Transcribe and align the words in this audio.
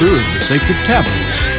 of 0.00 0.32
the 0.32 0.40
sacred 0.40 0.76
tablets. 0.84 1.57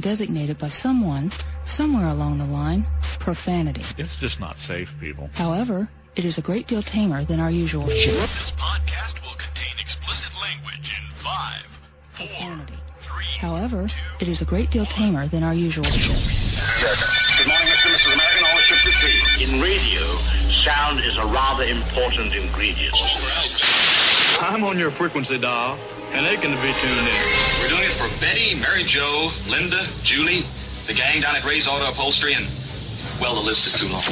Been 0.00 0.10
designated 0.10 0.56
by 0.58 0.68
someone, 0.68 1.30
somewhere 1.64 2.06
along 2.08 2.38
the 2.38 2.44
line, 2.46 2.86
profanity. 3.18 3.82
It's 3.98 4.16
just 4.16 4.40
not 4.40 4.58
safe, 4.58 4.94
people. 5.00 5.28
However, 5.34 5.88
it 6.16 6.24
is 6.24 6.38
a 6.38 6.42
great 6.42 6.66
deal 6.66 6.82
tamer 6.82 7.22
than 7.24 7.38
our 7.40 7.50
usual 7.50 7.86
shit. 7.88 8.14
This 8.14 8.52
podcast 8.52 9.20
will 9.22 9.36
contain 9.36 9.74
explicit 9.78 10.32
language 10.40 10.94
in 10.96 11.10
five, 11.12 11.80
four, 12.02 12.26
Profanity. 12.26 12.74
three. 12.96 13.24
However, 13.38 13.88
it 14.20 14.28
is 14.28 14.40
a 14.42 14.44
great 14.46 14.70
deal 14.70 14.86
tamer 14.86 15.26
than 15.26 15.42
our 15.42 15.54
usual 15.54 15.84
shit. 15.84 16.16
Good 17.38 17.46
morning, 17.48 17.66
Mr. 17.68 17.86
and 17.86 17.94
Mrs. 17.96 18.14
American. 18.14 18.44
All 18.44 18.58
ships 18.60 18.86
at 18.86 18.94
sea. 19.02 19.54
In 19.54 19.60
radio, 19.60 20.02
sound 20.64 21.00
is 21.00 21.16
a 21.18 21.26
rather 21.26 21.64
important 21.64 22.34
ingredient. 22.34 22.94
I'm 24.40 24.64
on 24.64 24.78
your 24.78 24.90
frequency 24.90 25.38
dial, 25.38 25.78
and 26.20 26.28
they 26.28 26.36
can 26.36 26.52
be 26.60 26.72
tuned 26.84 27.08
in. 27.08 27.22
We're 27.64 27.72
doing 27.72 27.88
it 27.88 27.96
for 27.96 28.04
Betty, 28.20 28.52
Mary 28.60 28.84
Jo, 28.84 29.32
Linda, 29.48 29.80
Julie, 30.04 30.44
the 30.84 30.92
gang 30.92 31.24
down 31.24 31.32
at 31.32 31.48
Ray's 31.48 31.64
Auto 31.64 31.88
Upholstery, 31.88 32.36
and, 32.36 32.44
well, 33.24 33.32
the 33.32 33.40
list 33.40 33.64
is 33.64 33.80
too 33.80 33.88
long. 33.88 34.04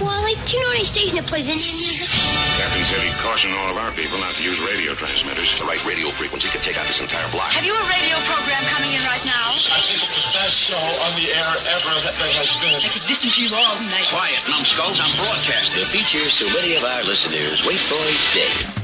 Wally, 0.00 0.40
do 0.48 0.56
you 0.56 0.64
know 0.64 0.72
any 0.72 0.88
station 0.88 1.20
that 1.20 1.28
plays 1.28 1.44
Indian 1.44 1.68
music? 1.68 2.16
Captain 2.56 2.80
said 2.88 2.96
he'd 3.04 3.20
caution 3.20 3.52
all 3.60 3.68
of 3.68 3.76
our 3.76 3.92
people 3.92 4.16
not 4.24 4.32
to 4.32 4.40
use 4.40 4.56
radio 4.64 4.96
transmitters. 4.96 5.52
The 5.60 5.68
right 5.68 5.76
radio 5.84 6.08
frequency 6.08 6.48
could 6.48 6.64
take 6.64 6.80
out 6.80 6.88
this 6.88 7.04
entire 7.04 7.28
block. 7.28 7.52
Have 7.52 7.68
you 7.68 7.76
a 7.76 7.84
radio 7.92 8.16
program 8.24 8.64
coming 8.72 8.96
in 8.96 9.04
right 9.04 9.24
now? 9.28 9.52
I 9.52 9.84
think 9.84 10.00
it's 10.00 10.16
the 10.16 10.24
best 10.32 10.56
show 10.72 10.80
on 10.80 11.12
the 11.20 11.28
air 11.28 11.50
ever 11.76 11.92
that 12.08 12.16
there 12.16 12.32
has 12.40 12.48
been. 12.64 12.72
I 12.72 12.88
could 12.88 13.04
listen 13.04 13.28
to 13.28 13.40
you 13.44 13.52
all 13.52 13.76
night. 13.92 14.08
Quiet, 14.08 14.40
numbskulls, 14.48 14.96
I'm 14.96 15.12
broadcasting. 15.20 15.84
The 15.84 15.92
features 15.92 16.40
so 16.40 16.48
many 16.56 16.80
of 16.80 16.88
our 16.88 17.04
listeners 17.04 17.68
wait 17.68 17.84
for 17.84 18.00
each 18.08 18.32
day. 18.32 18.83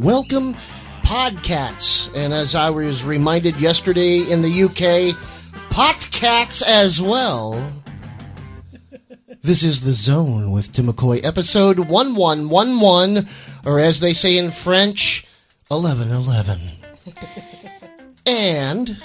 Welcome, 0.00 0.54
podcats. 1.02 2.10
And 2.16 2.32
as 2.32 2.54
I 2.54 2.70
was 2.70 3.04
reminded 3.04 3.60
yesterday 3.60 4.20
in 4.20 4.40
the 4.40 4.62
UK, 4.62 5.14
Podcats 5.68 6.62
as 6.62 7.02
well. 7.02 7.70
This 9.42 9.62
is 9.62 9.82
The 9.82 9.92
Zone 9.92 10.52
with 10.52 10.72
Timm 10.72 10.86
McCoy, 10.86 11.22
episode 11.22 11.78
1111, 11.78 13.28
or 13.66 13.78
as 13.78 14.00
they 14.00 14.14
say 14.14 14.38
in 14.38 14.50
French, 14.50 15.26
1111. 15.68 16.60
and 18.26 18.96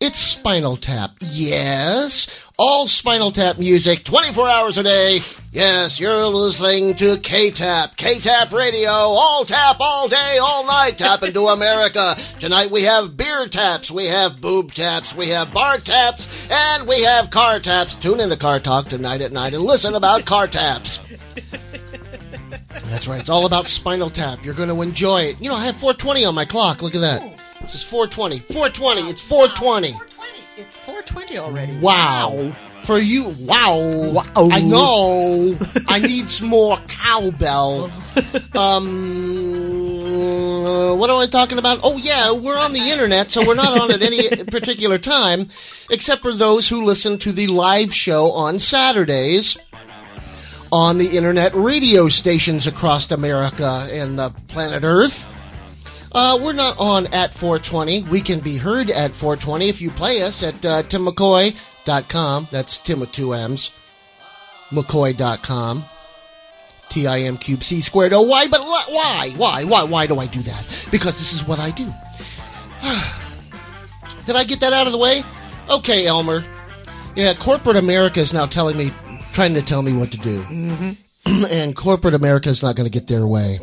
it's 0.00 0.18
Spinal 0.18 0.76
Tap. 0.76 1.16
Yes, 1.20 2.48
all 2.56 2.86
Spinal 2.86 3.32
Tap 3.32 3.58
music, 3.58 4.04
24 4.04 4.48
hours 4.48 4.78
a 4.78 4.82
day. 4.82 5.20
Yes, 5.50 5.98
you're 5.98 6.26
listening 6.26 6.94
to 6.96 7.16
K-Tap, 7.18 7.96
K-Tap 7.96 8.52
Radio, 8.52 8.90
all 8.90 9.44
tap, 9.44 9.78
all 9.80 10.06
day, 10.08 10.38
all 10.40 10.66
night, 10.66 10.98
tap 10.98 11.22
into 11.22 11.46
America. 11.46 12.16
Tonight 12.38 12.70
we 12.70 12.82
have 12.82 13.16
beer 13.16 13.48
taps, 13.48 13.90
we 13.90 14.06
have 14.06 14.40
boob 14.40 14.72
taps, 14.72 15.14
we 15.14 15.28
have 15.28 15.52
bar 15.52 15.78
taps, 15.78 16.48
and 16.50 16.86
we 16.86 17.02
have 17.02 17.30
car 17.30 17.58
taps. 17.58 17.94
Tune 17.96 18.20
into 18.20 18.36
Car 18.36 18.60
Talk 18.60 18.86
tonight 18.86 19.20
at 19.20 19.32
night 19.32 19.54
and 19.54 19.64
listen 19.64 19.94
about 19.94 20.24
car 20.24 20.46
taps. 20.46 21.00
That's 22.84 23.08
right, 23.08 23.20
it's 23.20 23.28
all 23.28 23.46
about 23.46 23.66
Spinal 23.66 24.10
Tap. 24.10 24.44
You're 24.44 24.54
going 24.54 24.68
to 24.68 24.80
enjoy 24.82 25.22
it. 25.22 25.40
You 25.40 25.48
know, 25.48 25.56
I 25.56 25.66
have 25.66 25.76
420 25.76 26.24
on 26.24 26.34
my 26.34 26.44
clock. 26.44 26.82
Look 26.82 26.94
at 26.94 27.00
that. 27.00 27.37
This 27.60 27.74
is 27.74 27.82
420. 27.82 28.38
420. 28.40 29.10
It's 29.10 29.20
four 29.20 29.48
twenty. 29.48 29.92
Four 29.92 30.06
twenty. 30.06 30.28
It's 30.56 30.76
420 30.78 31.38
already. 31.38 31.78
Wow. 31.78 32.54
For 32.84 32.98
you, 32.98 33.34
wow. 33.40 34.24
I 34.34 34.60
know. 34.60 35.56
I 35.86 35.98
need 35.98 36.30
some 36.30 36.48
more 36.48 36.78
cowbell. 36.88 37.92
um, 38.54 39.86
uh, 40.66 40.94
what 40.96 41.10
am 41.10 41.16
I 41.16 41.26
talking 41.26 41.58
about? 41.58 41.80
Oh 41.82 41.96
yeah, 41.96 42.32
we're 42.32 42.58
on 42.58 42.72
the 42.72 42.90
internet, 42.90 43.30
so 43.30 43.46
we're 43.46 43.54
not 43.54 43.80
on 43.80 43.90
at 43.90 44.02
any 44.02 44.28
particular 44.44 44.98
time, 44.98 45.48
except 45.90 46.22
for 46.22 46.32
those 46.32 46.68
who 46.68 46.84
listen 46.84 47.18
to 47.18 47.32
the 47.32 47.46
live 47.48 47.94
show 47.94 48.32
on 48.32 48.58
Saturdays 48.58 49.56
on 50.72 50.98
the 50.98 51.16
internet 51.16 51.54
radio 51.54 52.08
stations 52.08 52.66
across 52.66 53.10
America 53.10 53.88
and 53.90 54.18
the 54.18 54.30
planet 54.48 54.82
Earth. 54.84 55.26
Uh, 56.20 56.36
we're 56.42 56.52
not 56.52 56.76
on 56.80 57.06
at 57.14 57.32
420. 57.32 58.02
We 58.02 58.20
can 58.20 58.40
be 58.40 58.56
heard 58.56 58.90
at 58.90 59.14
420 59.14 59.68
if 59.68 59.80
you 59.80 59.88
play 59.88 60.20
us 60.22 60.42
at 60.42 60.56
uh, 60.64 60.82
timmccoy.com. 60.82 62.48
That's 62.50 62.78
Tim 62.78 62.98
with 62.98 63.12
two 63.12 63.34
M's. 63.34 63.70
McCoy.com. 64.70 65.84
T 66.88 67.06
I 67.06 67.20
M 67.20 67.36
cube 67.36 67.62
C 67.62 67.80
squared. 67.80 68.12
Oh, 68.12 68.22
why? 68.22 68.48
But 68.48 68.62
wh- 68.62 68.92
why? 68.92 69.32
Why? 69.36 69.62
Why? 69.62 69.84
Why 69.84 70.06
do 70.08 70.18
I 70.18 70.26
do 70.26 70.40
that? 70.40 70.66
Because 70.90 71.20
this 71.20 71.32
is 71.32 71.46
what 71.46 71.60
I 71.60 71.70
do. 71.70 71.84
Did 74.26 74.34
I 74.34 74.42
get 74.42 74.58
that 74.58 74.72
out 74.72 74.86
of 74.86 74.92
the 74.92 74.98
way? 74.98 75.22
Okay, 75.70 76.04
Elmer. 76.04 76.42
Yeah, 77.14 77.34
corporate 77.34 77.76
America 77.76 78.18
is 78.18 78.32
now 78.32 78.46
telling 78.46 78.76
me, 78.76 78.90
trying 79.32 79.54
to 79.54 79.62
tell 79.62 79.82
me 79.82 79.92
what 79.92 80.10
to 80.10 80.18
do. 80.18 80.96
and 81.50 81.74
corporate 81.74 82.14
America 82.14 82.48
is 82.48 82.62
not 82.62 82.76
going 82.76 82.88
to 82.88 82.92
get 82.92 83.06
their 83.06 83.26
way. 83.26 83.60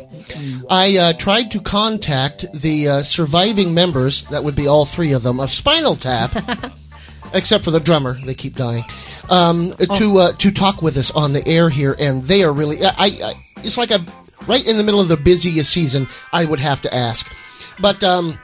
I 0.68 0.96
uh, 0.98 1.12
tried 1.14 1.50
to 1.52 1.60
contact 1.60 2.44
the 2.52 2.88
uh, 2.88 3.02
surviving 3.02 3.74
members, 3.74 4.24
that 4.24 4.44
would 4.44 4.56
be 4.56 4.66
all 4.66 4.84
three 4.84 5.12
of 5.12 5.22
them, 5.22 5.40
of 5.40 5.50
Spinal 5.50 5.96
Tap, 5.96 6.72
except 7.34 7.64
for 7.64 7.70
the 7.70 7.80
drummer. 7.80 8.18
They 8.24 8.34
keep 8.34 8.56
dying. 8.56 8.84
Um, 9.30 9.72
To 9.96 10.18
uh, 10.18 10.32
to 10.32 10.50
talk 10.50 10.82
with 10.82 10.96
us 10.96 11.10
on 11.10 11.32
the 11.32 11.46
air 11.46 11.70
here, 11.70 11.96
and 11.98 12.22
they 12.22 12.44
are 12.44 12.52
really. 12.52 12.84
I, 12.84 12.92
I 12.98 13.34
it's 13.58 13.78
like 13.78 13.90
a 13.90 14.04
right 14.46 14.66
in 14.66 14.76
the 14.76 14.82
middle 14.82 15.00
of 15.00 15.08
the 15.08 15.16
busiest 15.16 15.72
season. 15.72 16.08
I 16.32 16.44
would 16.44 16.60
have 16.60 16.82
to 16.82 16.94
ask, 16.94 17.32
but 17.80 18.04
um, 18.04 18.38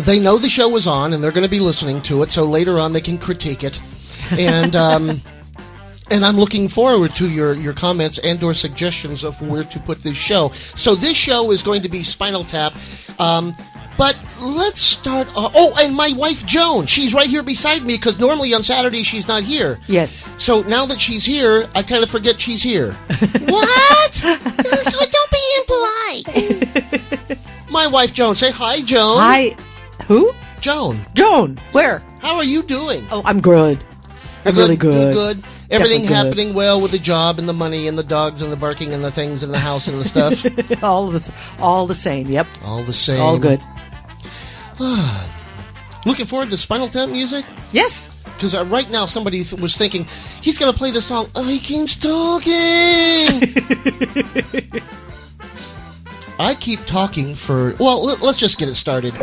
they 0.00 0.18
know 0.18 0.38
the 0.38 0.48
show 0.48 0.68
was 0.68 0.86
on, 0.86 1.12
and 1.12 1.22
they're 1.22 1.30
going 1.32 1.42
to 1.42 1.48
be 1.48 1.60
listening 1.60 2.00
to 2.02 2.22
it. 2.22 2.30
So 2.30 2.44
later 2.44 2.78
on, 2.78 2.92
they 2.92 3.00
can 3.00 3.18
critique 3.18 3.62
it, 3.64 3.80
and. 4.32 4.74
Um, 4.86 5.22
and 6.10 6.24
I'm 6.24 6.36
looking 6.36 6.68
forward 6.68 7.14
to 7.16 7.28
your, 7.28 7.54
your 7.54 7.72
comments 7.72 8.18
and 8.18 8.42
or 8.42 8.54
suggestions 8.54 9.24
of 9.24 9.40
where 9.42 9.64
to 9.64 9.80
put 9.80 10.02
this 10.02 10.16
show. 10.16 10.50
So 10.74 10.94
this 10.94 11.16
show 11.16 11.50
is 11.50 11.62
going 11.62 11.82
to 11.82 11.88
be 11.88 12.02
Spinal 12.02 12.44
Tap. 12.44 12.74
Um, 13.18 13.56
but 13.98 14.16
let's 14.40 14.80
start. 14.80 15.26
Uh, 15.28 15.50
oh, 15.54 15.74
and 15.80 15.94
my 15.94 16.12
wife 16.12 16.44
Joan, 16.44 16.86
she's 16.86 17.14
right 17.14 17.28
here 17.28 17.42
beside 17.42 17.82
me 17.82 17.96
because 17.96 18.20
normally 18.20 18.52
on 18.52 18.62
Saturday 18.62 19.02
she's 19.02 19.26
not 19.26 19.42
here. 19.42 19.80
Yes. 19.86 20.30
So 20.38 20.60
now 20.62 20.84
that 20.86 21.00
she's 21.00 21.24
here, 21.24 21.68
I 21.74 21.82
kind 21.82 22.02
of 22.02 22.10
forget 22.10 22.40
she's 22.40 22.62
here. 22.62 22.92
what? 23.48 24.22
Don't 24.22 25.30
be 25.30 25.56
impolite. 25.60 27.38
my 27.70 27.86
wife 27.86 28.12
Joan, 28.12 28.34
say 28.34 28.50
hi, 28.50 28.82
Joan. 28.82 29.18
Hi. 29.18 29.56
Who? 30.06 30.32
Joan. 30.60 31.04
Joan. 31.14 31.56
Where? 31.72 32.02
How 32.18 32.36
are 32.36 32.44
you 32.44 32.62
doing? 32.62 33.06
Oh, 33.10 33.22
I'm 33.24 33.40
good. 33.40 33.82
I'm 34.44 34.56
really 34.56 34.76
good. 34.76 35.14
Good. 35.14 35.44
Everything 35.70 36.04
happening 36.04 36.54
well 36.54 36.80
with 36.80 36.92
the 36.92 36.98
job 36.98 37.38
and 37.38 37.48
the 37.48 37.52
money 37.52 37.88
and 37.88 37.98
the 37.98 38.02
dogs 38.02 38.42
and 38.42 38.52
the 38.52 38.56
barking 38.56 38.92
and 38.92 39.04
the 39.04 39.10
things 39.10 39.42
and 39.42 39.52
the 39.52 39.58
house 39.58 39.88
and 39.88 39.98
the 40.00 40.04
stuff. 40.04 40.82
all 40.82 41.10
the 41.10 41.32
all 41.58 41.86
the 41.86 41.94
same. 41.94 42.28
Yep. 42.28 42.46
All 42.64 42.82
the 42.82 42.92
same. 42.92 43.20
All 43.20 43.38
good. 43.38 43.60
Looking 46.06 46.26
forward 46.26 46.50
to 46.50 46.56
Spinal 46.56 46.88
Tap 46.88 47.08
music? 47.08 47.44
Yes. 47.72 48.08
Because 48.34 48.54
uh, 48.54 48.64
right 48.66 48.88
now 48.90 49.06
somebody 49.06 49.42
th- 49.42 49.60
was 49.60 49.76
thinking 49.76 50.06
he's 50.42 50.58
going 50.58 50.70
to 50.70 50.78
play 50.78 50.90
the 50.90 51.00
song. 51.02 51.28
He 51.46 51.58
keeps 51.58 51.96
talking. 51.96 52.52
I 56.38 56.54
keep 56.60 56.84
talking 56.84 57.34
for. 57.34 57.74
Well, 57.80 58.04
let- 58.04 58.20
let's 58.20 58.36
just 58.38 58.58
get 58.58 58.68
it 58.68 58.74
started. 58.74 59.14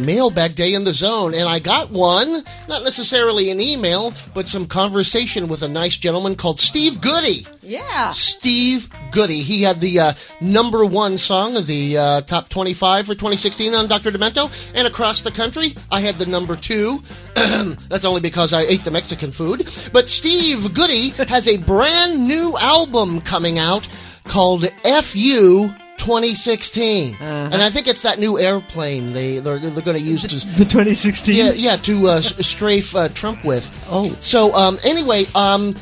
Mailbag 0.00 0.54
day 0.54 0.74
in 0.74 0.84
the 0.84 0.92
zone, 0.92 1.34
and 1.34 1.48
I 1.48 1.58
got 1.58 1.90
one. 1.90 2.42
Not 2.68 2.82
necessarily 2.82 3.50
an 3.50 3.60
email, 3.60 4.12
but 4.34 4.48
some 4.48 4.66
conversation 4.66 5.48
with 5.48 5.62
a 5.62 5.68
nice 5.68 5.96
gentleman 5.96 6.36
called 6.36 6.60
Steve 6.60 7.00
Goodie. 7.00 7.46
Yeah. 7.62 8.10
Steve 8.12 8.88
Goodie. 9.10 9.42
He 9.42 9.62
had 9.62 9.80
the 9.80 10.00
uh, 10.00 10.12
number 10.40 10.84
one 10.84 11.18
song 11.18 11.56
of 11.56 11.66
the 11.66 11.98
uh, 11.98 12.20
top 12.22 12.48
25 12.48 13.06
for 13.06 13.14
2016 13.14 13.74
on 13.74 13.88
Dr. 13.88 14.10
Demento, 14.10 14.50
and 14.74 14.86
across 14.86 15.22
the 15.22 15.30
country, 15.30 15.74
I 15.90 16.00
had 16.00 16.18
the 16.18 16.26
number 16.26 16.56
two. 16.56 17.02
That's 17.34 18.04
only 18.04 18.20
because 18.20 18.52
I 18.52 18.62
ate 18.62 18.84
the 18.84 18.90
Mexican 18.90 19.32
food. 19.32 19.68
But 19.92 20.08
Steve 20.08 20.74
Goodie 20.74 21.10
has 21.10 21.46
a 21.46 21.58
brand 21.58 22.26
new 22.26 22.56
album 22.58 23.20
coming 23.20 23.58
out 23.58 23.88
called 24.24 24.66
FU 25.02 25.74
2016, 26.00 27.16
and 27.20 27.54
I 27.62 27.70
think 27.70 27.86
it's 27.86 28.02
that 28.02 28.18
new 28.18 28.38
airplane 28.38 29.12
they 29.12 29.38
they're, 29.38 29.58
they're 29.58 29.84
going 29.84 29.98
to 29.98 30.02
use 30.02 30.22
to 30.22 30.28
The 30.28 30.64
2016. 30.64 31.36
yeah, 31.36 31.52
yeah, 31.52 31.76
to 31.76 32.08
uh, 32.08 32.20
strafe 32.22 32.96
uh, 32.96 33.08
Trump 33.10 33.44
with. 33.44 33.70
Oh, 33.90 34.16
so 34.20 34.52
um, 34.54 34.78
anyway, 34.82 35.24
um, 35.34 35.76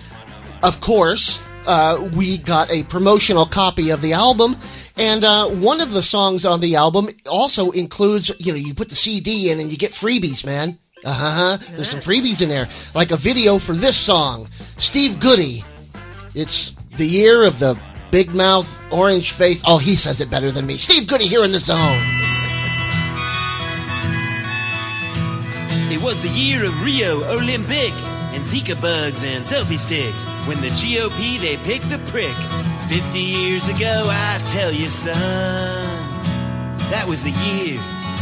of 0.62 0.80
course, 0.80 1.40
uh, 1.66 2.10
we 2.14 2.36
got 2.38 2.70
a 2.70 2.82
promotional 2.84 3.46
copy 3.46 3.90
of 3.90 4.02
the 4.02 4.12
album, 4.12 4.56
and 4.96 5.22
uh, 5.24 5.46
one 5.46 5.80
of 5.80 5.92
the 5.92 6.02
songs 6.02 6.44
on 6.44 6.60
the 6.60 6.74
album 6.76 7.08
also 7.30 7.70
includes, 7.70 8.32
you 8.38 8.52
know, 8.52 8.58
you 8.58 8.74
put 8.74 8.88
the 8.88 8.96
CD 8.96 9.50
in 9.50 9.60
and 9.60 9.70
you 9.70 9.78
get 9.78 9.92
freebies, 9.92 10.44
man. 10.44 10.76
Uh 11.04 11.12
huh. 11.12 11.58
There's 11.76 11.90
some 11.90 12.00
freebies 12.00 12.42
in 12.42 12.48
there, 12.48 12.66
like 12.94 13.12
a 13.12 13.16
video 13.16 13.58
for 13.58 13.72
this 13.72 13.96
song, 13.96 14.48
Steve 14.78 15.20
Goodie. 15.20 15.64
It's 16.34 16.75
the 16.96 17.06
year 17.06 17.44
of 17.44 17.60
the 17.60 17.78
big 18.10 18.34
mouth, 18.34 18.68
orange 18.92 19.32
face. 19.32 19.62
Oh, 19.66 19.78
he 19.78 19.96
says 19.96 20.20
it 20.20 20.30
better 20.30 20.50
than 20.50 20.66
me. 20.66 20.76
Steve 20.76 21.06
Goodie 21.06 21.26
here 21.26 21.44
in 21.44 21.52
the 21.52 21.58
zone. 21.58 21.78
It 25.90 26.02
was 26.02 26.22
the 26.22 26.28
year 26.28 26.64
of 26.64 26.84
Rio 26.84 27.24
Olympics 27.32 28.06
and 28.34 28.44
Zika 28.44 28.80
bugs 28.80 29.22
and 29.24 29.44
selfie 29.44 29.78
sticks 29.78 30.24
when 30.46 30.60
the 30.60 30.68
GOP 30.68 31.40
they 31.40 31.56
picked 31.58 31.92
a 31.92 31.98
prick. 32.10 32.36
Fifty 32.88 33.20
years 33.20 33.68
ago, 33.68 34.06
I 34.08 34.40
tell 34.46 34.72
you, 34.72 34.86
son, 34.86 35.12
that 36.90 37.04
was 37.06 37.22
the 37.22 37.30
year 37.30 37.80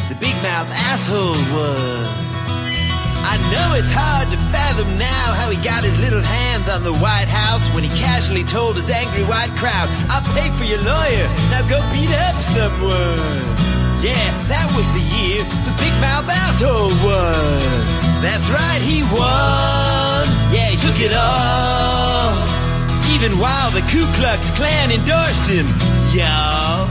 the 0.09 0.15
big 0.15 0.35
mouth 0.37 0.71
asshole 0.71 1.35
was. 1.53 2.36
I 3.27 3.43
know 3.51 3.75
it's 3.75 3.91
hard 3.91 4.31
to 4.31 4.39
fathom 4.55 4.95
now 4.95 5.35
how 5.35 5.51
he 5.51 5.59
got 5.59 5.83
his 5.83 5.99
little 5.99 6.23
hands 6.23 6.71
on 6.71 6.87
the 6.87 6.95
White 7.03 7.27
House 7.27 7.67
when 7.75 7.83
he 7.83 7.91
casually 7.99 8.47
told 8.47 8.79
his 8.79 8.87
angry 8.87 9.27
white 9.27 9.51
crowd, 9.59 9.91
I'll 10.07 10.23
pay 10.39 10.47
for 10.55 10.63
your 10.63 10.79
lawyer, 10.87 11.27
now 11.51 11.67
go 11.67 11.83
beat 11.91 12.15
up 12.31 12.39
someone. 12.39 13.43
Yeah, 13.99 14.31
that 14.47 14.71
was 14.79 14.87
the 14.95 15.03
year 15.19 15.43
the 15.67 15.75
big 15.83 15.91
mouth 15.99 16.31
asshole 16.31 16.95
won. 17.03 18.07
That's 18.23 18.47
right, 18.47 18.79
he 18.79 19.03
won. 19.11 20.23
Yeah, 20.55 20.71
he 20.71 20.79
took 20.79 20.97
it 21.03 21.11
all. 21.11 22.31
Even 23.11 23.43
while 23.43 23.75
the 23.75 23.83
Ku 23.91 24.07
Klux 24.15 24.55
Klan 24.55 24.95
endorsed 24.95 25.51
him, 25.51 25.67
y'all. 26.15 26.87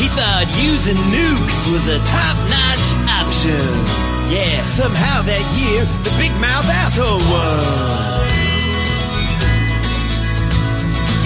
He 0.00 0.08
thought 0.08 0.48
using 0.56 0.96
nukes 1.12 1.56
was 1.68 1.88
a 1.92 2.00
top-notch 2.08 2.86
option. 3.20 4.15
Yeah, 4.26 4.58
somehow 4.66 5.22
that 5.22 5.44
year, 5.54 5.86
the 6.02 6.10
big 6.18 6.34
mouth 6.42 6.66
asshole 6.66 7.22
won. 7.30 8.26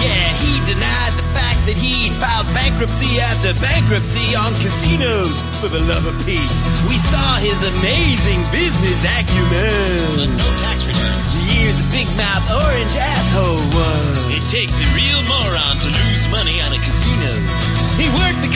Yeah, 0.05 0.29
he 0.37 0.61
denied 0.69 1.13
the 1.17 1.25
fact 1.33 1.65
that 1.65 1.81
he'd 1.81 2.13
filed 2.21 2.45
bankruptcy 2.53 3.17
after 3.17 3.57
bankruptcy 3.57 4.37
on 4.37 4.53
casinos 4.61 5.33
for 5.57 5.65
the 5.73 5.81
love 5.89 6.05
of 6.05 6.13
Pete. 6.29 6.45
We 6.85 7.01
saw 7.01 7.41
his 7.41 7.57
amazing 7.81 8.45
business 8.53 9.01
acumen. 9.17 10.37
no 10.37 10.49
tax 10.61 10.85
returns. 10.85 11.25
The 11.33 11.41
year 11.57 11.73
the 11.73 11.87
big 11.89 12.09
mouth 12.13 12.45
orange 12.53 12.93
asshole 12.93 13.65
was. 13.73 14.29
It 14.29 14.45
takes 14.45 14.77
a 14.77 14.87
real 14.93 15.21
moron 15.25 15.81
to 15.81 15.89
lose 15.89 16.29
money 16.29 16.61
on 16.61 16.69
a 16.69 16.81
casino. 16.85 17.00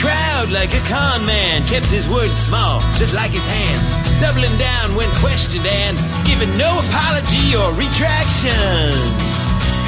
Crowd 0.06 0.54
like 0.54 0.70
a 0.70 0.82
con 0.86 1.26
man, 1.26 1.66
kept 1.66 1.90
his 1.90 2.06
words 2.06 2.30
small, 2.30 2.78
just 2.94 3.10
like 3.10 3.34
his 3.34 3.42
hands, 3.42 3.90
doubling 4.22 4.54
down 4.54 4.94
when 4.94 5.10
questioned 5.18 5.66
and 5.66 5.98
giving 6.22 6.46
no 6.54 6.70
apology 6.78 7.58
or 7.58 7.74
retraction. 7.74 8.94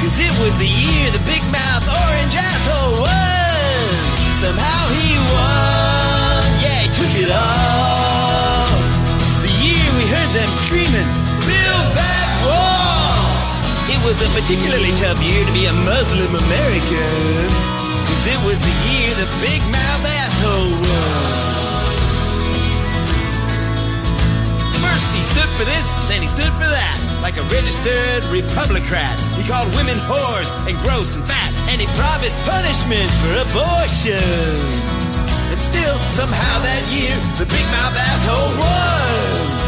Cause 0.03 0.19
it 0.19 0.33
was 0.43 0.59
the 0.59 0.67
year 0.67 1.07
the 1.15 1.23
big 1.23 1.39
mouth 1.55 1.87
orange 1.87 2.35
asshole 2.35 2.99
won. 2.99 3.87
Somehow 4.43 4.81
he 4.99 5.15
won. 5.31 6.43
Yeah, 6.67 6.83
he 6.83 6.89
took 6.91 7.13
it 7.23 7.31
all. 7.31 8.67
The 9.39 9.55
year 9.63 9.87
we 9.95 10.03
heard 10.03 10.31
them 10.35 10.51
screaming, 10.67 11.09
Build 11.47 11.87
that 11.95 12.29
wall. 12.43 13.23
It 13.87 13.99
was 14.03 14.19
a 14.19 14.27
particularly 14.35 14.91
tough 14.99 15.23
year 15.23 15.47
to 15.47 15.53
be 15.55 15.63
a 15.63 15.75
Muslim 15.87 16.35
American. 16.43 17.78
It 18.29 18.39
was 18.45 18.61
the 18.61 18.75
year 18.85 19.09
the 19.17 19.29
big 19.41 19.57
mouth 19.73 20.05
asshole 20.05 20.69
won. 20.85 21.49
First 24.85 25.09
he 25.17 25.23
stood 25.25 25.49
for 25.57 25.65
this, 25.65 25.89
then 26.05 26.21
he 26.21 26.29
stood 26.29 26.53
for 26.61 26.69
that. 26.69 26.97
Like 27.25 27.41
a 27.41 27.45
registered 27.49 28.21
Republican. 28.29 29.17
He 29.33 29.43
called 29.49 29.73
women 29.73 29.97
whores 29.97 30.53
and 30.69 30.77
gross 30.85 31.17
and 31.17 31.25
fat. 31.25 31.51
And 31.73 31.81
he 31.81 31.89
promised 31.97 32.37
punishments 32.45 33.17
for 33.17 33.33
abortions. 33.33 35.01
And 35.49 35.57
still, 35.57 35.97
somehow 36.13 36.55
that 36.61 36.85
year, 36.93 37.11
the 37.41 37.49
big 37.49 37.65
mouth 37.73 37.97
asshole 37.97 38.53
won. 38.61 39.59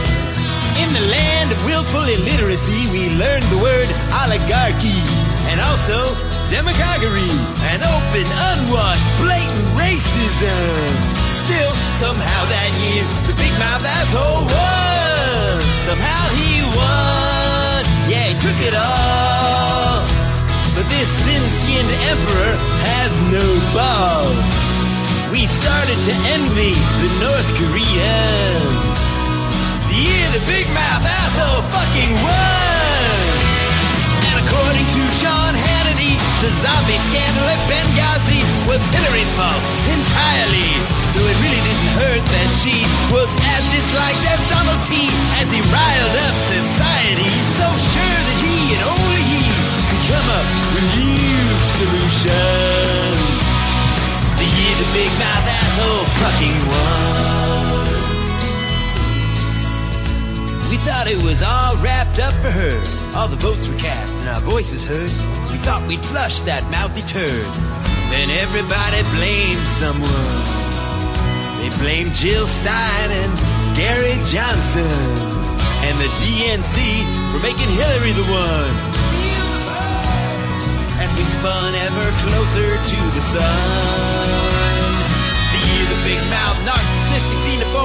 In 0.77 0.89
the 0.93 1.05
land 1.09 1.49
of 1.49 1.59
willful 1.65 2.05
illiteracy, 2.05 2.85
we 2.93 3.09
learned 3.17 3.45
the 3.49 3.57
word 3.57 3.89
oligarchy 4.21 5.01
and 5.49 5.57
also 5.65 6.40
demagoguery 6.51 7.31
and 7.71 7.79
open, 7.95 8.27
unwashed, 8.27 9.07
blatant 9.23 9.67
racism. 9.79 10.83
Still, 11.31 11.71
somehow 11.95 12.41
that 12.51 12.71
year, 12.83 13.07
the 13.23 13.35
big 13.39 13.53
mouth 13.55 13.79
asshole 13.79 14.43
won. 14.51 15.55
Somehow 15.87 16.23
he 16.35 16.67
won. 16.75 17.81
Yeah, 18.11 18.27
he 18.27 18.35
took 18.35 18.59
it 18.67 18.75
all. 18.75 20.03
But 20.75 20.91
this 20.91 21.15
thin-skinned 21.23 21.93
emperor 22.11 22.53
has 22.83 23.11
no 23.31 23.47
balls. 23.71 24.51
We 25.31 25.47
started 25.47 25.99
to 26.03 26.13
envy 26.35 26.75
the 26.99 27.09
North 27.23 27.49
Koreans. 27.63 29.01
The 29.87 29.97
year 30.03 30.27
the 30.35 30.43
big 30.51 30.67
mouth 30.75 31.07
asshole 31.07 31.63
fucking 31.63 32.11
won. 32.19 32.70
The 36.41 36.49
zombie 36.57 36.97
scandal 37.05 37.45
at 37.53 37.61
Benghazi 37.69 38.41
was 38.65 38.81
Hillary's 38.89 39.29
fault 39.37 39.61
entirely. 39.93 40.73
So 41.13 41.21
it 41.21 41.37
really 41.37 41.61
didn't 41.61 41.91
hurt 42.01 42.25
that 42.25 42.49
she 42.65 42.81
was 43.13 43.29
as 43.29 43.63
disliked 43.69 44.25
as 44.25 44.41
Donald 44.49 44.81
T. 44.81 45.05
as 45.37 45.53
he 45.53 45.61
riled 45.69 46.17
up 46.25 46.35
society. 46.49 47.29
So 47.53 47.65
sure 47.69 48.21
that 48.25 48.37
he 48.41 48.73
and 48.73 48.83
only 48.89 49.21
he 49.21 49.41
could 49.85 50.03
come 50.09 50.27
up 50.33 50.47
with 50.73 50.87
huge 50.97 51.61
solutions. 51.61 53.41
The 54.41 54.47
year 54.49 54.73
the 54.81 54.89
big 54.97 55.11
mouth 55.21 55.45
asshole 55.45 56.05
fucking 56.25 56.57
won. 56.73 57.85
We 60.73 60.77
thought 60.89 61.05
it 61.05 61.21
was 61.21 61.45
all 61.45 61.77
wrapped 61.85 62.17
up 62.17 62.33
for 62.41 62.49
her. 62.49 62.73
All 63.13 63.27
the 63.27 63.37
votes 63.37 63.69
were 63.69 63.77
cast 63.77 64.17
and 64.17 64.27
our 64.29 64.41
voices 64.41 64.81
heard. 64.81 65.40
We 65.51 65.57
thought 65.59 65.83
we'd 65.87 65.99
flush 65.99 66.39
that 66.47 66.63
mouthy 66.71 67.03
turd. 67.03 67.51
Then 68.07 68.27
everybody 68.39 69.03
blamed 69.11 69.67
someone. 69.75 70.39
They 71.59 71.67
blamed 71.83 72.15
Jill 72.15 72.47
Stein 72.47 73.07
and 73.11 73.31
Gary 73.75 74.15
Johnson. 74.31 74.87
And 75.83 75.95
the 75.99 76.07
DNC 76.23 77.03
for 77.35 77.43
making 77.43 77.67
Hillary 77.67 78.15
the 78.15 78.27
one. 78.31 78.73
As 81.03 81.11
we 81.19 81.23
spun 81.27 81.75
ever 81.75 82.07
closer 82.23 82.69
to 82.71 82.99
the 83.11 83.21
sun. 83.21 84.60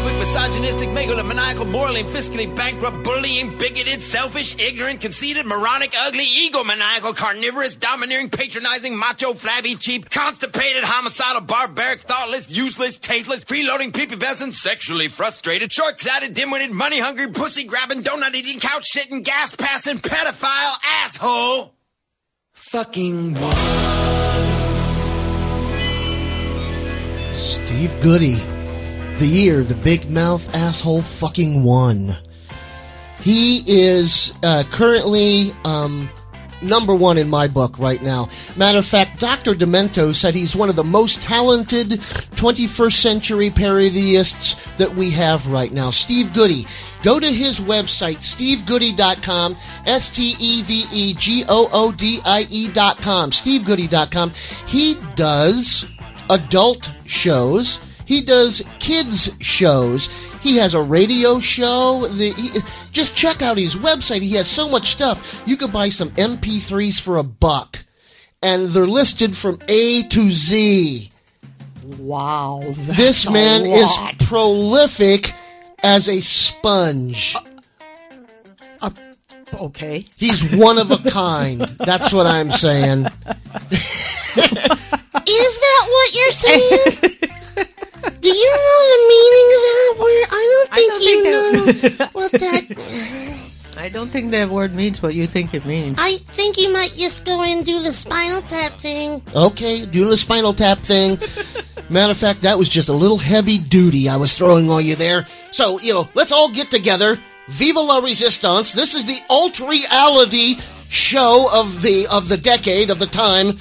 Xenophobic, 0.06 0.18
misogynistic, 0.18 0.88
megalomaniacal, 0.90 1.68
morally 1.70 2.00
and 2.00 2.08
fiscally 2.08 2.54
bankrupt, 2.54 3.02
bullying, 3.02 3.56
bigoted, 3.58 4.02
selfish, 4.02 4.58
ignorant, 4.58 5.00
conceited, 5.00 5.46
moronic, 5.46 5.94
ugly, 5.98 6.24
egomaniacal, 6.24 7.16
carnivorous, 7.16 7.74
domineering, 7.74 8.30
patronizing, 8.30 8.96
macho, 8.96 9.32
flabby, 9.32 9.74
cheap, 9.74 10.08
constipated, 10.10 10.84
homicidal, 10.84 11.42
barbaric, 11.42 12.00
thoughtless, 12.00 12.56
useless, 12.56 12.96
tasteless, 12.96 13.44
freeloading, 13.44 13.90
pubescent, 13.90 14.52
sexually 14.52 15.08
frustrated, 15.08 15.72
short-sighted, 15.72 16.34
dim-witted, 16.34 16.70
money-hungry, 16.70 17.28
pussy-grabbing, 17.32 18.02
donut-eating, 18.02 18.60
couch-sitting, 18.60 19.22
gas-passing, 19.22 19.98
pedophile, 19.98 20.76
asshole. 21.04 21.74
Fucking 22.52 23.34
one. 23.34 23.56
Steve 27.34 28.00
Goodie. 28.00 28.55
The 29.18 29.26
year 29.26 29.64
the 29.64 29.74
big 29.74 30.10
mouth 30.10 30.54
asshole 30.54 31.00
fucking 31.00 31.64
won. 31.64 32.16
He 33.20 33.64
is 33.66 34.34
uh, 34.42 34.62
currently 34.70 35.52
um, 35.64 36.10
number 36.62 36.94
one 36.94 37.16
in 37.18 37.28
my 37.28 37.48
book 37.48 37.78
right 37.78 38.02
now. 38.02 38.28
Matter 38.56 38.78
of 38.78 38.86
fact, 38.86 39.18
Dr. 39.18 39.54
Demento 39.54 40.14
said 40.14 40.34
he's 40.34 40.54
one 40.54 40.68
of 40.68 40.76
the 40.76 40.84
most 40.84 41.22
talented 41.22 41.92
21st 42.36 42.92
century 42.92 43.50
parodyists 43.50 44.76
that 44.76 44.94
we 44.94 45.10
have 45.12 45.46
right 45.50 45.72
now. 45.72 45.90
Steve 45.90 46.32
Goodie. 46.34 46.66
Go 47.02 47.18
to 47.18 47.26
his 47.26 47.60
website, 47.60 48.18
stevegoodie.com, 48.18 49.56
S 49.86 50.10
T 50.10 50.34
E 50.38 50.62
V 50.62 50.84
E 50.92 51.14
G 51.14 51.44
O 51.48 51.68
O 51.72 51.90
D 51.90 52.20
I 52.24 52.46
E.com, 52.50 53.30
stevegoodie.com. 53.30 54.32
He 54.66 54.94
does 55.14 55.86
adult 56.28 56.90
shows. 57.06 57.78
He 58.06 58.22
does 58.22 58.64
kids 58.78 59.30
shows. 59.40 60.06
He 60.40 60.56
has 60.56 60.74
a 60.74 60.80
radio 60.80 61.40
show. 61.40 62.06
The, 62.06 62.32
he, 62.32 62.60
just 62.92 63.16
check 63.16 63.42
out 63.42 63.58
his 63.58 63.74
website. 63.74 64.22
He 64.22 64.34
has 64.36 64.48
so 64.48 64.68
much 64.68 64.92
stuff. 64.92 65.42
You 65.46 65.56
could 65.56 65.72
buy 65.72 65.90
some 65.90 66.10
MP3s 66.12 67.00
for 67.00 67.18
a 67.18 67.24
buck, 67.24 67.84
and 68.42 68.68
they're 68.68 68.86
listed 68.86 69.36
from 69.36 69.58
A 69.68 70.04
to 70.04 70.30
Z. 70.30 71.10
Wow. 71.98 72.62
this 72.66 73.30
man 73.30 73.64
is 73.64 73.90
prolific 74.26 75.34
as 75.82 76.08
a 76.08 76.20
sponge. 76.20 77.36
Uh, 78.80 78.90
uh, 78.90 78.90
okay. 79.54 80.04
He's 80.16 80.42
one 80.54 80.78
of 80.78 80.90
a 80.90 80.98
kind. 81.10 81.60
That's 81.60 82.12
what 82.12 82.26
I'm 82.26 82.50
saying. 82.50 83.06
Is 85.28 85.58
that 85.58 85.86
what 85.88 86.14
you're 86.14 86.32
saying? 86.32 87.16
Do 88.20 88.28
you 88.28 88.50
know 88.50 88.78
the 88.92 89.00
meaning 89.12 89.48
of 89.56 89.62
that 89.70 89.94
word? 89.98 90.26
I 90.30 90.42
don't 90.52 90.70
think 90.74 90.92
you 91.02 91.16
know 91.24 92.06
what 92.12 92.32
that. 92.32 93.42
I 93.78 93.90
don't 93.90 94.08
think 94.08 94.30
that 94.30 94.48
word 94.48 94.74
means 94.74 95.02
what 95.02 95.14
you 95.14 95.26
think 95.26 95.52
it 95.52 95.66
means. 95.66 95.98
I 96.00 96.16
think 96.28 96.56
you 96.56 96.72
might 96.72 96.94
just 96.94 97.24
go 97.26 97.42
and 97.42 97.64
do 97.64 97.82
the 97.82 97.92
spinal 97.92 98.40
tap 98.42 98.80
thing. 98.80 99.20
Okay, 99.34 99.84
doing 99.84 100.08
the 100.08 100.16
spinal 100.16 100.54
tap 100.54 100.78
thing. 100.78 101.18
Matter 101.90 102.12
of 102.12 102.16
fact, 102.16 102.40
that 102.40 102.58
was 102.58 102.68
just 102.70 102.88
a 102.88 102.92
little 102.94 103.18
heavy 103.18 103.58
duty 103.58 104.08
I 104.08 104.16
was 104.16 104.36
throwing 104.36 104.70
on 104.70 104.84
you 104.84 104.96
there. 104.96 105.26
So, 105.52 105.78
you 105.80 105.92
know, 105.92 106.08
let's 106.14 106.32
all 106.32 106.50
get 106.50 106.70
together. 106.70 107.18
Viva 107.48 107.80
la 107.80 107.98
Resistance. 107.98 108.72
This 108.72 108.94
is 108.94 109.04
the 109.04 109.20
alt 109.28 109.60
reality 109.60 110.56
show 110.88 111.48
of 111.52 111.82
the 111.82 112.06
of 112.08 112.28
the 112.28 112.36
decade 112.36 112.90
of 112.90 112.98
the 112.98 113.06
time. 113.06 113.58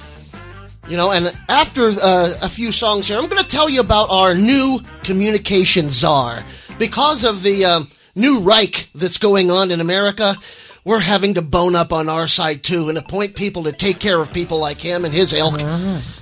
You 0.88 0.96
know, 0.96 1.10
and 1.10 1.32
after 1.48 1.88
uh, 2.00 2.34
a 2.42 2.48
few 2.48 2.70
songs 2.70 3.08
here, 3.08 3.18
I'm 3.18 3.26
going 3.26 3.42
to 3.42 3.48
tell 3.48 3.68
you 3.68 3.80
about 3.80 4.08
our 4.10 4.34
new 4.34 4.80
communication 5.02 5.90
czar. 5.90 6.44
Because 6.78 7.24
of 7.24 7.42
the 7.42 7.64
uh, 7.64 7.84
new 8.14 8.40
Reich 8.40 8.88
that's 8.94 9.18
going 9.18 9.50
on 9.50 9.72
in 9.72 9.80
America, 9.80 10.36
we're 10.84 11.00
having 11.00 11.34
to 11.34 11.42
bone 11.42 11.74
up 11.74 11.92
on 11.92 12.08
our 12.08 12.28
side 12.28 12.62
too 12.62 12.88
and 12.88 12.96
appoint 12.96 13.34
people 13.34 13.64
to 13.64 13.72
take 13.72 13.98
care 13.98 14.20
of 14.20 14.32
people 14.32 14.60
like 14.60 14.78
him 14.78 15.04
and 15.04 15.12
his 15.12 15.32
ilk. 15.32 15.58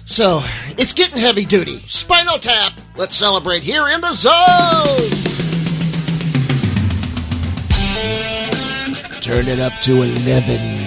So 0.07 0.43
it's 0.79 0.95
getting 0.95 1.19
heavy 1.19 1.45
duty. 1.45 1.81
Spinal 1.87 2.39
Tap, 2.39 2.81
let's 2.97 3.15
celebrate 3.15 3.63
here 3.63 3.87
in 3.89 4.01
the 4.01 4.15
zone. 4.15 5.11
Turn 9.21 9.47
it 9.47 9.59
up 9.61 9.73
to 9.83 10.03
11. 10.03 10.84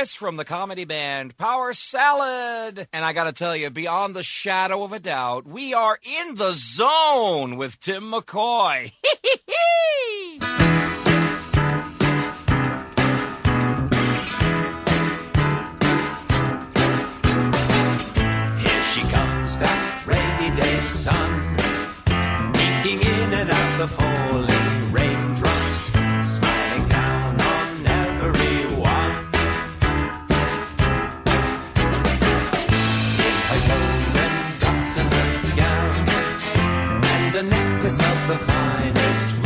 Chris 0.00 0.14
from 0.14 0.38
the 0.38 0.46
comedy 0.46 0.86
band 0.86 1.36
Power 1.36 1.74
Salad. 1.74 2.88
And 2.90 3.04
I 3.04 3.12
got 3.12 3.24
to 3.24 3.32
tell 3.32 3.54
you, 3.54 3.68
beyond 3.68 4.16
the 4.16 4.22
shadow 4.22 4.82
of 4.82 4.94
a 4.94 4.98
doubt, 4.98 5.46
we 5.46 5.74
are 5.74 5.98
in 6.02 6.36
the 6.36 6.52
zone 6.52 7.58
with 7.58 7.78
Timm 7.80 8.04
McCoy. 8.04 8.92
Here 18.56 18.82
she 18.94 19.02
comes, 19.02 19.58
that 19.58 20.02
rainy 20.06 20.56
day 20.56 20.78
sun, 20.80 21.56
peeking 22.54 23.02
in 23.06 23.32
and 23.34 23.50
out 23.50 23.78
the 23.78 23.86
falling 23.86 24.92
rain. 24.92 25.29
yourself 37.90 38.28
the 38.28 38.38
finest 38.38 39.39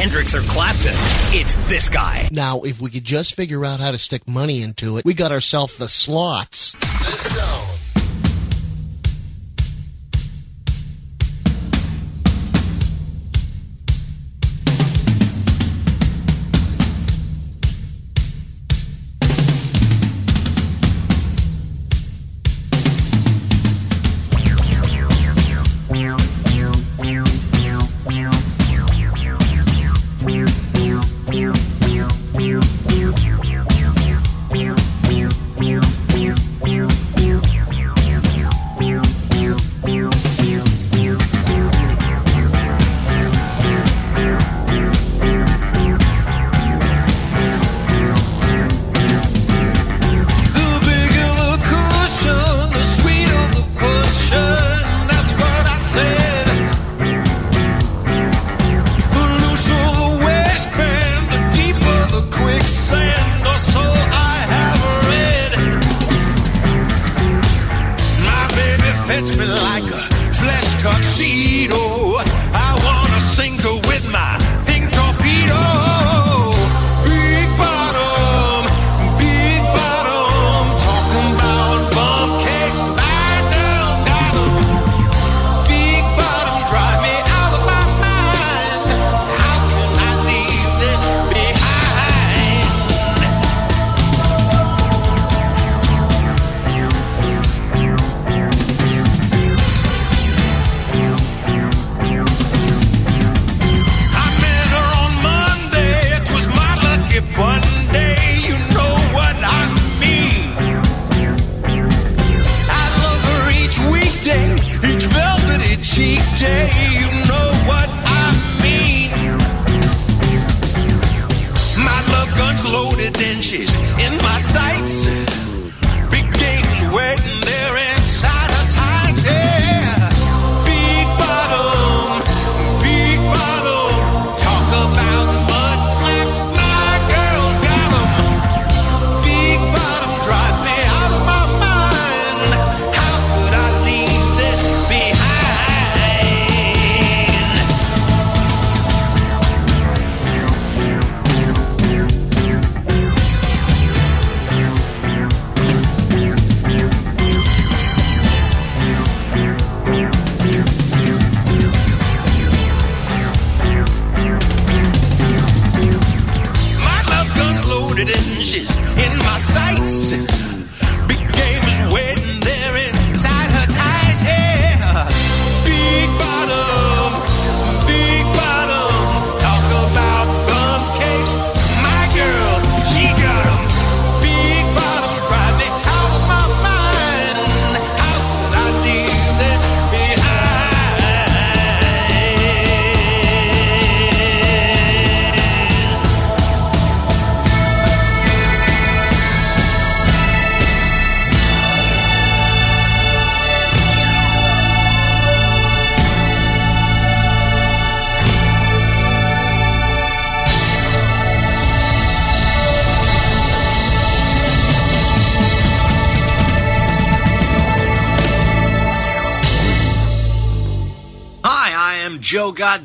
Hendrix 0.00 0.34
or 0.34 0.40
Clapton. 0.40 0.94
It's 1.38 1.56
this 1.68 1.90
guy. 1.90 2.26
Now, 2.32 2.62
if 2.62 2.80
we 2.80 2.88
could 2.88 3.04
just 3.04 3.34
figure 3.34 3.66
out 3.66 3.80
how 3.80 3.90
to 3.90 3.98
stick 3.98 4.26
money 4.26 4.62
into 4.62 4.96
it, 4.96 5.04
we 5.04 5.12
got 5.12 5.30
ourselves 5.30 5.76
the 5.76 5.88
slots. 5.88 6.72
The 6.72 6.86
Zone. 6.86 7.34
The 7.34 7.49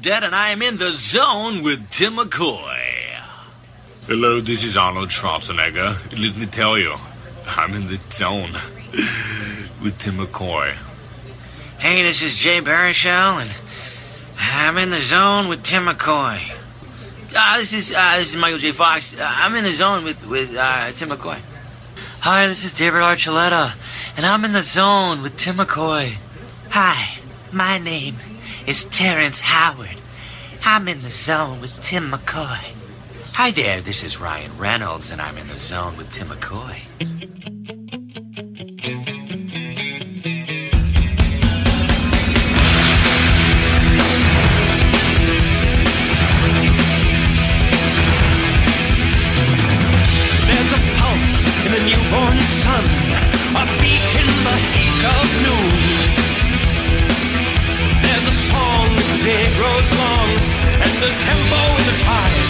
Goddett, 0.05 0.23
and 0.23 0.35
I 0.35 0.49
am 0.49 0.61
in 0.61 0.77
the 0.77 0.91
zone 0.91 1.63
with 1.63 1.89
Timm 1.89 2.17
McCoy. 2.17 2.79
Hello, 4.05 4.39
this 4.39 4.63
is 4.63 4.77
Arnold 4.77 5.09
Schwarzenegger. 5.09 6.21
Let 6.21 6.37
me 6.37 6.45
tell 6.45 6.77
you, 6.77 6.93
I'm 7.47 7.73
in 7.73 7.87
the 7.87 7.95
zone 7.95 8.51
with 9.81 9.99
Timm 9.99 10.23
McCoy. 10.23 10.73
Hey, 11.79 12.03
this 12.03 12.21
is 12.21 12.37
Jay 12.37 12.61
Baruchel, 12.61 13.41
and 13.41 13.49
I'm 14.53 14.77
in 14.77 14.91
the 14.91 14.99
zone 14.99 15.47
with 15.47 15.63
Timm 15.63 15.87
McCoy. 15.87 16.39
Uh, 17.35 17.57
this 17.57 17.73
is 17.73 17.91
uh, 17.91 18.17
this 18.17 18.35
is 18.35 18.37
Michael 18.37 18.59
J. 18.59 18.73
Fox. 18.73 19.17
Uh, 19.17 19.25
I'm 19.27 19.55
in 19.55 19.63
the 19.63 19.73
zone 19.73 20.03
with 20.03 20.27
with 20.27 20.55
uh, 20.55 20.91
Timm 20.91 21.09
McCoy. 21.09 21.41
Hi, 22.21 22.45
this 22.45 22.63
is 22.63 22.73
David 22.73 23.01
Archuleta, 23.01 23.73
and 24.17 24.25
I'm 24.27 24.45
in 24.45 24.51
the 24.51 24.61
zone 24.61 25.23
with 25.23 25.35
Timm 25.35 25.55
McCoy. 25.55 26.13
Hi, 26.71 27.19
my 27.51 27.79
name 27.79 28.13
is 28.67 28.85
Terrence 28.85 29.41
Howard. 29.41 29.99
I'm 30.65 30.87
in 30.87 30.97
the 30.97 31.11
zone 31.11 31.61
with 31.61 31.83
Timm 31.83 32.11
McCoy. 32.11 32.73
Hi 33.35 33.51
there, 33.51 33.79
this 33.79 34.03
is 34.03 34.19
Ryan 34.19 34.57
Reynolds, 34.57 35.11
and 35.11 35.21
I'm 35.21 35.37
in 35.37 35.47
the 35.47 35.57
zone 35.57 35.95
with 35.97 36.11
Timm 36.11 36.27
McCoy. 36.27 37.34
A 61.05 61.19
tempo 61.19 61.55
and 61.77 61.85
the 61.85 61.97
tides 61.99 62.44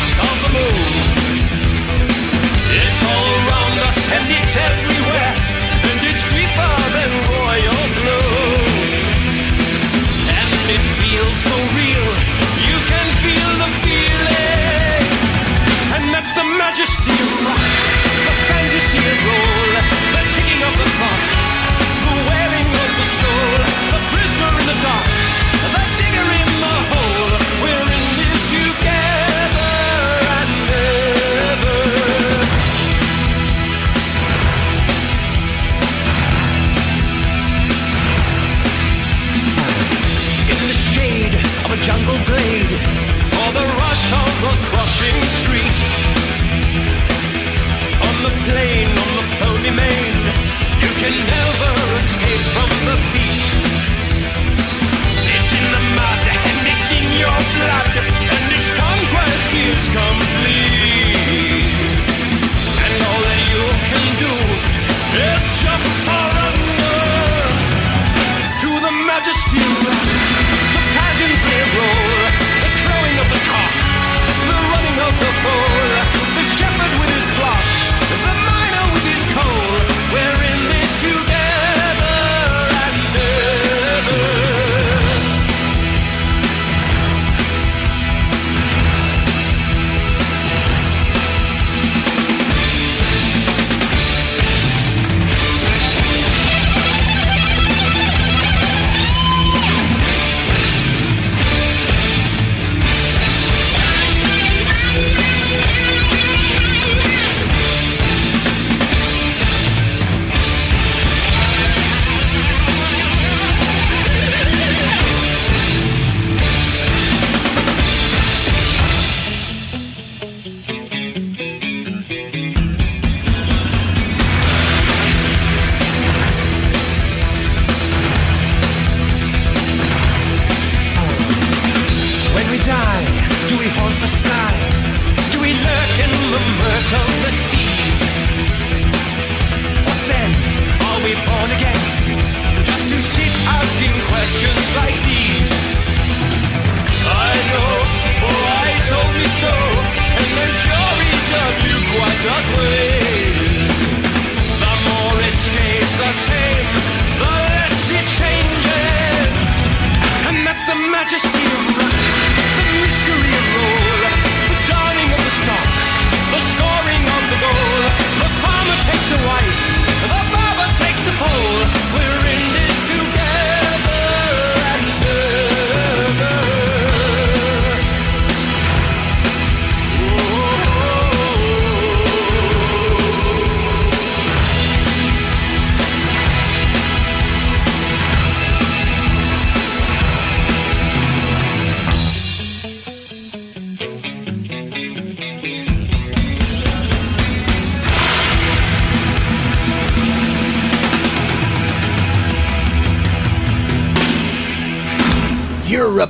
from 52.53 52.69
the 52.87 52.97
beat. 53.13 53.47
It's 55.35 55.51
in 55.55 55.65
the 55.71 55.83
mud 55.95 56.21
and 56.49 56.67
it's 56.67 56.91
in 56.91 57.07
your 57.19 57.39
blood, 57.55 57.91
and 58.33 58.45
its 58.57 58.71
conquest 58.71 59.53
is 59.53 59.85
complete. 59.87 60.24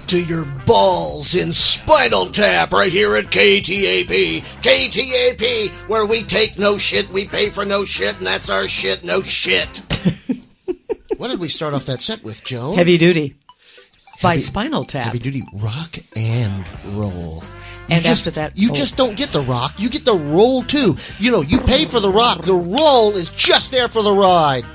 To 0.07 0.21
your 0.21 0.45
balls 0.65 1.35
in 1.35 1.53
Spinal 1.53 2.27
Tap 2.27 2.71
right 2.71 2.91
here 2.91 3.15
at 3.15 3.25
KTAP. 3.25 4.41
KTAP, 4.61 5.71
where 5.89 6.05
we 6.05 6.23
take 6.23 6.57
no 6.59 6.77
shit, 6.77 7.09
we 7.09 7.25
pay 7.27 7.49
for 7.49 7.65
no 7.65 7.85
shit, 7.85 8.17
and 8.17 8.27
that's 8.27 8.49
our 8.49 8.67
shit, 8.67 9.03
no 9.03 9.21
shit. 9.21 9.81
what 11.17 11.29
did 11.29 11.39
we 11.39 11.49
start 11.49 11.73
off 11.73 11.85
that 11.85 12.01
set 12.01 12.23
with, 12.23 12.43
Joe? 12.43 12.73
Heavy 12.73 12.97
Duty 12.97 13.35
by 14.21 14.33
Heavy- 14.33 14.43
Spinal 14.43 14.85
Tap. 14.85 15.05
Heavy 15.05 15.19
duty 15.19 15.43
rock 15.53 15.97
and 16.15 16.65
roll. 16.95 17.43
You 17.87 17.95
And 17.95 18.03
just, 18.03 18.27
after 18.27 18.39
that, 18.39 18.57
you 18.57 18.71
oh. 18.71 18.75
just 18.75 18.97
don't 18.97 19.15
get 19.15 19.31
the 19.31 19.41
rock. 19.41 19.73
You 19.77 19.89
get 19.89 20.05
the 20.05 20.17
roll 20.17 20.63
too. 20.63 20.97
You 21.19 21.31
know, 21.31 21.41
you 21.41 21.59
pay 21.59 21.85
for 21.85 21.99
the 21.99 22.09
rock. 22.09 22.41
The 22.41 22.55
roll 22.55 23.15
is 23.15 23.29
just 23.31 23.71
there 23.71 23.87
for 23.87 24.01
the 24.01 24.11
ride. 24.11 24.65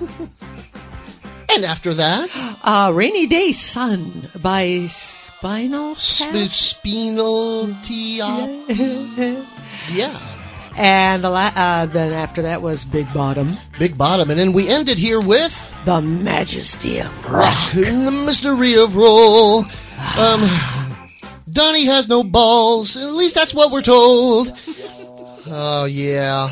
and 1.54 1.64
after 1.64 1.94
that, 1.94 2.28
Uh, 2.62 2.90
Rainy 2.94 3.26
Day 3.26 3.52
Sun 3.52 4.28
by 4.40 4.86
Spinal 4.88 5.94
Tap. 5.94 5.98
sp- 6.48 6.48
spinal 6.48 7.68
tap. 7.82 8.50
yeah. 9.92 10.16
And 10.76 11.22
the 11.22 11.28
la- 11.28 11.52
uh, 11.54 11.86
then 11.86 12.12
after 12.12 12.42
that 12.42 12.62
was 12.62 12.84
Big 12.86 13.12
Bottom. 13.12 13.58
Big 13.78 13.98
Bottom, 13.98 14.30
and 14.30 14.38
then 14.40 14.52
we 14.54 14.68
ended 14.68 14.96
here 14.98 15.20
with 15.20 15.74
The 15.84 16.00
Majesty 16.00 16.98
of 17.00 17.30
Rock 17.30 17.74
and 17.74 18.06
the 18.06 18.10
Mystery 18.12 18.74
of 18.78 18.96
Roll. 18.96 19.66
Um, 20.18 20.48
Donnie 21.50 21.84
has 21.84 22.08
no 22.08 22.22
balls. 22.24 22.96
At 22.96 23.12
least 23.12 23.34
that's 23.34 23.52
what 23.52 23.70
we're 23.70 23.82
told. 23.82 24.50
Oh 25.46 25.84
yeah. 25.84 26.50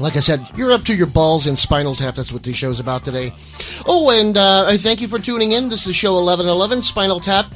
Like 0.00 0.16
I 0.16 0.20
said, 0.20 0.48
you're 0.56 0.70
up 0.70 0.84
to 0.84 0.94
your 0.94 1.08
balls 1.08 1.46
in 1.46 1.56
Spinal 1.56 1.94
Tap. 1.94 2.14
That's 2.14 2.32
what 2.32 2.44
the 2.44 2.52
show's 2.52 2.78
about 2.78 3.04
today. 3.04 3.34
Oh, 3.84 4.10
and 4.10 4.36
uh, 4.36 4.66
I 4.66 4.76
thank 4.76 5.00
you 5.00 5.08
for 5.08 5.18
tuning 5.18 5.52
in. 5.52 5.68
This 5.68 5.86
is 5.88 5.96
show 5.96 6.14
1111, 6.14 6.82
Spinal 6.84 7.18
Tap, 7.18 7.52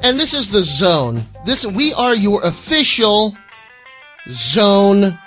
and 0.00 0.20
this 0.20 0.34
is 0.34 0.52
the 0.52 0.62
Zone. 0.62 1.22
This 1.46 1.64
we 1.64 1.94
are 1.94 2.14
your 2.14 2.42
official 2.42 3.34
zone 4.30 5.18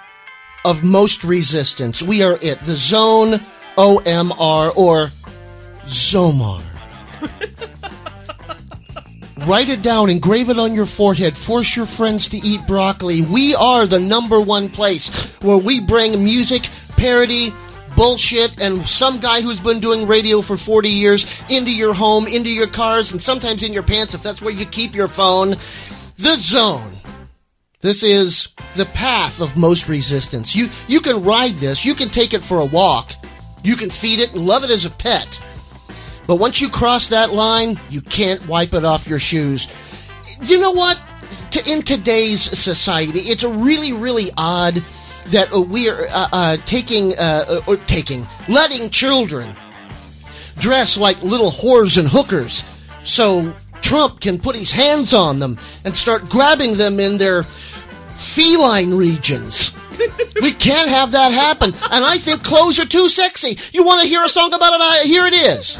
of 0.64 0.84
most 0.84 1.24
resistance. 1.24 2.04
We 2.04 2.22
are 2.22 2.38
it. 2.42 2.60
The 2.60 2.76
Zone 2.76 3.44
OMR 3.76 4.76
or 4.78 5.12
Zomar. 5.86 6.62
Write 9.46 9.70
it 9.70 9.82
down, 9.82 10.10
engrave 10.10 10.50
it 10.50 10.60
on 10.60 10.74
your 10.74 10.86
forehead, 10.86 11.38
force 11.38 11.76
your 11.76 11.86
friends 11.86 12.28
to 12.30 12.38
eat 12.38 12.66
broccoli. 12.68 13.22
We 13.22 13.56
are 13.56 13.86
the 13.86 14.00
number 14.00 14.40
one 14.40 14.70
place 14.70 15.34
where 15.42 15.58
we 15.58 15.80
bring 15.80 16.24
music, 16.24 16.64
parody, 16.98 17.54
bullshit, 17.96 18.62
and 18.62 18.86
some 18.88 19.20
guy 19.20 19.42
who's 19.42 19.60
been 19.60 19.80
doing 19.80 20.08
radio 20.08 20.42
for 20.42 20.58
40 20.58 20.90
years 20.90 21.42
into 21.50 21.74
your 21.74 21.94
home, 21.94 22.28
into 22.28 22.50
your 22.50 22.68
cars, 22.68 23.12
and 23.12 23.22
sometimes 23.22 23.64
in 23.64 23.74
your 23.74 23.84
pants 23.84 24.14
if 24.14 24.22
that's 24.22 24.42
where 24.42 24.54
you 24.54 24.66
keep 24.66 24.94
your 24.94 25.08
phone. 25.08 25.56
The 26.18 26.36
Zone. 26.36 26.98
This 27.82 28.04
is 28.04 28.50
the 28.76 28.86
path 28.86 29.42
of 29.42 29.56
most 29.56 29.88
resistance. 29.88 30.54
You 30.54 30.68
you 30.90 31.00
can 31.00 31.24
ride 31.24 31.56
this, 31.56 31.86
you 31.86 31.96
can 31.96 32.10
take 32.10 32.34
it 32.34 32.44
for 32.44 32.60
a 32.60 32.66
walk, 32.66 33.14
you 33.64 33.78
can 33.78 33.90
feed 33.90 34.20
it 34.20 34.34
and 34.34 34.46
love 34.46 34.66
it 34.66 34.70
as 34.70 34.84
a 34.84 34.90
pet. 34.90 35.42
But 36.30 36.36
once 36.36 36.62
you 36.62 36.70
cross 36.70 37.08
that 37.08 37.34
line, 37.34 37.80
you 37.90 38.02
can't 38.02 38.48
wipe 38.48 38.76
it 38.76 38.86
off 38.86 39.08
your 39.08 39.18
shoes. 39.18 39.68
You 40.44 40.60
know 40.60 40.70
what? 40.70 41.02
In 41.66 41.82
today's 41.82 42.40
society, 42.40 43.22
it's 43.22 43.44
really, 43.44 43.94
really 43.94 44.30
odd 44.38 44.76
that 45.30 45.52
we 45.52 45.90
are 45.90 46.08
uh, 46.08 46.28
uh, 46.32 46.58
taking, 46.68 47.18
uh, 47.18 47.46
uh, 47.50 47.62
or 47.66 47.78
taking, 47.78 48.28
letting 48.48 48.92
children 48.92 49.58
dress 50.60 50.98
like 50.98 51.20
little 51.24 51.50
whores 51.50 51.98
and 51.98 52.08
hookers 52.08 52.64
so 53.04 53.52
Trump 53.82 54.20
can 54.20 54.38
put 54.38 54.56
his 54.56 54.72
hands 54.72 55.16
on 55.16 55.40
them 55.40 55.58
and 55.84 55.96
start 55.96 56.30
grabbing 56.30 56.76
them 56.76 57.00
in 57.00 57.18
their 57.18 57.42
feline 58.14 58.94
regions. 58.94 59.74
we 60.42 60.52
can't 60.52 60.90
have 60.90 61.12
that 61.12 61.32
happen. 61.32 61.74
And 61.92 62.04
I 62.06 62.18
think 62.18 62.44
clothes 62.44 62.80
are 62.80 62.86
too 62.86 63.10
sexy. 63.10 63.58
You 63.72 63.84
want 63.84 64.02
to 64.02 64.08
hear 64.08 64.24
a 64.24 64.30
song 64.30 64.54
about 64.54 64.74
it? 64.74 64.82
I, 64.82 65.04
here 65.04 65.26
it 65.26 65.34
is. 65.34 65.78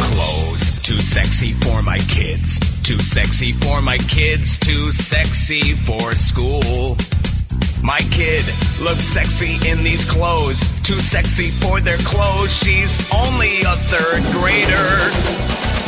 Clothes 0.00 0.82
too 0.82 1.00
sexy 1.00 1.50
for 1.50 1.82
my 1.82 1.98
kids. 1.98 2.82
Too 2.82 2.98
sexy 2.98 3.52
for 3.52 3.80
my 3.82 3.98
kids. 3.98 4.58
Too 4.58 4.92
sexy 4.92 5.72
for 5.72 6.12
school. 6.12 6.96
My 7.84 8.00
kid 8.08 8.40
looks 8.80 9.04
sexy 9.04 9.60
in 9.68 9.84
these 9.84 10.08
clothes, 10.08 10.56
too 10.80 10.96
sexy 10.96 11.52
for 11.52 11.84
their 11.84 12.00
clothes. 12.00 12.56
She's 12.56 12.96
only 13.12 13.60
a 13.60 13.76
third 13.76 14.24
grader. 14.32 14.88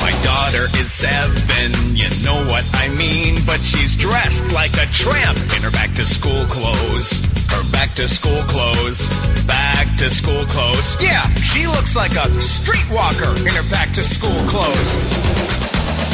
My 0.04 0.12
daughter 0.20 0.68
is 0.76 0.92
seven, 0.92 1.96
you 1.96 2.12
know 2.20 2.36
what 2.52 2.68
I 2.76 2.92
mean, 2.92 3.40
but 3.48 3.64
she's 3.64 3.96
dressed 3.96 4.52
like 4.52 4.76
a 4.76 4.84
tramp 4.92 5.40
in 5.56 5.64
her 5.64 5.72
back 5.72 5.96
to 5.96 6.04
school 6.04 6.44
clothes. 6.52 7.24
Her 7.48 7.64
back 7.72 7.96
to 7.96 8.04
school 8.04 8.44
clothes, 8.44 9.08
back 9.48 9.88
to 9.96 10.12
school 10.12 10.44
clothes. 10.52 11.00
Yeah, 11.00 11.24
she 11.40 11.64
looks 11.66 11.96
like 11.96 12.12
a 12.12 12.28
streetwalker 12.44 13.40
in 13.40 13.56
her 13.56 13.68
back 13.72 13.88
to 13.96 14.04
school 14.04 14.36
clothes. 14.52 15.00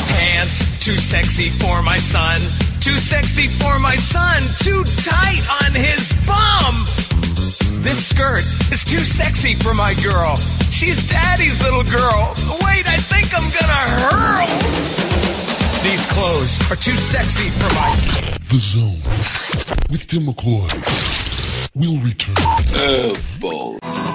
Pants, 0.07 0.79
too 0.79 0.95
sexy 0.95 1.51
for 1.51 1.83
my 1.83 1.99
son, 1.99 2.39
too 2.83 2.99
sexy 2.99 3.47
for 3.47 3.79
my 3.79 3.95
son, 3.95 4.43
too 4.59 4.83
tight 5.07 5.43
on 5.63 5.71
his 5.71 6.19
bum. 6.27 6.75
This 7.87 8.11
skirt 8.11 8.43
is 8.75 8.83
too 8.83 8.99
sexy 8.99 9.55
for 9.55 9.73
my 9.73 9.95
girl. 10.03 10.35
She's 10.71 11.07
daddy's 11.09 11.63
little 11.63 11.85
girl. 11.85 12.35
Wait, 12.67 12.83
I 12.91 12.99
think 12.99 13.31
I'm 13.31 13.47
gonna 13.55 13.83
hurl. 14.03 14.47
These 15.87 16.07
clothes 16.11 16.59
are 16.73 16.81
too 16.83 16.99
sexy 16.99 17.51
for 17.55 17.71
my. 17.79 17.87
The 18.51 18.59
Zone 18.59 18.99
with 19.89 20.09
Timm 20.09 20.27
McCoy 20.27 20.67
We'll 21.75 22.01
return. 22.03 22.35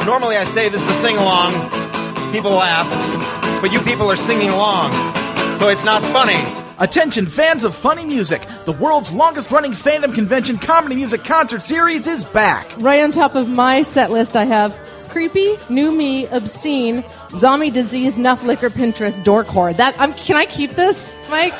Normally 0.05 0.35
I 0.35 0.43
say 0.43 0.67
this 0.67 0.83
is 0.83 0.89
a 0.89 0.93
sing 0.93 1.15
along. 1.15 1.53
People 2.33 2.51
laugh, 2.51 3.61
but 3.61 3.71
you 3.71 3.79
people 3.79 4.11
are 4.11 4.17
singing 4.17 4.49
along. 4.49 4.91
So 5.55 5.69
it's 5.69 5.85
not 5.85 6.03
funny. 6.03 6.56
Attention, 6.79 7.25
fans 7.25 7.63
of 7.63 7.75
funny 7.75 8.05
music! 8.05 8.47
The 8.65 8.71
world's 8.71 9.11
longest 9.11 9.49
running 9.49 9.71
fandom 9.71 10.13
convention 10.13 10.57
comedy 10.57 10.93
music 10.93 11.23
concert 11.23 11.63
series 11.63 12.05
is 12.05 12.23
back. 12.23 12.71
Right 12.77 13.01
on 13.01 13.09
top 13.11 13.33
of 13.33 13.49
my 13.49 13.81
set 13.81 14.11
list, 14.11 14.35
I 14.35 14.45
have 14.45 14.79
creepy, 15.09 15.57
new 15.71 15.91
me, 15.91 16.27
obscene, 16.27 17.03
zombie 17.31 17.71
disease, 17.71 18.19
nuff 18.19 18.43
liquor, 18.43 18.69
Pinterest, 18.69 19.17
dorkcore. 19.23 19.75
That 19.75 19.95
I'm, 19.97 20.13
can 20.13 20.35
I 20.35 20.45
keep 20.45 20.71
this, 20.71 21.15
Mike? 21.31 21.55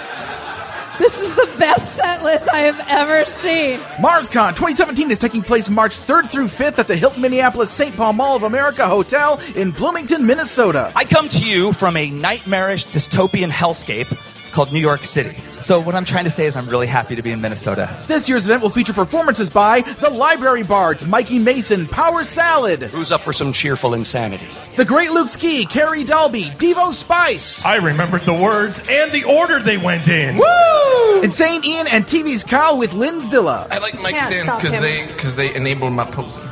This 1.00 1.20
is 1.20 1.34
the 1.34 1.50
best 1.58 1.96
set 1.96 2.22
list 2.22 2.48
I 2.52 2.60
have 2.60 2.80
ever 2.88 3.26
seen. 3.26 3.80
MarsCon 3.98 4.50
2017 4.50 5.10
is 5.10 5.18
taking 5.18 5.42
place 5.42 5.68
March 5.70 5.96
3rd 5.96 6.30
through 6.30 6.48
5th 6.48 6.78
at 6.78 6.88
the 6.88 6.96
Hilton 6.96 7.22
Minneapolis 7.22 7.72
St. 7.72 7.96
Paul 7.96 8.14
Mall 8.14 8.36
of 8.36 8.44
America 8.44 8.88
Hotel 8.88 9.40
in 9.56 9.72
Bloomington, 9.72 10.28
Minnesota. 10.28 10.92
I 10.96 11.06
come 11.06 11.28
to 11.30 11.44
you 11.44 11.74
from 11.74 11.98
a 11.98 12.10
nightmarish 12.12 12.86
dystopian 12.88 13.50
hellscape 13.50 14.16
called 14.58 14.74
New 14.74 14.80
York 14.80 15.06
City. 15.06 15.38
So 15.60 15.80
what 15.80 15.94
I'm 15.94 16.04
trying 16.04 16.24
to 16.24 16.32
say 16.32 16.48
is 16.48 16.56
I'm 16.56 16.68
really 16.68 16.88
happy 16.88 17.16
to 17.16 17.22
be 17.22 17.30
in 17.30 17.42
Minnesota. 17.42 17.96
This 18.08 18.28
year's 18.28 18.48
event 18.48 18.64
will 18.64 18.72
feature 18.72 18.92
performances 18.92 19.52
by 19.52 19.82
the 19.82 20.10
Library 20.10 20.64
Bards, 20.64 21.06
Mikey 21.06 21.38
Mason, 21.38 21.86
Power 21.86 22.24
Salad, 22.24 22.82
Who's 22.82 23.12
up 23.12 23.22
for 23.22 23.32
some 23.32 23.54
cheerful 23.54 23.94
insanity? 23.94 24.48
The 24.76 24.84
Great 24.84 25.12
Luke 25.12 25.30
Ski, 25.30 25.68
Carrie 25.68 26.04
Dalby, 26.04 26.46
Devo 26.46 26.92
Spice. 26.92 27.64
I 27.64 27.76
remembered 27.76 28.22
the 28.22 28.34
words 28.34 28.80
and 28.90 29.12
the 29.12 29.26
order 29.26 29.60
they 29.60 29.78
went 29.78 30.08
in. 30.08 30.38
Woo! 30.38 31.22
Insane 31.22 31.64
Ian 31.64 31.86
and 31.86 32.06
TV's 32.06 32.44
Kyle 32.44 32.80
with 32.80 32.96
Lynn 32.96 33.22
Zilla. 33.22 33.68
I 33.70 33.78
like 33.78 33.94
mic 34.02 34.16
Can't 34.16 34.48
stands 34.48 34.56
because 34.56 34.80
they 34.80 35.06
because 35.06 35.36
they 35.36 35.54
enable 35.54 35.92
my 35.92 36.06
posing. 36.06 36.44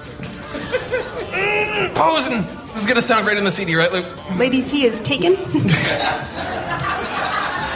Mm, 1.32 1.95
posing. 1.95 2.43
This 2.68 2.82
is 2.82 2.88
gonna 2.88 3.01
sound 3.01 3.26
great 3.26 3.39
in 3.39 3.45
the 3.45 3.51
CD, 3.51 3.74
right, 3.74 3.91
Luke? 3.91 4.06
Ladies, 4.38 4.70
he 4.70 4.86
is 4.86 5.01
taken. 5.01 5.34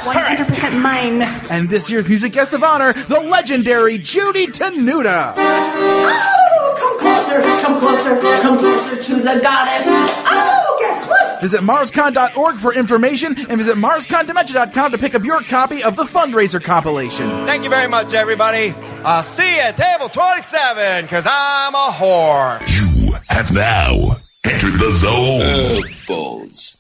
100% 0.02 0.82
mine. 0.82 1.22
And 1.50 1.70
this 1.70 1.90
year's 1.92 2.08
music 2.08 2.34
guest 2.34 2.54
of 2.54 2.64
honor, 2.64 2.94
the 2.94 3.20
legendary 3.20 3.98
Judy 3.98 4.48
Tenuta. 4.48 5.34
Oh, 5.38 6.76
come 6.78 7.00
closer, 7.00 7.42
come 7.62 7.80
closer, 7.80 8.42
come 8.42 8.58
closer 8.58 9.04
to 9.04 9.16
the 9.16 9.40
goddess. 9.42 9.86
Oh, 9.88 10.78
guess 10.80 11.08
what? 11.08 11.42
Visit 11.42 11.62
MarsCon.org 11.62 12.58
for 12.58 12.74
information 12.74 13.36
and 13.50 13.58
visit 13.58 13.78
MarsConDementia.com 13.78 14.92
to 14.92 14.98
pick 14.98 15.16
up 15.16 15.24
your 15.24 15.42
copy 15.44 15.84
of 15.84 15.96
the 15.96 16.04
fundraiser 16.04 16.64
compilation. 16.64 17.30
Thank 17.46 17.64
you 17.64 17.70
very 17.70 17.88
much, 17.88 18.14
everybody. 18.14 18.74
I'll 19.04 19.24
see 19.24 19.56
you 19.56 19.62
at 19.62 19.78
table 19.78 20.10
27, 20.10 21.06
because 21.06 21.26
I'm 21.30 21.76
a 21.76 21.92
whore. 21.92 22.60
You 23.06 23.14
have 23.30 23.52
now 23.54 24.18
entered 24.46 24.80
the 24.80 24.92
zone. 24.92 25.82
balls. 26.08 26.79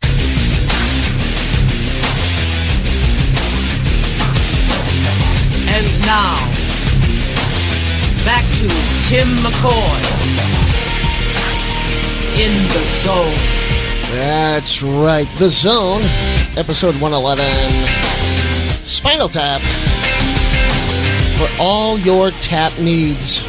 Now, 6.09 6.37
back 8.25 8.43
to 8.57 8.67
Timm 9.05 9.29
McCoy 9.45 9.99
in 12.41 12.51
the 12.73 12.83
zone. 13.03 13.37
That's 14.17 14.81
right. 14.81 15.27
The 15.37 15.49
Zone, 15.51 16.01
episode 16.57 16.95
111. 16.99 17.45
Spinal 18.87 19.29
Tap. 19.29 19.61
For 21.37 21.47
all 21.61 21.99
your 21.99 22.31
tap 22.31 22.73
needs. 22.79 23.48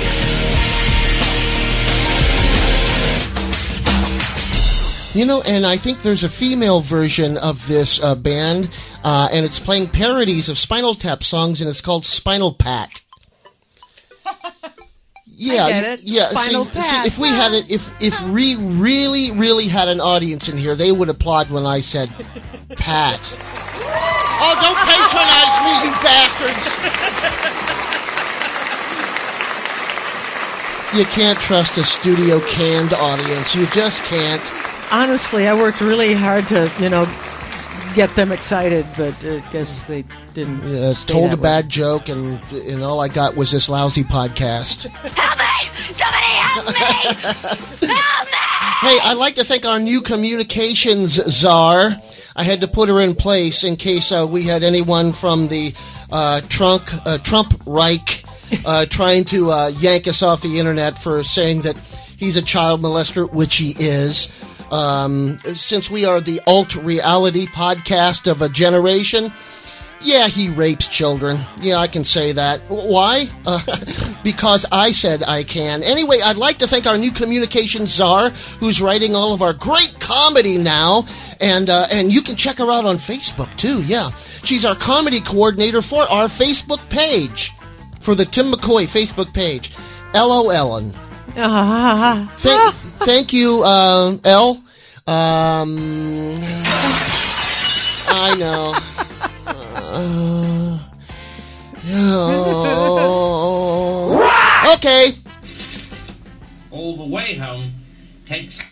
You 5.12 5.24
know, 5.26 5.42
and 5.42 5.66
I 5.66 5.76
think 5.76 6.02
there's 6.02 6.22
a 6.22 6.28
female 6.28 6.80
version 6.80 7.36
of 7.36 7.66
this 7.66 8.00
uh, 8.00 8.14
band, 8.14 8.70
uh, 9.02 9.28
and 9.32 9.44
it's 9.44 9.58
playing 9.58 9.88
parodies 9.88 10.48
of 10.48 10.56
Spinal 10.56 10.94
Tap 10.94 11.24
songs, 11.24 11.60
and 11.60 11.68
it's 11.68 11.80
called 11.80 12.06
Spinal 12.06 12.52
Pat. 12.54 13.02
Yeah, 15.42 15.70
get 15.70 16.00
it. 16.00 16.02
yeah. 16.02 16.28
Spinal 16.28 16.66
see, 16.66 16.82
see, 16.82 17.06
if 17.06 17.18
we 17.18 17.28
had 17.28 17.54
it, 17.54 17.70
if 17.70 17.90
if 18.02 18.20
we 18.28 18.56
really, 18.56 19.32
really 19.32 19.68
had 19.68 19.88
an 19.88 19.98
audience 19.98 20.50
in 20.50 20.58
here, 20.58 20.74
they 20.74 20.92
would 20.92 21.08
applaud 21.08 21.48
when 21.48 21.64
I 21.64 21.80
said 21.80 22.10
Pat. 22.76 23.18
Oh, 24.42 24.54
don't 24.60 24.76
patronize 24.84 25.56
me, 25.64 25.72
you 25.80 25.92
bastards! 26.04 26.66
You 30.98 31.04
can't 31.06 31.38
trust 31.38 31.78
a 31.78 31.84
studio 31.84 32.40
canned 32.40 32.92
audience. 32.92 33.54
You 33.54 33.66
just 33.68 34.02
can't. 34.04 34.42
Honestly, 34.92 35.46
I 35.46 35.54
worked 35.54 35.80
really 35.80 36.14
hard 36.14 36.46
to, 36.48 36.70
you 36.80 36.88
know, 36.88 37.06
get 37.94 38.14
them 38.16 38.32
excited, 38.32 38.86
but 38.96 39.14
I 39.24 39.40
guess 39.52 39.86
they 39.86 40.04
didn't. 40.34 40.62
Uh, 40.62 40.94
stay 40.94 41.12
told 41.12 41.30
that 41.30 41.34
a 41.34 41.36
way. 41.36 41.42
bad 41.42 41.68
joke, 41.68 42.08
and 42.08 42.40
and 42.52 42.82
all 42.82 43.00
I 43.00 43.08
got 43.08 43.36
was 43.36 43.50
this 43.50 43.68
lousy 43.68 44.04
podcast. 44.04 44.86
Help 44.88 45.38
me! 45.38 45.50
Somebody 45.98 46.26
help 46.40 46.66
me! 46.66 47.88
help 47.88 48.28
me! 48.28 48.40
Hey, 48.80 48.98
I'd 49.02 49.18
like 49.18 49.34
to 49.34 49.44
thank 49.44 49.66
our 49.66 49.78
new 49.78 50.00
communications 50.00 51.12
czar. 51.12 51.96
I 52.34 52.42
had 52.42 52.62
to 52.62 52.68
put 52.68 52.88
her 52.88 53.00
in 53.00 53.14
place 53.14 53.64
in 53.64 53.76
case 53.76 54.10
uh, 54.12 54.26
we 54.28 54.44
had 54.44 54.62
anyone 54.62 55.12
from 55.12 55.48
the 55.48 55.74
uh, 56.10 56.40
Trump 56.48 56.88
uh, 57.04 57.18
Trump 57.18 57.60
Reich 57.66 58.24
uh, 58.64 58.86
trying 58.86 59.24
to 59.26 59.50
uh, 59.50 59.68
yank 59.68 60.08
us 60.08 60.22
off 60.22 60.40
the 60.40 60.58
internet 60.58 60.98
for 60.98 61.22
saying 61.22 61.62
that 61.62 61.76
he's 62.16 62.36
a 62.36 62.42
child 62.42 62.80
molester, 62.80 63.30
which 63.30 63.56
he 63.56 63.74
is. 63.78 64.28
Um, 64.70 65.38
since 65.54 65.90
we 65.90 66.04
are 66.04 66.20
the 66.20 66.40
alt 66.46 66.76
reality 66.76 67.46
podcast 67.46 68.30
of 68.30 68.42
a 68.42 68.48
generation, 68.48 69.32
yeah, 70.02 70.28
he 70.28 70.48
rapes 70.48 70.86
children. 70.86 71.40
Yeah, 71.60 71.76
I 71.76 71.86
can 71.86 72.04
say 72.04 72.32
that. 72.32 72.60
Why? 72.68 73.26
Uh, 73.44 73.60
because 74.24 74.64
I 74.72 74.92
said 74.92 75.22
I 75.22 75.42
can. 75.42 75.82
Anyway, 75.82 76.20
I'd 76.20 76.36
like 76.36 76.58
to 76.58 76.66
thank 76.66 76.86
our 76.86 76.96
new 76.96 77.10
communications 77.10 77.92
czar, 77.92 78.30
who's 78.60 78.80
writing 78.80 79.14
all 79.14 79.34
of 79.34 79.42
our 79.42 79.52
great 79.52 79.96
comedy 80.00 80.56
now, 80.56 81.06
and 81.40 81.68
uh, 81.68 81.86
and 81.90 82.12
you 82.12 82.22
can 82.22 82.36
check 82.36 82.58
her 82.58 82.70
out 82.70 82.86
on 82.86 82.96
Facebook 82.96 83.54
too. 83.56 83.82
Yeah, 83.82 84.10
she's 84.42 84.64
our 84.64 84.74
comedy 84.74 85.20
coordinator 85.20 85.82
for 85.82 86.02
our 86.10 86.26
Facebook 86.26 86.88
page, 86.88 87.52
for 88.00 88.14
the 88.14 88.24
Timm 88.24 88.52
McCoy 88.52 88.84
Facebook 88.84 89.34
page. 89.34 89.72
LOL. 90.14 91.09
Ah. 91.36 92.32
Thank, 92.36 92.74
thank 93.04 93.32
you, 93.32 93.62
uh, 93.62 94.16
L. 94.24 94.62
Um, 95.06 95.78
I 98.08 98.34
know. 98.38 98.74
Uh, 99.46 100.78
oh. 101.90 103.20
Okay. 104.74 105.18
All 106.70 106.96
the 106.96 107.04
way 107.04 107.34
home 107.34 107.64
takes 108.26 108.70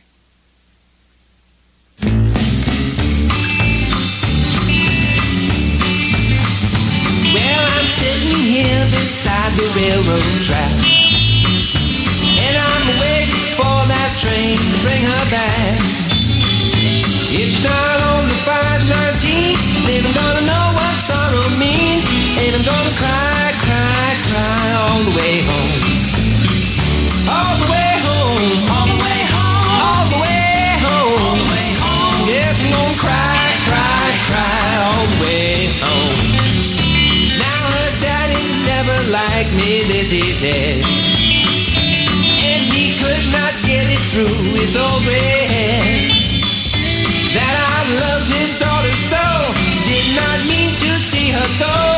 Well, 7.34 7.64
I'm 7.72 7.86
sitting 7.86 8.42
here 8.42 8.84
beside 8.90 9.52
the 9.54 9.66
railroad 9.76 10.44
track. 10.44 11.07
And 12.48 12.56
I'm 12.56 12.86
waiting 12.96 13.52
for 13.60 13.76
that 13.92 14.16
train 14.16 14.56
to 14.56 14.76
bring 14.80 15.02
her 15.04 15.24
back. 15.28 15.76
It's 17.28 17.60
not 17.60 18.00
on 18.08 18.24
the 18.24 18.38
519, 18.48 19.52
and 19.92 20.06
I'm 20.06 20.14
gonna 20.16 20.44
know 20.48 20.66
what 20.72 20.96
sorrow 20.96 21.44
means. 21.60 22.08
And 22.40 22.56
I'm 22.56 22.64
gonna 22.64 22.94
cry, 22.96 23.52
cry, 23.68 24.08
cry 24.32 24.64
all 24.80 25.00
the 25.04 25.12
way 25.12 25.44
home. 25.44 25.76
All 27.28 27.54
the 27.60 27.68
way 27.70 27.87
so 44.78 45.00
bad 45.10 46.12
that 47.34 47.56
I 47.74 47.80
loved 47.98 48.30
his 48.30 48.56
daughter 48.60 48.94
so. 48.94 49.24
Did 49.90 50.14
not 50.14 50.46
mean 50.46 50.70
to 50.86 51.00
see 51.00 51.32
her 51.32 51.48
go. 51.58 51.97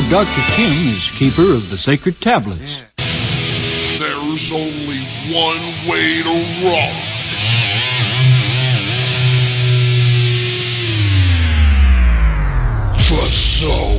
know 0.00 0.10
Dr. 0.10 0.52
Kim 0.52 0.88
is 0.88 1.10
keeper 1.12 1.54
of 1.54 1.70
the 1.70 1.78
sacred 1.78 2.20
tablets. 2.20 2.92
There's 3.98 4.52
only 4.52 5.00
one 5.32 5.60
way 5.88 6.22
to 6.22 6.34
rock. 6.64 6.96
Just 12.98 13.60
so. 13.60 13.95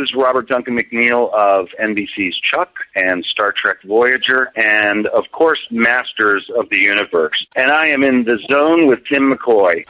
is 0.00 0.14
Robert 0.14 0.48
Duncan 0.48 0.78
McNeil 0.78 1.32
of 1.34 1.68
NBC's 1.80 2.38
Chuck 2.40 2.74
and 2.96 3.24
Star 3.24 3.52
Trek 3.52 3.78
Voyager, 3.84 4.50
and 4.56 5.06
of 5.08 5.24
course, 5.32 5.60
Masters 5.70 6.48
of 6.56 6.68
the 6.70 6.78
Universe. 6.78 7.46
And 7.56 7.70
I 7.70 7.86
am 7.86 8.02
in 8.02 8.24
the 8.24 8.38
zone 8.50 8.86
with 8.86 9.04
Timm 9.06 9.30
McCoy. 9.32 9.84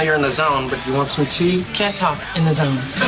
know 0.00 0.06
you're 0.06 0.14
in 0.14 0.22
the 0.22 0.30
zone, 0.30 0.68
but 0.68 0.84
you 0.86 0.94
want 0.94 1.08
some 1.08 1.26
tea? 1.26 1.64
Can't 1.74 1.96
talk 1.96 2.18
in 2.36 2.44
the 2.44 2.52
zone. 2.52 2.99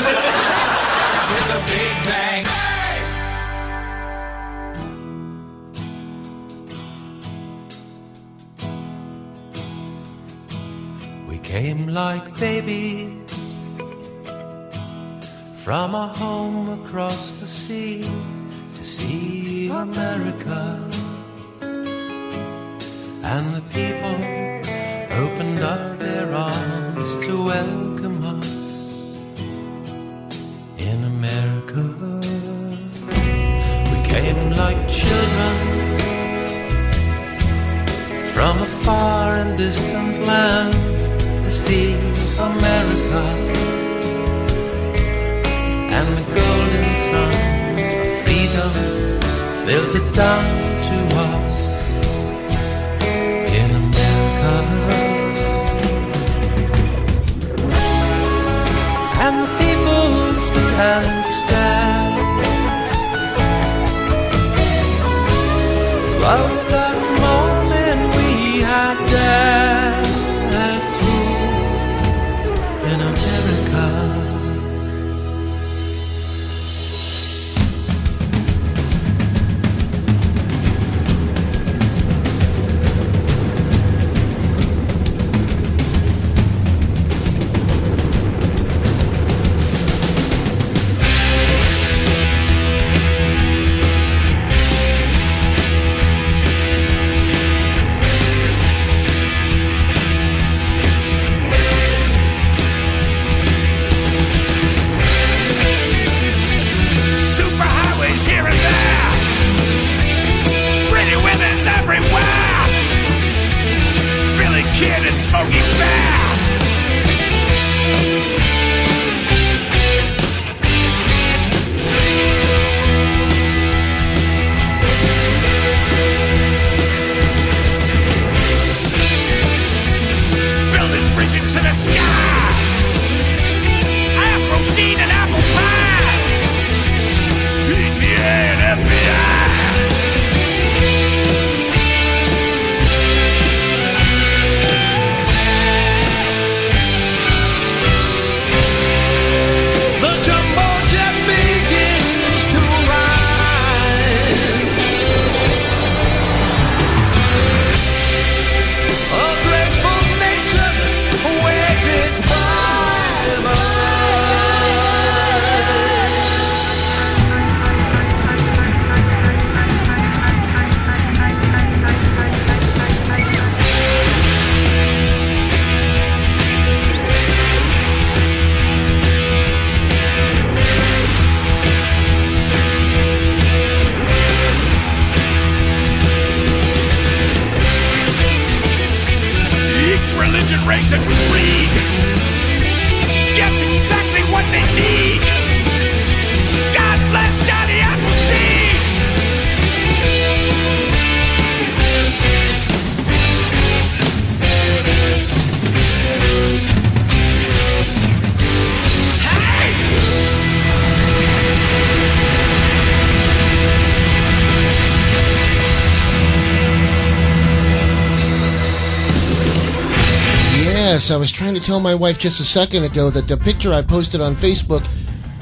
Tell 221.62 221.80
my 221.80 221.94
wife 221.94 222.18
just 222.18 222.40
a 222.40 222.44
second 222.44 222.82
ago 222.82 223.08
that 223.10 223.28
the 223.28 223.36
picture 223.36 223.72
I 223.72 223.82
posted 223.82 224.20
on 224.20 224.34
Facebook 224.34 224.86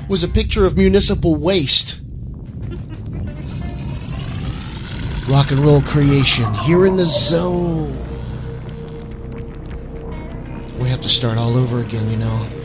was 0.09 0.23
a 0.23 0.29
picture 0.29 0.66
of 0.66 0.77
municipal 0.77 1.35
waste. 1.35 2.01
Rock 5.29 5.51
and 5.51 5.61
roll 5.61 5.81
creation 5.83 6.53
here 6.55 6.85
in 6.85 6.97
the 6.97 7.07
zone. 7.07 7.97
We 10.79 10.89
have 10.91 11.01
to 11.01 11.09
start 11.09 11.39
all 11.39 11.57
over 11.57 11.81
again, 11.81 12.11
you 12.11 12.16
know. 12.18 12.60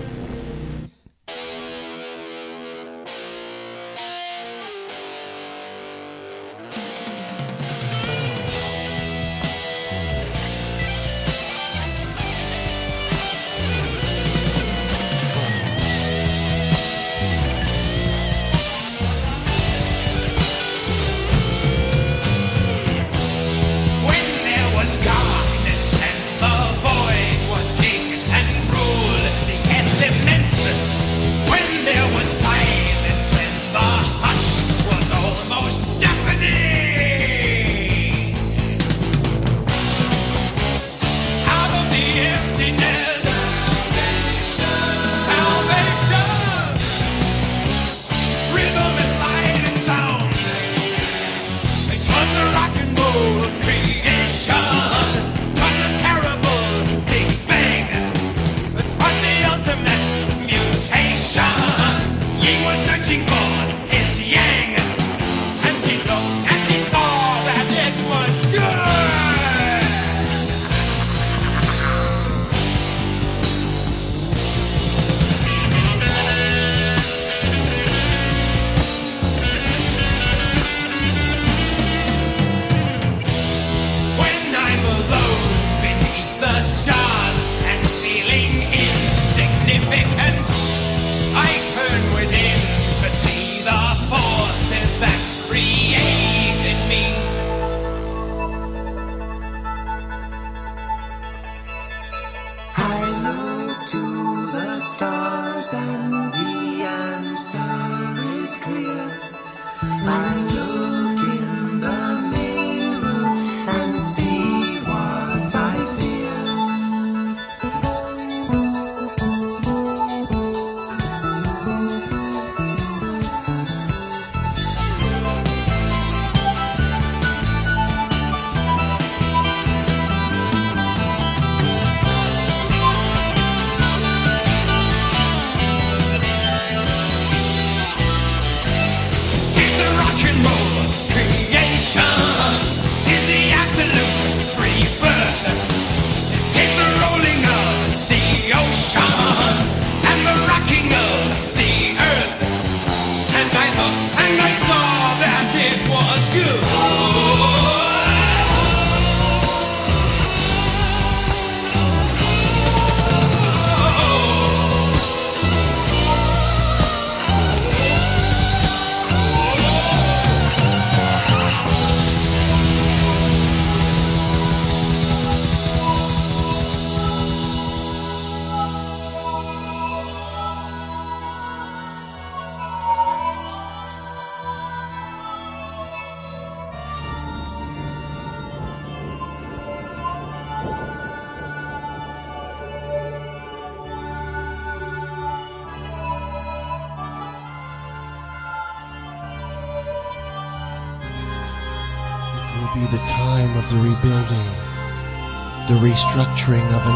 Stars 105.76 106.15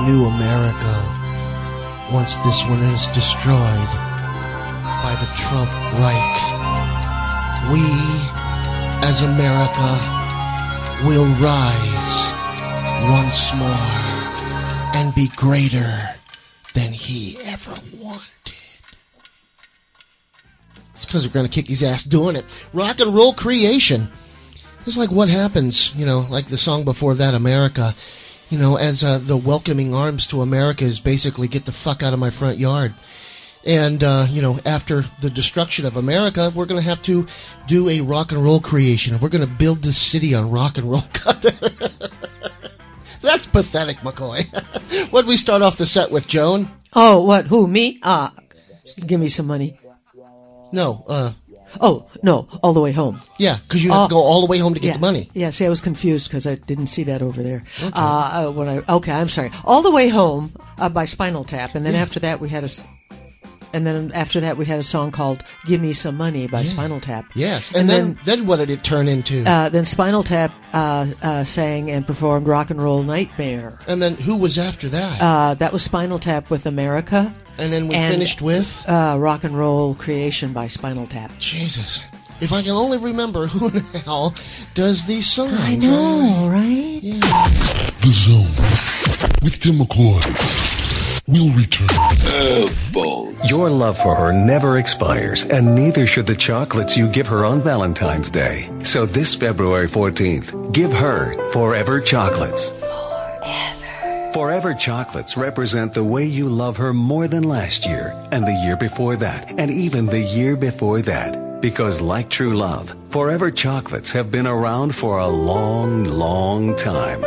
new 0.09 0.25
America. 0.25 0.95
Once 2.11 2.35
this 2.37 2.63
one 2.65 2.81
is 2.81 3.05
destroyed 3.07 3.91
by 5.05 5.15
the 5.21 5.29
Trump 5.35 5.71
Reich, 6.01 6.35
we, 7.71 7.85
as 9.07 9.21
America, 9.21 9.89
will 11.05 11.27
rise 11.37 12.33
once 13.17 13.53
more 13.53 13.99
and 14.95 15.13
be 15.13 15.27
greater 15.35 16.15
than 16.73 16.91
he 16.91 17.37
ever 17.45 17.75
wanted. 18.01 18.55
It's 20.93 21.05
because 21.05 21.27
we're 21.27 21.33
going 21.33 21.45
to 21.45 21.51
kick 21.51 21.67
his 21.67 21.83
ass 21.83 22.03
doing 22.03 22.35
it. 22.35 22.45
Rock 22.73 22.99
and 22.99 23.13
roll 23.13 23.33
creation. 23.33 24.09
It's 24.87 24.97
like 24.97 25.11
what 25.11 25.29
happens, 25.29 25.93
you 25.95 26.07
know, 26.07 26.25
like 26.31 26.47
the 26.47 26.57
song 26.57 26.83
before 26.83 27.13
that, 27.15 27.35
America. 27.35 27.93
You 28.49 28.57
know, 28.57 28.77
as 28.77 29.03
uh, 29.03 29.19
the 29.19 29.37
welcoming 29.37 29.93
arms 29.93 30.25
to 30.27 30.41
America 30.41 30.83
is 30.83 30.99
basically 30.99 31.47
get 31.47 31.65
the 31.65 31.71
fuck 31.71 32.01
out 32.01 32.13
of 32.13 32.19
my 32.19 32.31
front 32.31 32.57
yard. 32.57 32.95
And, 33.63 34.03
uh, 34.03 34.25
you 34.29 34.41
know, 34.41 34.59
after 34.65 35.03
the 35.21 35.29
destruction 35.29 35.85
of 35.85 35.97
America, 35.97 36.51
we're 36.55 36.65
going 36.65 36.81
to 36.81 36.87
have 36.87 37.01
to 37.03 37.27
do 37.67 37.89
a 37.89 38.01
rock 38.01 38.31
and 38.31 38.43
roll 38.43 38.59
creation. 38.59 39.19
We're 39.19 39.29
going 39.29 39.45
to 39.45 39.53
build 39.53 39.79
this 39.79 39.97
city 39.97 40.33
on 40.33 40.49
rock 40.49 40.77
and 40.77 40.89
roll. 40.89 41.03
Cut. 41.13 41.41
That's 43.21 43.45
pathetic, 43.45 43.97
McCoy. 43.97 44.47
what 45.11 45.25
we 45.25 45.37
start 45.37 45.61
off 45.61 45.77
the 45.77 45.85
set 45.85 46.09
with, 46.09 46.27
Joan? 46.27 46.71
Oh, 46.93 47.23
what? 47.23 47.47
Who? 47.47 47.67
Me? 47.67 47.99
Ah, 48.01 48.33
give 49.05 49.19
me 49.19 49.27
some 49.27 49.45
money. 49.45 49.79
No, 50.71 51.03
uh. 51.07 51.33
Oh, 51.81 52.07
no, 52.23 52.47
all 52.63 52.73
the 52.73 52.81
way 52.81 52.91
home. 52.91 53.19
Yeah, 53.37 53.57
because 53.63 53.83
you 53.83 53.91
have 53.91 54.09
to 54.09 54.15
Oh, 54.15 54.19
go 54.19 54.23
all 54.23 54.41
the 54.41 54.47
way 54.47 54.57
home 54.57 54.73
to 54.73 54.79
get 54.79 54.87
yeah. 54.87 54.93
the 54.93 54.99
money. 54.99 55.29
Yeah, 55.33 55.49
see, 55.51 55.65
I 55.65 55.69
was 55.69 55.81
confused 55.81 56.27
because 56.27 56.45
I 56.47 56.55
didn't 56.55 56.87
see 56.87 57.03
that 57.03 57.21
over 57.21 57.43
there. 57.43 57.63
Uh, 57.81 58.47
uh, 58.47 58.51
when 58.51 58.67
I 58.67 58.81
okay, 58.95 59.11
I'm 59.11 59.29
sorry. 59.29 59.51
All 59.65 59.81
the 59.81 59.91
way 59.91 60.09
home 60.09 60.51
uh, 60.77 60.89
by 60.89 61.05
Spinal 61.05 61.43
Tap, 61.43 61.75
and 61.75 61.85
then 61.85 61.95
after 61.95 62.19
that 62.21 62.39
we 62.39 62.49
had 62.49 62.63
a. 62.63 62.69
s- 63.69 63.73
and 63.73 63.85
then 63.85 64.11
after 64.13 64.39
that 64.41 64.57
we 64.57 64.65
had 64.65 64.79
a 64.79 64.83
song 64.83 65.11
called 65.11 65.43
"Give 65.65 65.81
Me 65.81 65.93
Some 65.93 66.17
Money" 66.17 66.47
by 66.47 66.63
Spinal 66.63 66.99
Tap. 66.99 67.25
Yes, 67.35 67.71
and, 67.73 67.89
then, 67.89 68.19
then 68.25 68.45
what 68.45 68.57
did 68.57 68.69
it 68.69 68.83
turn 68.83 69.07
into? 69.07 69.43
Uh, 69.45 69.69
then 69.69 69.85
Spinal 69.85 70.23
Tap 70.23 70.51
uh, 70.73 71.07
uh, 71.21 71.43
sang 71.43 71.89
and 71.91 72.05
performed 72.05 72.47
"Rock 72.47 72.69
and 72.69 72.81
Roll 72.81 73.03
Nightmare." 73.03 73.79
and 73.87 74.01
then 74.01 74.15
who 74.15 74.35
was 74.37 74.57
after 74.57 74.87
that? 74.89 75.21
Uh, 75.21 75.53
that 75.55 75.71
was 75.73 75.83
Spinal 75.83 76.19
Tap 76.19 76.49
with 76.49 76.65
America. 76.65 77.33
And 77.57 77.73
then 77.73 77.87
we 77.89 77.95
finished 77.95 78.41
with 78.41 78.85
uh, 78.87 79.17
"Rock 79.19 79.43
and 79.43 79.57
Roll 79.57 79.93
Creation" 79.95 80.53
by 80.53 80.67
Spinal 80.69 81.07
Tap. 81.07 81.31
Jesus. 81.39 82.03
If 82.41 82.53
I 82.53 82.61
can 82.61 82.71
only 82.71 82.97
remember 82.97 83.47
who 83.47 83.69
the 83.69 83.81
hell 83.99 84.33
does 84.73 85.03
these 85.05 85.27
songs. 85.27 85.59
I 85.59 85.75
know, 85.75 86.47
right? 86.49 87.01
The 87.01 88.11
Zone 88.13 89.43
with 89.43 89.59
Timm 89.59 89.75
McCoy 89.79 90.21
will 91.29 91.51
return. 91.51 91.87
Your 93.45 93.69
love 93.69 93.97
for 93.97 94.15
her 94.15 94.33
never 94.33 94.79
expires, 94.79 95.45
and 95.45 95.75
neither 95.75 96.07
should 96.07 96.25
the 96.25 96.35
chocolates 96.35 96.97
you 96.97 97.07
give 97.07 97.27
her 97.27 97.45
on 97.45 97.61
Valentine's 97.61 98.31
Day. 98.31 98.69
So 98.83 99.05
this 99.05 99.35
February 99.35 99.87
14th, 99.87 100.73
give 100.73 100.91
her 100.91 101.33
Forever 101.51 102.01
Chocolates. 102.01 102.71
Forever 104.33 104.73
Chocolates 104.73 105.37
represent 105.37 105.93
the 105.93 106.03
way 106.03 106.25
you 106.25 106.49
love 106.49 106.77
her 106.77 106.93
more 106.93 107.27
than 107.27 107.43
last 107.43 107.85
year, 107.85 108.15
and 108.31 108.45
the 108.45 108.61
year 108.65 108.77
before 108.77 109.15
that, 109.17 109.59
and 109.59 109.69
even 109.69 110.07
the 110.07 110.19
year 110.19 110.55
before 110.57 111.01
that. 111.03 111.61
Because 111.61 112.01
like 112.01 112.29
true 112.29 112.57
love, 112.57 112.95
Forever 113.09 113.51
Chocolates 113.51 114.11
have 114.13 114.31
been 114.31 114.47
around 114.47 114.95
for 114.95 115.19
a 115.19 115.27
long, 115.27 116.05
long 116.05 116.75
time. 116.75 117.23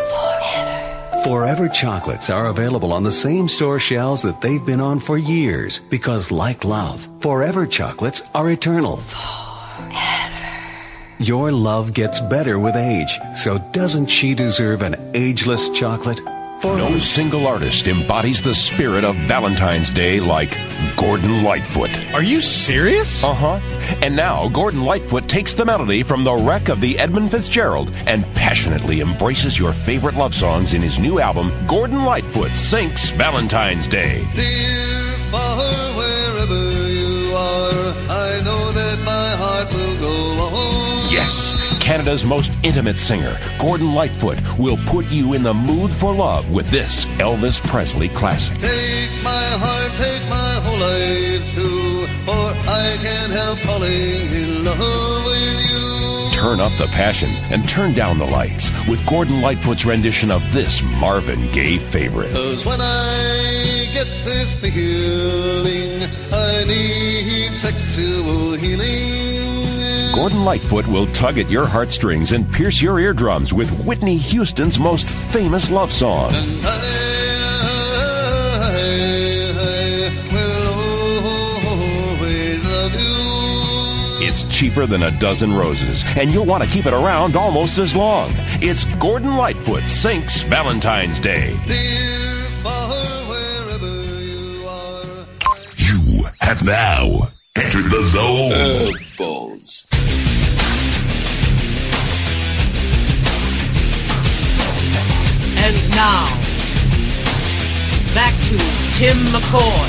Forever 1.24 1.68
Chocolates 1.68 2.30
are 2.30 2.46
available 2.46 2.92
on 2.92 3.04
the 3.04 3.12
same 3.12 3.46
store 3.46 3.78
shelves 3.78 4.22
that 4.22 4.40
they've 4.40 4.66
been 4.66 4.80
on 4.80 4.98
for 4.98 5.16
years 5.16 5.78
because, 5.78 6.32
like 6.32 6.64
love, 6.64 7.08
Forever 7.20 7.64
Chocolates 7.64 8.28
are 8.34 8.50
eternal. 8.50 9.00
Your 11.20 11.52
love 11.52 11.94
gets 11.94 12.18
better 12.18 12.58
with 12.58 12.74
age, 12.74 13.20
so 13.36 13.58
doesn't 13.70 14.08
she 14.08 14.34
deserve 14.34 14.82
an 14.82 14.96
ageless 15.14 15.68
chocolate? 15.68 16.20
No 16.64 16.98
single 17.00 17.48
artist 17.48 17.88
embodies 17.88 18.40
the 18.40 18.54
spirit 18.54 19.04
of 19.04 19.16
Valentine's 19.16 19.90
Day 19.90 20.20
like 20.20 20.56
Gordon 20.96 21.42
Lightfoot. 21.42 21.90
Are 22.14 22.22
you 22.22 22.40
serious? 22.40 23.24
Uh 23.24 23.34
huh. 23.34 23.96
And 24.00 24.14
now 24.14 24.48
Gordon 24.48 24.84
Lightfoot 24.84 25.28
takes 25.28 25.54
the 25.54 25.64
melody 25.64 26.04
from 26.04 26.22
the 26.22 26.34
wreck 26.34 26.68
of 26.68 26.80
the 26.80 26.96
Edmund 27.00 27.32
Fitzgerald 27.32 27.92
and 28.06 28.24
passionately 28.34 29.00
embraces 29.00 29.58
your 29.58 29.72
favorite 29.72 30.14
love 30.14 30.34
songs 30.36 30.72
in 30.74 30.82
his 30.82 31.00
new 31.00 31.18
album, 31.18 31.52
Gordon 31.66 32.04
Lightfoot 32.04 32.56
Sinks 32.56 33.10
Valentine's 33.10 33.88
Day. 33.88 34.24
Dear 34.34 35.12
far 35.32 35.56
wherever 35.96 36.88
you 36.88 37.34
are, 37.34 37.94
I 38.08 38.40
know 38.44 38.70
that 38.70 39.00
my 39.04 39.28
heart 39.30 39.72
will 39.72 39.96
go 39.98 40.42
on. 40.44 41.12
Yes, 41.12 41.61
Canada's 41.82 42.24
most 42.24 42.52
intimate 42.62 43.00
singer, 43.00 43.36
Gordon 43.58 43.92
Lightfoot, 43.92 44.38
will 44.56 44.76
put 44.86 45.10
you 45.10 45.32
in 45.32 45.42
the 45.42 45.52
mood 45.52 45.90
for 45.90 46.14
love 46.14 46.48
with 46.48 46.70
this 46.70 47.06
Elvis 47.18 47.60
Presley 47.60 48.08
classic. 48.08 48.56
Take 48.58 49.10
my 49.24 49.44
heart, 49.58 49.90
take 49.96 50.22
my 50.30 50.54
whole 50.62 50.78
life 50.78 51.54
too, 51.56 52.06
for 52.24 52.70
I 52.70 52.96
can't 53.02 53.32
help 53.32 53.58
falling 53.58 53.90
in 53.90 54.64
love 54.64 55.24
with 55.24 55.70
you. 55.70 56.30
Turn 56.30 56.60
up 56.60 56.70
the 56.78 56.86
passion 56.92 57.30
and 57.50 57.68
turn 57.68 57.94
down 57.94 58.16
the 58.16 58.26
lights 58.26 58.70
with 58.86 59.04
Gordon 59.04 59.40
Lightfoot's 59.40 59.84
rendition 59.84 60.30
of 60.30 60.40
this 60.52 60.84
Marvin 61.00 61.50
Gaye 61.50 61.78
favorite. 61.78 62.30
Cause 62.30 62.64
when 62.64 62.80
I 62.80 63.90
get 63.92 64.06
this 64.24 64.54
feeling, 64.54 66.08
I 66.32 66.64
need 66.64 67.56
sexual 67.56 68.52
healing. 68.52 69.31
Gordon 70.14 70.44
Lightfoot 70.44 70.86
will 70.86 71.06
tug 71.08 71.38
at 71.38 71.48
your 71.48 71.66
heartstrings 71.66 72.32
and 72.32 72.50
pierce 72.52 72.82
your 72.82 73.00
eardrums 73.00 73.54
with 73.54 73.86
Whitney 73.86 74.18
Houston's 74.18 74.78
most 74.78 75.08
famous 75.08 75.70
love 75.70 75.90
song. 75.90 76.30
It's 84.20 84.44
cheaper 84.44 84.86
than 84.86 85.04
a 85.04 85.18
dozen 85.18 85.54
roses, 85.54 86.04
and 86.16 86.30
you'll 86.30 86.44
want 86.44 86.62
to 86.62 86.68
keep 86.68 86.84
it 86.84 86.92
around 86.92 87.34
almost 87.34 87.78
as 87.78 87.96
long. 87.96 88.30
It's 88.60 88.84
Gordon 88.96 89.36
Lightfoot 89.36 89.88
Sinks 89.88 90.42
Valentine's 90.42 91.20
Day. 91.20 91.50
You 95.78 96.24
have 96.40 96.62
now 96.64 97.28
entered 97.56 97.90
the 97.90 98.02
zone. 98.04 98.92
balls. 99.16 99.81
And 105.64 105.76
now, 105.90 106.26
back 108.14 108.34
to 108.48 108.58
Timm 108.98 109.16
McCoy 109.30 109.88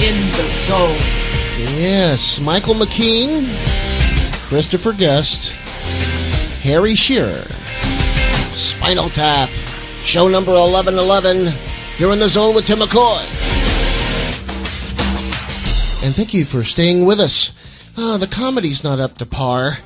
in 0.00 0.16
the 0.32 0.46
zone. 0.48 1.78
Yes, 1.78 2.40
Michael 2.40 2.74
McKean, 2.74 3.44
Christopher 4.48 4.92
Guest, 4.94 5.50
Harry 6.62 6.94
Shearer, 6.94 7.44
Spinal 8.54 9.10
Tap, 9.10 9.48
show 9.48 10.28
number 10.28 10.52
1111. 10.52 11.52
You're 11.98 12.12
in 12.12 12.18
the 12.18 12.28
zone 12.28 12.54
with 12.54 12.66
Tim 12.66 12.78
McCoy. 12.78 13.20
And 16.04 16.14
thank 16.14 16.32
you 16.32 16.44
for 16.44 16.64
staying 16.64 17.04
with 17.04 17.20
us. 17.20 17.52
Uh, 17.96 18.16
the 18.16 18.26
comedy's 18.26 18.82
not 18.82 18.98
up 18.98 19.18
to 19.18 19.26
par. 19.26 19.78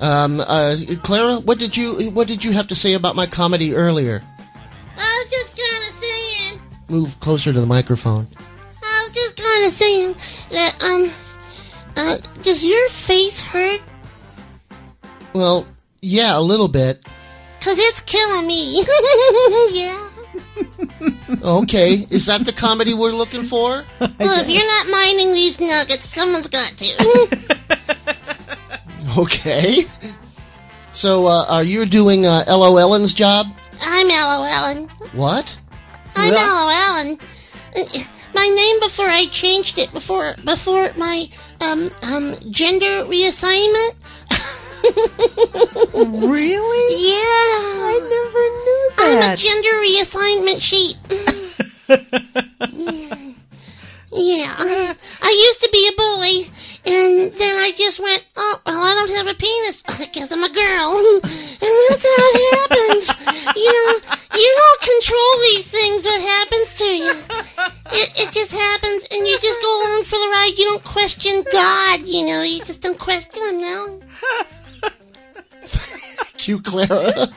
Um, 0.00 0.40
uh, 0.40 0.76
Clara, 1.02 1.40
what 1.40 1.58
did 1.58 1.76
you 1.76 2.10
what 2.10 2.28
did 2.28 2.44
you 2.44 2.52
have 2.52 2.68
to 2.68 2.74
say 2.74 2.94
about 2.94 3.16
my 3.16 3.26
comedy 3.26 3.74
earlier? 3.74 4.22
I 4.96 5.24
was 5.24 5.32
just 5.32 5.56
kind 5.56 5.88
of 5.88 5.94
saying. 5.94 6.60
Move 6.88 7.20
closer 7.20 7.52
to 7.52 7.60
the 7.60 7.66
microphone. 7.66 8.28
I 8.82 9.02
was 9.04 9.14
just 9.14 9.36
kind 9.36 9.66
of 9.66 9.72
saying 9.72 10.16
that 10.50 10.82
um, 10.82 11.10
uh, 11.96 12.18
does 12.42 12.64
your 12.64 12.88
face 12.88 13.40
hurt? 13.40 13.80
Well, 15.32 15.66
yeah, 16.00 16.38
a 16.38 16.40
little 16.40 16.68
bit. 16.68 17.02
Cause 17.60 17.76
it's 17.78 18.00
killing 18.02 18.46
me. 18.46 18.84
yeah. 19.72 20.08
Okay, 21.42 22.06
is 22.10 22.26
that 22.26 22.44
the 22.44 22.52
comedy 22.52 22.94
we're 22.94 23.12
looking 23.12 23.42
for? 23.44 23.84
Well, 24.00 24.40
if 24.40 24.48
you're 24.48 24.66
not 24.66 24.88
minding 24.90 25.32
these 25.32 25.60
nuggets, 25.60 26.06
someone's 26.06 26.48
got 26.48 26.72
to. 26.78 28.16
Okay. 29.18 29.84
So, 30.92 31.26
uh, 31.26 31.44
are 31.48 31.64
you 31.64 31.86
doing 31.86 32.24
uh, 32.24 32.44
LOL's 32.46 33.12
job? 33.12 33.48
I'm 33.82 34.06
LOLen. 34.06 34.88
What? 35.12 35.58
I'm 36.14 36.32
LOLen. 36.34 37.18
Uh, 37.74 37.84
My 38.34 38.46
name 38.46 38.78
before 38.78 39.08
I 39.08 39.26
changed 39.26 39.78
it 39.78 39.90
before 39.92 40.36
before 40.44 40.92
my 40.96 41.28
um 41.60 41.90
um 42.06 42.36
gender 42.50 43.02
reassignment. 43.10 43.98
really? 45.98 46.86
Yeah. 47.10 47.58
I 47.90 47.98
never 48.14 48.42
knew 48.62 48.82
that. 48.94 49.18
I'm 49.18 49.32
a 49.32 49.36
gender 49.36 49.74
reassignment 49.82 50.62
sheet. 50.62 50.94
yeah. 54.12 54.54
um, 54.58 54.96
I 55.22 55.30
used 55.30 55.62
to 55.62 55.68
be 55.70 55.88
a 55.88 55.96
boy, 55.96 56.50
and 56.86 57.32
then 57.32 57.56
I 57.56 57.72
just 57.76 58.00
went, 58.00 58.24
oh, 58.36 58.60
well, 58.64 58.82
I 58.82 58.94
don't 58.94 59.10
have 59.16 59.26
a 59.26 59.34
penis. 59.34 59.82
I 59.88 60.06
guess 60.06 60.32
I'm 60.32 60.42
a 60.42 60.48
girl. 60.48 60.96
and 61.22 61.74
that's 61.88 62.06
how 62.06 62.24
it 62.32 62.42
happens. 62.56 63.04
You 63.56 63.72
know, 63.72 63.92
you 64.34 64.50
don't 64.56 64.80
control 64.80 65.32
these 65.50 65.70
things, 65.70 66.04
what 66.06 66.20
happens 66.20 66.74
to 66.76 66.84
you. 66.84 67.12
It, 67.92 68.28
it 68.28 68.32
just 68.32 68.52
happens, 68.52 69.06
and 69.10 69.26
you 69.26 69.38
just 69.40 69.60
go 69.60 69.82
along 69.82 70.04
for 70.04 70.16
the 70.16 70.28
ride. 70.32 70.54
You 70.56 70.64
don't 70.64 70.84
question 70.84 71.44
God, 71.52 72.06
you 72.06 72.26
know, 72.26 72.42
you 72.42 72.60
just 72.64 72.80
don't 72.80 72.98
question 72.98 73.42
Him 73.42 73.60
now. 73.60 73.98
Cute 76.38 76.64
Clara. 76.64 77.28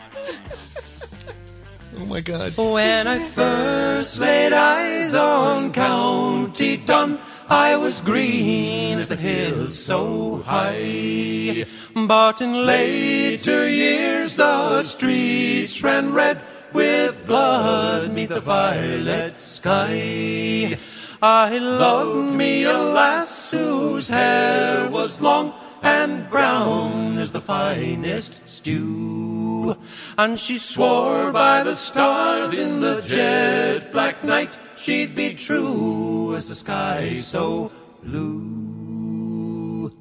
Oh 2.02 2.06
my 2.06 2.22
god. 2.22 2.58
When 2.58 3.08
I 3.08 3.20
first 3.20 4.20
laid 4.20 4.54
eyes 4.54 5.14
on 5.14 5.72
County 5.72 6.78
Dun, 6.78 7.20
I 7.49 7.76
was 7.78 8.02
green 8.02 8.97
as 8.97 9.08
the 9.08 9.16
hills 9.16 9.78
so 9.78 10.41
high. 10.45 11.66
But 11.95 12.41
in 12.41 12.66
later 12.66 13.70
years, 13.70 14.36
the 14.38 14.82
streets 14.84 15.84
ran 15.84 16.14
red 16.14 16.41
with 16.74 17.28
blood 17.28 18.14
neath 18.14 18.30
the 18.30 18.39
violet 18.39 19.39
sky. 19.39 20.78
I 21.22 21.58
loved 21.58 22.34
me 22.34 22.64
a 22.64 22.78
lass 22.78 23.52
whose 23.52 24.08
hair 24.08 24.89
was 24.89 25.22
long 25.22 25.54
and 25.82 26.30
brown 26.30 27.18
as 27.18 27.32
the 27.32 27.42
finest 27.42 28.48
stew. 28.48 29.78
And 30.18 30.40
she 30.40 30.58
swore 30.58 31.32
by 31.32 31.64
the 31.64 31.76
stars 31.76 32.58
in 32.58 32.80
the 32.80 33.02
jet 33.02 33.92
black 33.92 34.24
night 34.24 34.58
she'd 34.78 35.16
be 35.16 35.34
true 35.34 36.36
as 36.36 36.48
the 36.48 36.56
sky 36.56 37.16
so 37.16 37.72
blue. 38.04 39.92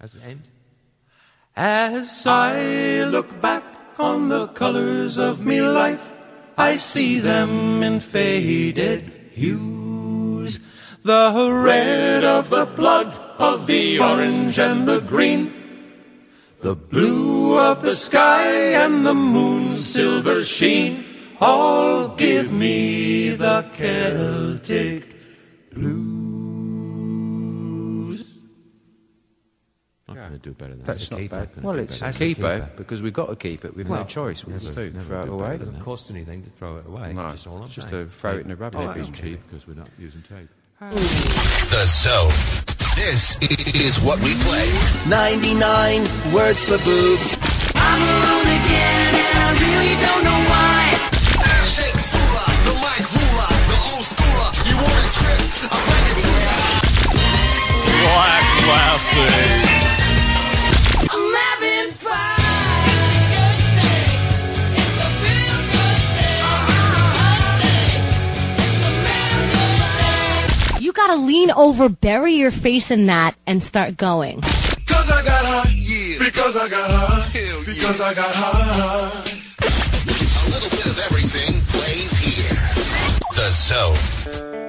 How's 0.00 0.14
it 0.14 0.22
end? 0.24 0.42
As 1.56 2.26
I 2.26 3.04
look 3.04 3.40
back 3.40 3.64
on 3.98 4.28
the 4.28 4.48
colors 4.48 5.18
of 5.18 5.44
me 5.44 5.62
life, 5.62 6.12
I 6.58 6.76
see 6.76 7.18
them 7.18 7.82
in 7.82 8.00
faded 8.00 9.30
hues. 9.32 10.58
The 11.02 11.50
red 11.50 12.24
of 12.24 12.50
the 12.50 12.66
blood 12.66 13.25
of 13.38 13.66
the 13.66 13.98
orange 14.00 14.58
and 14.58 14.86
the 14.88 15.00
green. 15.00 15.52
The 16.60 16.74
blue 16.74 17.58
of 17.58 17.82
the 17.82 17.92
sky 17.92 18.50
and 18.84 19.04
the 19.06 19.14
moon's 19.14 19.86
silver 19.86 20.42
sheen 20.44 21.04
all 21.40 22.08
give 22.16 22.50
me 22.50 23.28
the 23.30 23.62
Celtic 23.76 25.14
blues. 25.72 26.16
I 30.08 30.14
can 30.14 30.38
do 30.38 30.52
better 30.52 30.70
than 30.70 30.78
that. 30.84 30.86
That's 30.86 31.10
not 31.10 31.28
bad. 31.28 31.50
Well, 31.62 31.78
it's 31.78 31.98
a 31.98 32.04
That's 32.04 32.16
a 32.16 32.20
keeper, 32.20 32.54
keeper. 32.60 32.70
because 32.76 33.02
we've 33.02 33.12
got 33.12 33.28
to 33.28 33.36
keep 33.36 33.64
it. 33.66 33.76
We've 33.76 33.86
Well, 33.88 34.00
no 34.00 34.06
choice. 34.06 34.44
We've 34.46 34.54
never- 34.54 34.72
got 34.72 34.76
to 34.76 34.90
never 34.96 35.04
throw 35.04 35.22
it 35.24 35.28
away. 35.28 35.54
It 35.56 35.58
Doesn't 35.58 35.80
cost 35.80 36.10
anything 36.10 36.42
to 36.44 36.50
throw 36.50 36.76
it 36.78 36.86
away. 36.86 37.12
No, 37.12 37.28
That's 37.28 37.46
all 37.46 37.62
it's 37.64 37.74
just 37.74 37.90
to 37.90 38.06
throw 38.06 38.36
it 38.36 38.40
in 38.40 38.48
the 38.48 38.56
rubbish 38.56 38.80
bin. 38.86 39.04
that's 39.04 39.10
cheap. 39.20 39.40
because 39.50 39.66
we're 39.68 39.74
not 39.74 39.90
using 39.98 40.22
tape. 40.22 40.48
The 40.80 41.84
Zone. 41.86 42.75
This 42.96 43.36
is 43.76 44.00
what 44.00 44.18
we 44.20 44.32
play. 44.40 44.72
99 45.06 46.32
words 46.32 46.64
for 46.64 46.78
boobs. 46.80 47.36
I'm 47.76 48.00
alone 48.00 48.48
again 48.48 49.12
and 49.20 49.36
I 49.36 49.52
really 49.60 49.94
don't 50.00 50.24
know 50.24 50.40
why. 50.48 50.96
Shake 51.60 52.00
Sula, 52.00 52.46
the 52.64 52.72
mic 52.80 53.04
ruler, 53.12 53.52
the 53.68 53.76
old 53.92 54.00
schooler. 54.00 54.48
You 54.64 54.76
want 54.80 54.96
a 54.96 55.12
trip? 55.12 55.44
I 55.68 55.76
bring 55.76 56.06
it 56.08 56.24
to 56.24 56.32
you. 56.40 56.56
Black 58.00 58.44
Classic. 58.64 59.85
Good 70.96 71.06
thing. 71.06 71.06
You 71.06 71.08
gotta 71.08 71.20
lean 71.26 71.50
over, 71.50 71.88
bury 71.88 72.34
your 72.34 72.50
face 72.50 72.90
in 72.90 73.06
that, 73.06 73.36
and 73.46 73.62
start 73.62 73.96
going. 73.96 74.40
Cause 74.40 75.10
I 75.10 75.24
got 75.24 75.44
her, 75.44 75.70
yeah. 75.70 76.18
Because 76.18 76.56
I 76.56 76.68
got 76.68 76.90
her, 76.90 77.64
because 77.64 78.00
I 78.00 78.14
got 78.14 78.34
her. 78.34 79.22
A 79.62 80.48
little 80.50 80.70
bit 80.70 80.86
of 80.86 80.98
everything 81.10 81.60
plays 81.68 82.16
here. 82.18 82.56
The 83.34 83.50
Zone. 83.50 84.65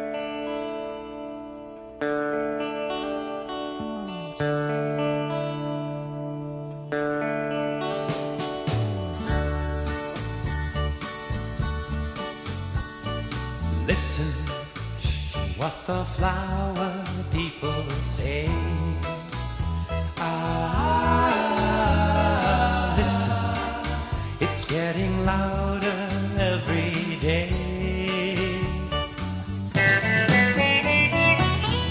Getting 24.67 25.25
louder 25.25 26.07
every 26.39 27.17
day. 27.21 27.49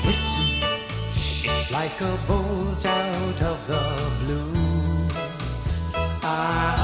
Listen, 0.05 0.45
it's 1.45 1.71
like 1.73 2.01
a 2.01 2.19
bolt 2.29 2.85
out 2.85 3.43
of 3.43 3.67
the 3.67 3.83
blue. 4.21 4.53
Ah, 6.23 6.77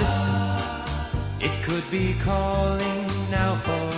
listen. 0.00 0.34
It 1.40 1.62
could 1.62 1.88
be 1.90 2.14
calling 2.24 3.06
now 3.30 3.54
for 3.54 3.97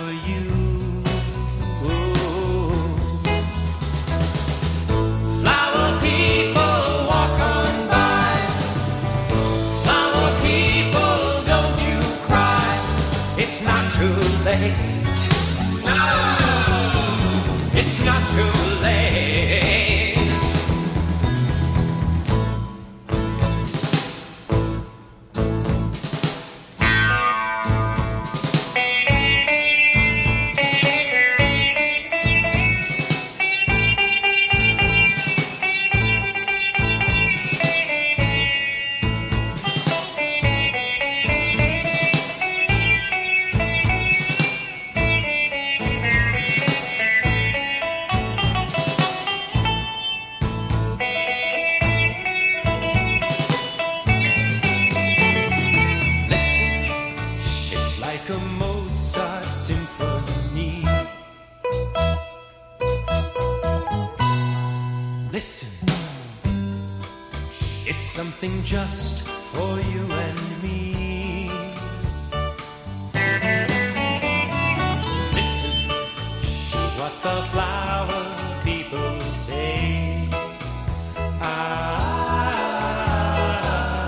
it's 67.87 68.01
something 68.01 68.63
just 68.63 69.27
for 69.27 69.79
you 69.91 70.11
and 70.11 70.39
me. 70.63 71.49
Listen 75.33 75.71
to 76.71 76.77
what 76.99 77.13
the 77.23 77.41
flower 77.51 78.23
people 78.63 79.19
say. 79.33 80.27
Ah, 81.41 82.53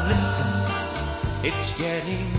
listen. 0.09 0.47
It's 1.43 1.71
getting 1.77 2.32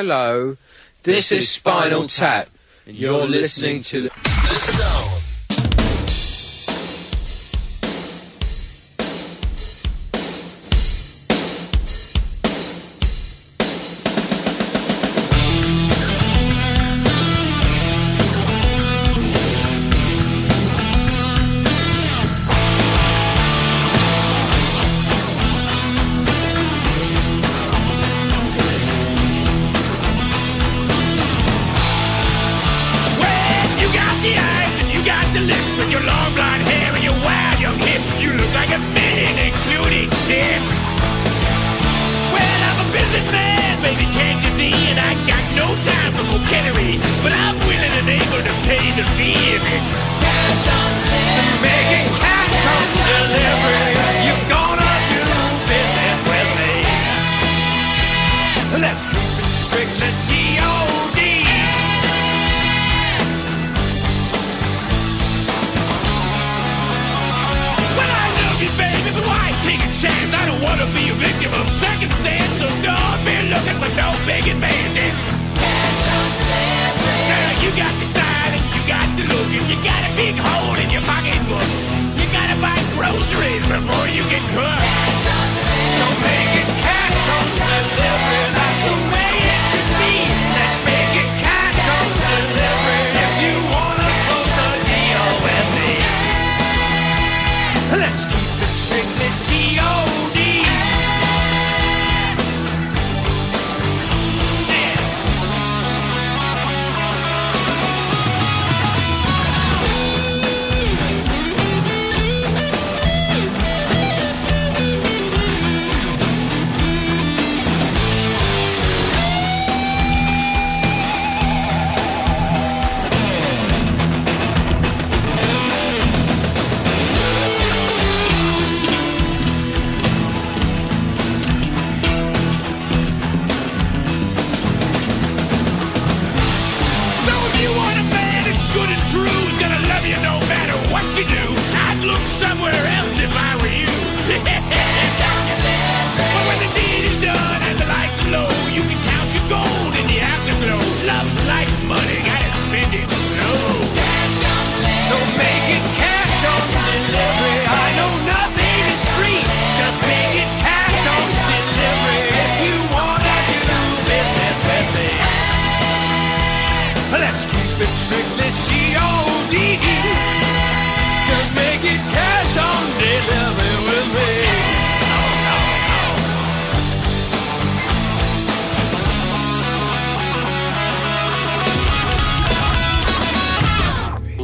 Hello, 0.00 0.56
this 1.02 1.30
is 1.30 1.46
Spinal 1.50 2.08
Tap, 2.08 2.48
and 2.86 2.96
you're 2.96 3.26
listening 3.26 3.82
to 3.82 4.00
the. 4.00 4.99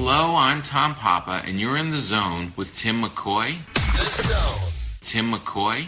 Hello, 0.09 0.37
I'm 0.37 0.63
Tom 0.63 0.95
Papa, 0.95 1.43
and 1.45 1.59
you're 1.59 1.77
in 1.77 1.91
the 1.91 1.97
zone 1.97 2.53
with 2.55 2.77
Timm 2.77 3.03
McCoy. 3.03 3.57
The 3.75 4.05
Zone. 4.05 5.01
Timm 5.01 5.33
McCoy. 5.33 5.87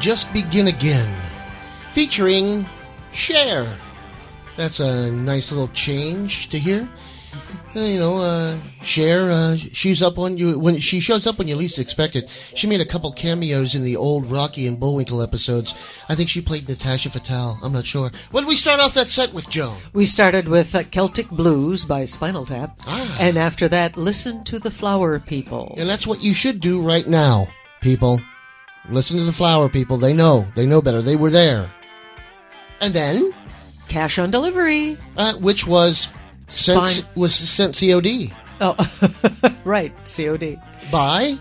Just 0.00 0.32
Begin 0.32 0.68
Again. 0.68 1.14
Featuring 1.92 2.66
Cher. 3.12 3.76
That's 4.56 4.80
a 4.80 5.10
nice 5.10 5.52
little 5.52 5.68
change 5.68 6.48
to 6.48 6.58
hear. 6.58 6.88
Uh, 7.76 7.80
you 7.80 8.00
know, 8.00 8.20
uh, 8.20 8.58
Cher, 8.82 9.30
uh, 9.30 9.54
she's 9.56 10.02
up 10.02 10.18
on 10.18 10.38
you 10.38 10.58
when 10.58 10.80
she 10.80 11.00
shows 11.00 11.26
up 11.26 11.38
when 11.38 11.46
you 11.48 11.54
least 11.54 11.78
expect 11.78 12.16
it. 12.16 12.28
She 12.54 12.66
made 12.66 12.80
a 12.80 12.86
couple 12.86 13.12
cameos 13.12 13.74
in 13.74 13.84
the 13.84 13.94
old 13.96 14.26
Rocky 14.30 14.66
and 14.66 14.80
Bullwinkle 14.80 15.22
episodes. 15.22 15.74
I 16.08 16.14
think 16.14 16.30
she 16.30 16.40
played 16.40 16.68
Natasha 16.68 17.10
Fatale. 17.10 17.58
I'm 17.62 17.72
not 17.72 17.84
sure. 17.84 18.10
What 18.30 18.40
did 18.40 18.48
we 18.48 18.56
start 18.56 18.80
off 18.80 18.94
that 18.94 19.08
set 19.10 19.34
with, 19.34 19.50
Joan? 19.50 19.78
We 19.92 20.06
started 20.06 20.48
with 20.48 20.74
uh, 20.74 20.82
Celtic 20.84 21.28
Blues 21.28 21.84
by 21.84 22.06
Spinal 22.06 22.46
Tap. 22.46 22.80
ah. 22.86 23.16
And 23.20 23.36
after 23.36 23.68
that, 23.68 23.96
Listen 23.98 24.42
to 24.44 24.58
the 24.58 24.70
Flower 24.70 25.20
People. 25.20 25.74
And 25.76 25.88
that's 25.88 26.06
what 26.06 26.24
you 26.24 26.32
should 26.34 26.58
do 26.58 26.82
right 26.82 27.06
now, 27.06 27.48
people. 27.82 28.20
Listen 28.88 29.18
to 29.18 29.24
the 29.24 29.32
flower 29.32 29.68
people. 29.68 29.98
They 29.98 30.12
know. 30.14 30.46
They 30.54 30.66
know 30.66 30.80
better. 30.82 31.02
They 31.02 31.16
were 31.16 31.30
there. 31.30 31.70
And 32.80 32.94
then 32.94 33.34
Cash 33.88 34.18
on 34.18 34.30
Delivery. 34.30 34.96
Uh, 35.16 35.34
which 35.34 35.66
was 35.66 36.08
sent, 36.46 36.86
Spine- 36.86 37.10
was 37.14 37.34
sent 37.34 37.78
COD. 37.78 38.32
Oh, 38.60 38.74
right. 39.64 39.92
COD. 40.04 40.58
By? 40.90 41.36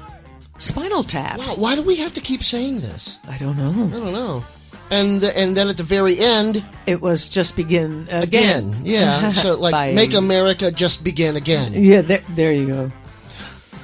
Spinal 0.60 1.04
Tap. 1.04 1.38
Wow, 1.40 1.56
why 1.56 1.76
do 1.76 1.82
we 1.82 1.96
have 1.98 2.14
to 2.16 2.22
keep 2.22 2.44
saying 2.44 2.82
this? 2.82 3.18
I 3.28 3.38
don't 3.38 3.58
know. 3.58 3.70
I 3.88 4.00
don't 4.00 4.14
know. 4.14 4.44
And 4.92 5.24
and 5.24 5.56
then 5.56 5.70
at 5.70 5.78
the 5.78 5.84
very 5.84 6.18
end, 6.20 6.66
it 6.88 7.00
was 7.02 7.30
just 7.30 7.56
begin 7.56 8.08
again. 8.10 8.74
again. 8.74 8.76
Yeah. 8.84 9.32
So 9.32 9.58
like, 9.60 9.72
By- 9.72 9.94
make 9.94 10.14
America 10.14 10.72
just 10.72 11.04
begin 11.04 11.36
again. 11.36 11.74
Yeah, 11.74 12.02
there, 12.02 12.22
there 12.36 12.52
you 12.52 12.68
go. 12.68 12.92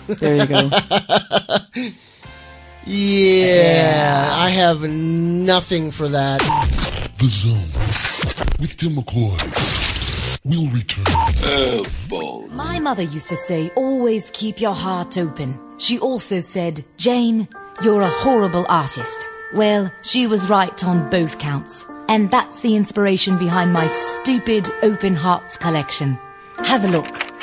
There 0.08 0.36
you 0.36 0.46
go. 0.46 0.70
Yeah, 2.88 4.30
I 4.32 4.50
have 4.52 4.88
nothing 4.88 5.90
for 5.90 6.08
that. 6.08 6.40
The 7.18 7.28
Zone 7.28 7.72
with 8.60 8.78
Timm 8.78 8.96
McCoy. 8.96 9.36
We'll 10.44 10.70
return. 10.70 11.04
Balls. 12.08 12.52
My 12.54 12.80
mother 12.80 13.02
used 13.02 13.30
to 13.30 13.36
say, 13.36 13.72
always 13.76 14.30
keep 14.32 14.62
your 14.62 14.76
heart 14.76 15.18
open. 15.18 15.60
She 15.80 15.98
also 15.98 16.40
said, 16.40 16.86
Jane, 16.98 17.48
you're 17.84 18.02
a 18.02 18.10
horrible 18.10 18.68
artist. 18.70 19.28
Well, 19.56 19.92
she 20.04 20.28
was 20.28 20.48
right 20.48 20.84
on 20.84 21.10
both 21.10 21.40
counts. 21.40 21.86
And 22.08 22.30
that's 22.30 22.60
the 22.60 22.76
inspiration 22.76 23.40
behind 23.40 23.74
my 23.74 23.88
stupid 23.88 24.70
Open 24.84 25.16
Hearts 25.16 25.58
collection. 25.58 26.20
Have 26.58 26.86
a 26.86 26.90
look. 26.90 27.35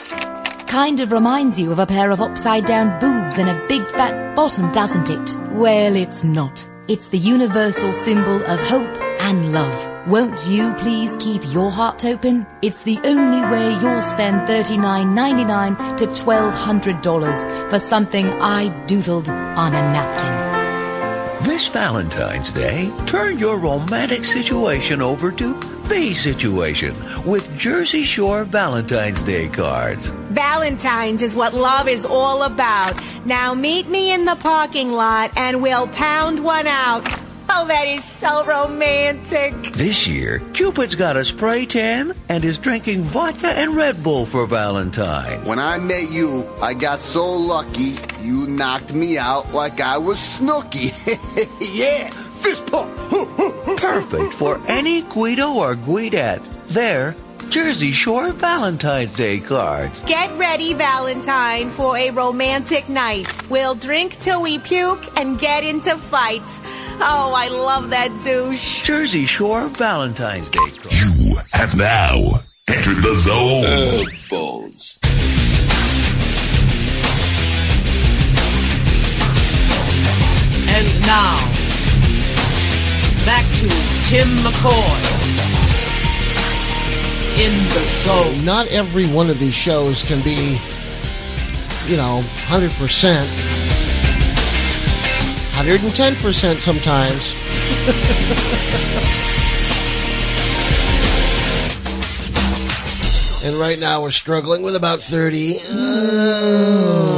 Kind 0.73 1.01
of 1.01 1.13
reminds 1.13 1.61
you 1.61 1.71
of 1.71 1.79
a 1.79 1.87
pair 1.87 2.11
of 2.11 2.23
upside 2.23 2.65
down 2.65 2.99
boobs 2.99 3.37
and 3.37 3.51
a 3.51 3.67
big 3.69 3.87
fat 3.89 4.35
bottom, 4.35 4.73
doesn't 4.73 5.11
it? 5.11 5.37
Well, 5.51 5.95
it's 5.95 6.25
not. 6.25 6.67
It's 6.89 7.09
the 7.09 7.19
universal 7.19 7.93
symbol 7.93 8.43
of 8.47 8.59
hope 8.59 8.97
and 9.21 9.53
love. 9.53 10.09
Won't 10.09 10.47
you 10.47 10.73
please 10.79 11.15
keep 11.19 11.43
your 11.53 11.71
heart 11.71 12.07
open? 12.07 12.47
It's 12.63 12.85
the 12.85 12.99
only 13.05 13.43
way 13.51 13.73
you'll 13.83 14.01
spend 14.01 14.49
$39.99 14.49 15.99
to 15.99 16.07
$1,200 16.07 17.71
for 17.71 17.79
something 17.79 18.29
I 18.41 18.71
doodled 18.87 19.29
on 19.29 19.75
a 19.75 19.83
napkin. 19.83 20.52
This 21.43 21.67
Valentine's 21.67 22.53
Day, 22.53 22.89
turn 23.05 23.37
your 23.37 23.59
romantic 23.59 24.25
situation 24.25 25.03
over 25.03 25.33
to 25.33 25.55
the 25.89 26.15
situation 26.15 26.95
with 27.25 27.59
Jersey 27.59 28.05
Shore 28.05 28.45
Valentine's 28.45 29.25
Day 29.25 29.49
cards. 29.49 30.11
Valentine's 30.31 31.21
is 31.21 31.35
what 31.35 31.53
love 31.53 31.89
is 31.89 32.07
all 32.07 32.45
about. 32.45 32.95
Now 33.27 33.55
meet 33.55 33.89
me 33.89 34.13
in 34.13 34.25
the 34.25 34.37
parking 34.37 34.93
lot 34.93 35.33
and 35.37 35.61
we'll 35.61 35.89
pound 35.89 36.45
one 36.45 36.69
out. 36.69 37.05
Oh, 37.55 37.67
that 37.67 37.87
is 37.87 38.03
so 38.03 38.47
romantic. 38.47 39.53
This 39.75 40.09
year, 40.09 40.41
Cupid's 40.55 40.95
got 40.95 41.19
a 41.19 41.25
spray 41.25 41.67
tan 41.67 42.15
and 42.31 42.43
is 42.47 42.57
drinking 42.59 43.03
vodka 43.03 43.49
and 43.49 43.77
Red 43.77 44.03
Bull 44.03 44.25
for 44.25 44.47
Valentine's. 44.47 45.47
When 45.47 45.59
I 45.59 45.77
met 45.77 46.11
you, 46.11 46.49
I 46.63 46.73
got 46.73 47.01
so 47.01 47.31
lucky, 47.31 47.95
you 48.23 48.47
knocked 48.47 48.95
me 48.95 49.19
out 49.19 49.53
like 49.53 49.83
I 49.83 49.99
was 49.99 50.17
Snooki. 50.17 50.89
yeah, 51.77 52.09
fist 52.09 52.67
pump. 52.69 52.91
Perfect 53.77 54.33
for 54.33 54.59
any 54.67 55.03
Guido 55.03 55.53
or 55.53 55.75
Guidette. 55.75 56.43
They're 56.69 57.15
Jersey 57.51 57.93
Shore 57.93 58.33
Valentine's 58.33 59.15
Day 59.15 59.39
cards. 59.39 60.03
Get 60.05 60.33
ready, 60.39 60.73
Valentine, 60.73 61.69
for 61.69 61.99
a 61.99 62.11
romantic 62.11 62.89
night. 62.89 63.29
We'll 63.51 63.75
drink 63.75 64.19
till 64.21 64.41
we 64.41 64.59
puke 64.59 65.21
and 65.21 65.39
get 65.39 65.63
into 65.63 65.99
fights. 65.99 66.61
Oh, 67.01 67.33
I 67.37 67.49
love 67.49 67.91
that 67.91 68.11
douche. 68.25 68.85
Jersey 68.85 69.27
Shore 69.27 69.69
Valentine's 69.69 70.51
Day 70.51 70.59
cards. 70.59 71.19
You 71.19 71.37
have 71.53 71.77
now 71.77 72.41
entered 72.69 73.03
the 73.03 73.15
zone. 73.17 74.07
Balls. 74.31 74.99
And 80.75 80.87
now, 81.07 81.37
back 83.25 83.45
to 83.59 83.69
Timm 84.09 84.29
McCoy 84.45 85.23
in 87.39 87.53
the 87.73 87.85
zone. 87.85 88.45
Not 88.45 88.67
every 88.69 89.07
one 89.07 89.31
of 89.31 89.39
these 89.39 89.55
shows 89.55 90.03
can 90.03 90.21
be, 90.23 90.59
you 91.87 91.97
know, 91.97 92.23
100%. 92.49 93.52
110% 95.67 96.57
sometimes. 96.57 97.33
and 103.45 103.57
right 103.61 103.79
now 103.79 104.03
we're 104.03 104.11
struggling 104.11 104.63
with 104.63 104.75
about 104.75 104.99
30. 105.01 105.59
Uh, 105.71 107.13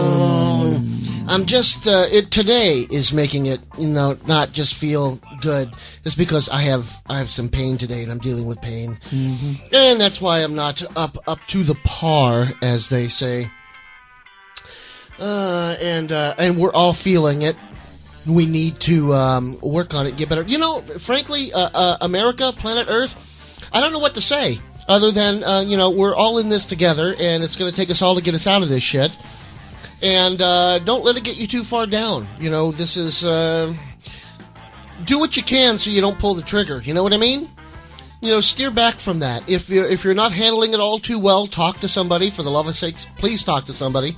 I'm 1.26 1.46
just 1.46 1.88
uh, 1.88 2.06
it 2.12 2.30
today 2.30 2.86
is 2.90 3.14
making 3.14 3.46
it 3.46 3.60
you 3.78 3.88
know 3.88 4.18
not 4.26 4.52
just 4.52 4.74
feel 4.74 5.18
good. 5.40 5.72
It's 6.04 6.14
because 6.14 6.50
I 6.50 6.60
have 6.62 7.02
I 7.08 7.16
have 7.16 7.30
some 7.30 7.48
pain 7.48 7.78
today 7.78 8.02
and 8.02 8.12
I'm 8.12 8.18
dealing 8.18 8.44
with 8.46 8.60
pain, 8.60 8.98
and 9.10 9.98
that's 9.98 10.20
why 10.20 10.40
I'm 10.40 10.54
not 10.54 10.82
up 10.96 11.16
up 11.26 11.38
to 11.48 11.62
the 11.62 11.76
par 11.76 12.52
as 12.60 12.90
they 12.90 13.08
say. 13.08 13.50
Uh, 15.18 15.76
and 15.80 16.12
uh, 16.12 16.34
and 16.36 16.58
we're 16.58 16.72
all 16.72 16.92
feeling 16.92 17.40
it. 17.42 17.56
We 18.26 18.46
need 18.46 18.80
to 18.80 19.12
um, 19.12 19.58
work 19.60 19.92
on 19.94 20.06
it, 20.06 20.16
get 20.16 20.28
better. 20.28 20.42
You 20.42 20.58
know, 20.58 20.80
frankly, 20.80 21.52
uh, 21.52 21.70
uh, 21.74 21.96
America, 22.00 22.52
planet 22.56 22.86
Earth. 22.88 23.68
I 23.72 23.80
don't 23.80 23.92
know 23.92 23.98
what 23.98 24.14
to 24.14 24.20
say. 24.20 24.60
other 24.88 25.10
than 25.10 25.44
uh, 25.44 25.60
you 25.60 25.76
know 25.76 25.90
we're 25.90 26.14
all 26.14 26.38
in 26.38 26.48
this 26.48 26.64
together, 26.64 27.14
and 27.18 27.42
it's 27.42 27.56
going 27.56 27.70
to 27.70 27.76
take 27.76 27.90
us 27.90 28.02
all 28.02 28.14
to 28.14 28.22
get 28.22 28.34
us 28.34 28.46
out 28.46 28.62
of 28.62 28.68
this 28.68 28.82
shit. 28.82 29.16
And 30.02 30.40
uh, 30.42 30.80
don't 30.80 31.04
let 31.04 31.16
it 31.16 31.24
get 31.24 31.36
you 31.36 31.46
too 31.46 31.64
far 31.64 31.86
down. 31.86 32.28
You 32.38 32.50
know, 32.50 32.72
this 32.72 32.96
is 32.96 33.24
uh, 33.24 33.74
do 35.04 35.18
what 35.18 35.36
you 35.36 35.42
can 35.42 35.78
so 35.78 35.90
you 35.90 36.00
don't 36.00 36.18
pull 36.18 36.34
the 36.34 36.42
trigger. 36.42 36.80
You 36.82 36.94
know 36.94 37.02
what 37.02 37.12
I 37.12 37.16
mean? 37.16 37.48
You 38.20 38.30
know, 38.30 38.40
steer 38.40 38.70
back 38.70 38.96
from 38.96 39.20
that. 39.20 39.48
If 39.48 39.68
you're 39.68 39.86
if 39.86 40.04
you're 40.04 40.14
not 40.14 40.32
handling 40.32 40.74
it 40.74 40.80
all 40.80 40.98
too 40.98 41.18
well, 41.18 41.46
talk 41.46 41.80
to 41.80 41.88
somebody. 41.88 42.30
For 42.30 42.42
the 42.42 42.50
love 42.50 42.68
of 42.68 42.74
sakes, 42.74 43.06
please 43.16 43.42
talk 43.42 43.66
to 43.66 43.72
somebody. 43.72 44.16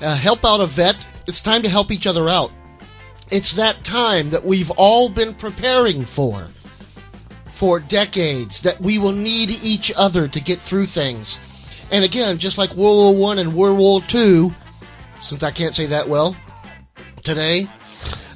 Uh, 0.00 0.16
help 0.16 0.44
out 0.44 0.60
a 0.60 0.66
vet. 0.66 0.96
It's 1.26 1.40
time 1.40 1.62
to 1.62 1.68
help 1.68 1.90
each 1.92 2.06
other 2.06 2.28
out. 2.28 2.50
It's 3.32 3.54
that 3.54 3.82
time 3.82 4.28
that 4.30 4.44
we've 4.44 4.70
all 4.72 5.08
been 5.08 5.32
preparing 5.32 6.04
for 6.04 6.48
for 7.46 7.80
decades 7.80 8.60
that 8.60 8.78
we 8.80 8.98
will 8.98 9.12
need 9.12 9.50
each 9.50 9.90
other 9.96 10.28
to 10.28 10.38
get 10.38 10.58
through 10.58 10.84
things. 10.84 11.38
And 11.90 12.04
again, 12.04 12.36
just 12.36 12.58
like 12.58 12.74
World 12.74 12.96
War 12.96 13.16
One 13.16 13.38
and 13.38 13.54
World 13.54 13.78
War 13.78 14.02
Two, 14.02 14.52
since 15.22 15.42
I 15.42 15.50
can't 15.50 15.74
say 15.74 15.86
that 15.86 16.08
well 16.08 16.36
today, 17.22 17.68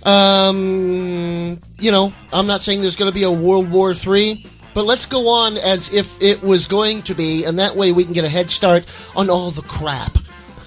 um, 0.04 1.60
you 1.78 1.90
know, 1.90 2.12
I'm 2.32 2.46
not 2.46 2.62
saying 2.62 2.80
there's 2.80 2.96
going 2.96 3.10
to 3.10 3.14
be 3.14 3.24
a 3.24 3.30
World 3.30 3.70
War 3.70 3.92
Three, 3.92 4.46
but 4.72 4.86
let's 4.86 5.04
go 5.04 5.28
on 5.28 5.58
as 5.58 5.92
if 5.92 6.22
it 6.22 6.42
was 6.42 6.66
going 6.66 7.02
to 7.02 7.14
be, 7.14 7.44
and 7.44 7.58
that 7.58 7.76
way 7.76 7.92
we 7.92 8.04
can 8.04 8.14
get 8.14 8.24
a 8.24 8.30
head 8.30 8.50
start 8.50 8.84
on 9.14 9.28
all 9.28 9.50
the 9.50 9.62
crap. 9.62 10.16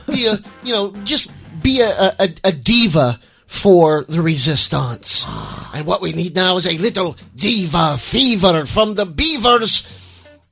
Be 0.06 0.28
a, 0.28 0.38
you 0.62 0.74
know, 0.74 0.92
just 1.04 1.32
be 1.64 1.82
a, 1.82 2.14
a, 2.20 2.30
a 2.44 2.52
diva 2.52 3.20
for 3.50 4.06
the 4.08 4.22
resistance. 4.22 5.26
And 5.74 5.86
what 5.88 6.02
we 6.02 6.14
need 6.14 6.36
now 6.36 6.58
is 6.58 6.68
a 6.68 6.78
little 6.78 7.18
diva 7.36 7.98
fever 7.98 8.66
from 8.66 8.94
the 8.94 9.08
beavers. 9.08 9.84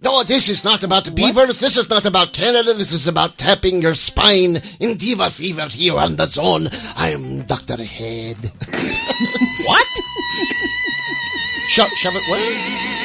No, 0.02 0.24
this 0.24 0.50
is 0.50 0.64
not 0.64 0.84
about 0.84 1.06
the 1.06 1.12
beavers. 1.12 1.60
This 1.60 1.78
is 1.78 1.90
not 1.90 2.08
about 2.08 2.34
Canada. 2.34 2.74
This 2.74 2.92
is 2.92 3.08
about 3.08 3.38
tapping 3.38 3.84
your 3.84 3.94
spine 3.94 4.62
in 4.80 4.98
diva 4.98 5.30
fever 5.30 5.68
here 5.68 5.98
on 5.98 6.16
the 6.16 6.26
zone. 6.26 6.70
I'm 6.96 7.44
Dr. 7.44 7.84
Head. 7.84 8.38
what? 9.66 9.88
shove, 11.70 11.92
shove 11.92 12.16
it 12.16 12.32
where? 12.32 12.98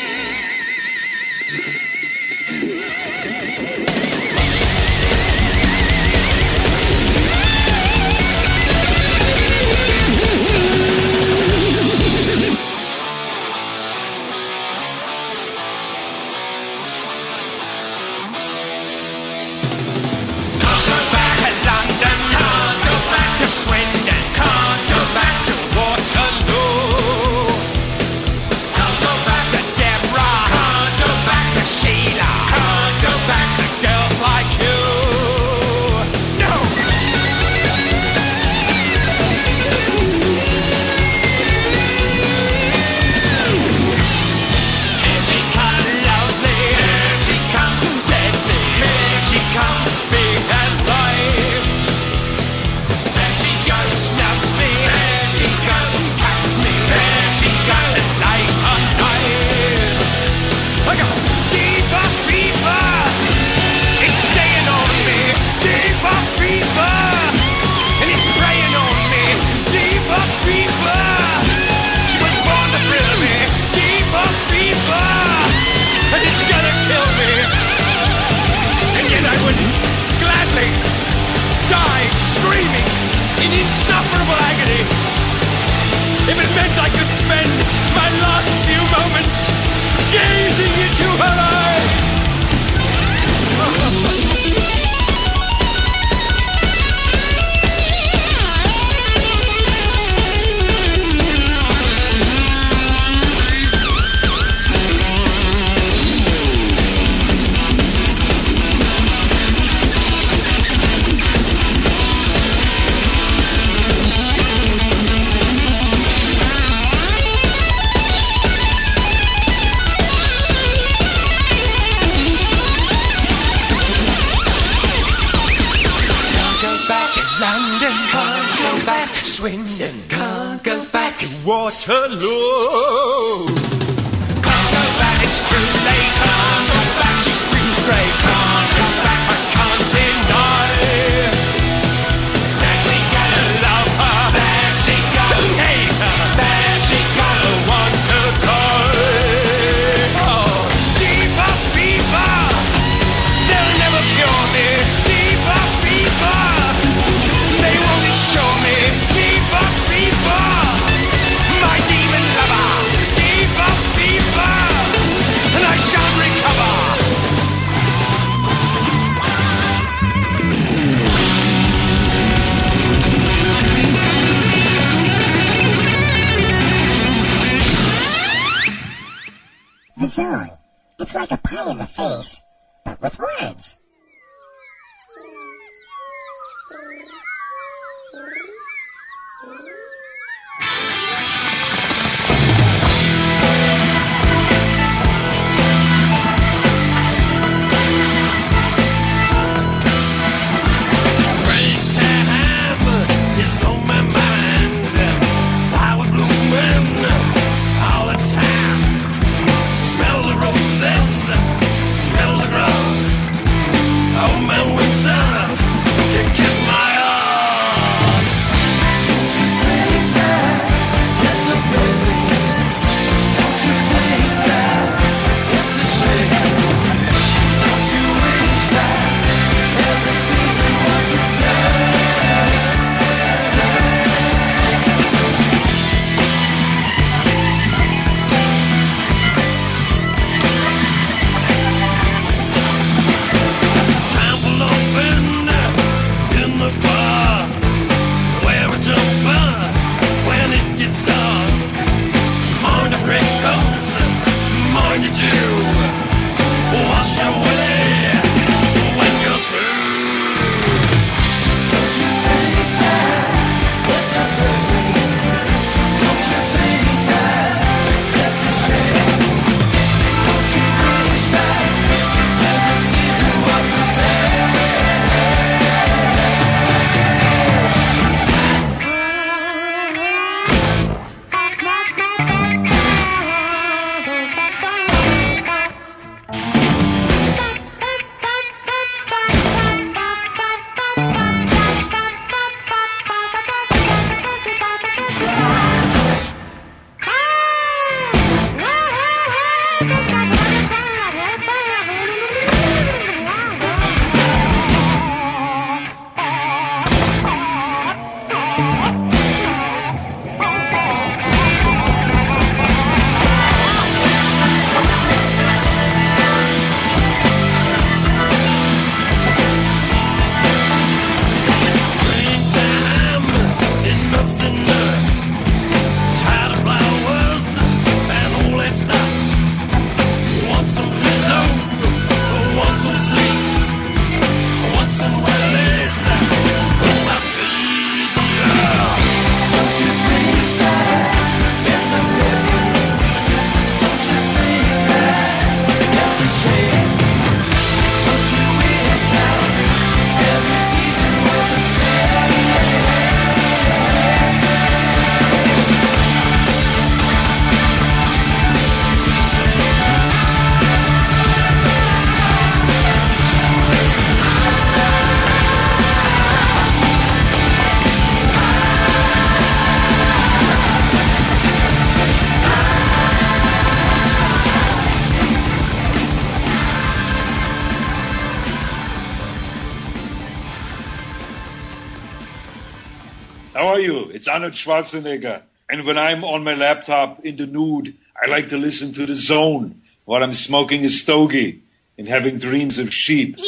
Arnold 384.32 384.54
Schwarzenegger. 384.54 385.42
And 385.68 385.84
when 385.84 385.98
I'm 385.98 386.24
on 386.24 386.42
my 386.42 386.54
laptop 386.54 387.22
in 387.24 387.36
the 387.36 387.46
nude, 387.46 387.94
I 388.20 388.26
like 388.26 388.48
to 388.48 388.56
listen 388.56 388.92
to 388.94 389.04
the 389.04 389.14
zone 389.14 389.82
while 390.06 390.22
I'm 390.22 390.32
smoking 390.32 390.86
a 390.86 390.88
stogie 390.88 391.60
and 391.98 392.08
having 392.08 392.38
dreams 392.38 392.78
of 392.78 392.92
sheep. 392.92 393.36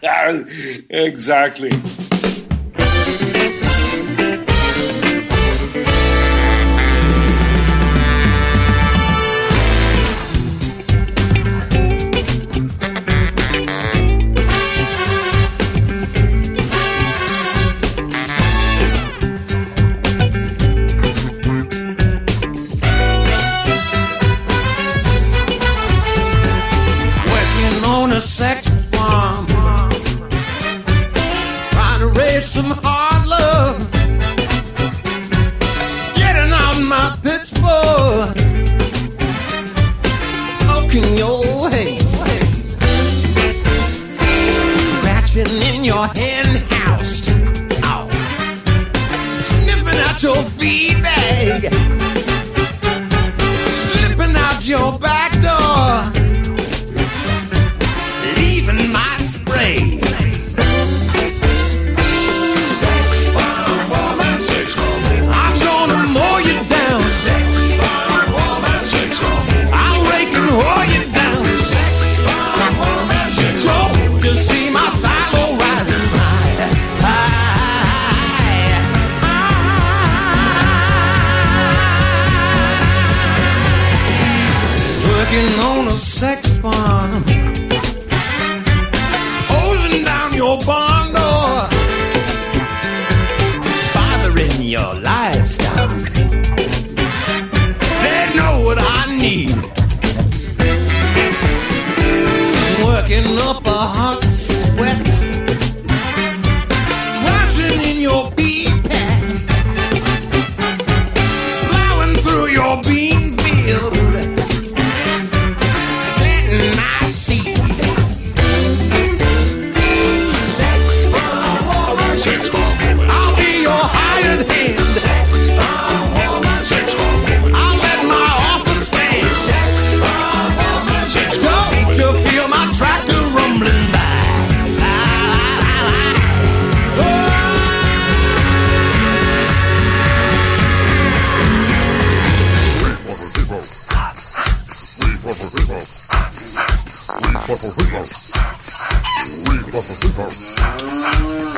Yeah. 0.00 0.44
exactly. 0.90 1.70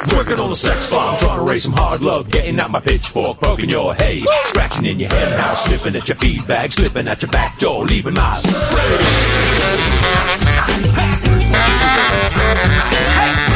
Working 0.09 0.41
on 0.41 0.51
a 0.51 0.57
sex 0.57 0.89
farm, 0.89 1.19
trying 1.19 1.39
to 1.39 1.45
raise 1.45 1.65
some 1.65 1.75
hard 1.75 2.01
love, 2.01 2.31
getting 2.31 2.59
out 2.59 2.71
my 2.71 2.81
pitchfork, 2.81 3.39
poking 3.39 3.69
your 3.69 3.95
hay, 3.95 4.25
scratching 4.45 4.87
in 4.87 4.99
your 4.99 5.11
hen 5.11 5.39
house, 5.39 5.65
sniffing 5.65 5.95
at 5.95 6.09
your 6.09 6.17
feed 6.17 6.47
bag, 6.47 6.73
slipping 6.73 7.07
at 7.07 7.21
your 7.21 7.31
back 7.31 7.59
door, 7.59 7.85
leaving 7.85 8.15
my 8.15 8.41
Working 13.37 13.50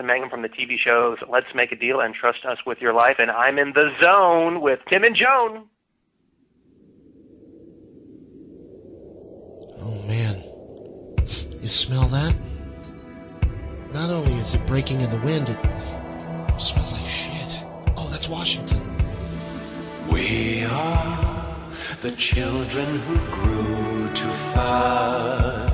Jonathan 0.00 0.06
Mangum 0.06 0.30
from 0.30 0.42
the 0.42 0.48
TV 0.48 0.78
shows 0.78 1.18
Let's 1.28 1.54
Make 1.54 1.72
a 1.72 1.76
Deal 1.76 2.00
and 2.00 2.14
Trust 2.14 2.46
Us 2.46 2.58
with 2.64 2.80
Your 2.80 2.94
Life, 2.94 3.16
and 3.18 3.30
I'm 3.30 3.58
in 3.58 3.72
the 3.74 3.92
zone 4.00 4.62
with 4.62 4.80
Tim 4.88 5.04
and 5.04 5.14
Joan. 5.14 5.64
Oh 9.82 10.02
man, 10.06 10.42
you 11.60 11.68
smell 11.68 12.06
that? 12.08 12.34
Not 13.92 14.08
only 14.08 14.32
is 14.34 14.54
it 14.54 14.66
breaking 14.66 15.02
in 15.02 15.10
the 15.10 15.18
wind, 15.18 15.50
it 15.50 15.58
smells 16.58 16.94
like 16.94 17.06
shit. 17.06 17.62
Oh, 17.96 18.08
that's 18.10 18.28
Washington. 18.28 18.80
We 20.10 20.64
are 20.64 21.66
the 22.00 22.12
children 22.12 22.86
who 23.00 23.16
grew 23.32 24.14
too 24.14 24.30
fast. 24.54 25.69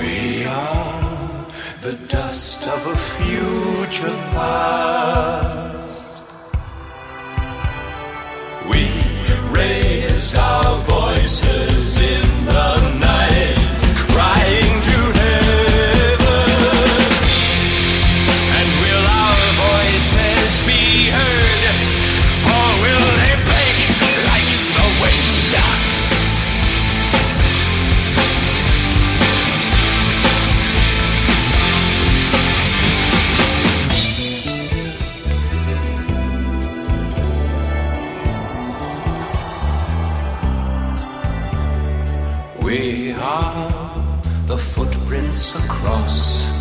We 0.00 0.44
are 0.46 1.46
the 1.82 1.92
dust 2.08 2.66
of 2.66 2.86
a 2.86 2.96
future 2.96 4.16
past. 4.32 6.22
We 8.70 8.88
raise 9.52 10.34
our 10.34 10.76
voice. 10.86 10.99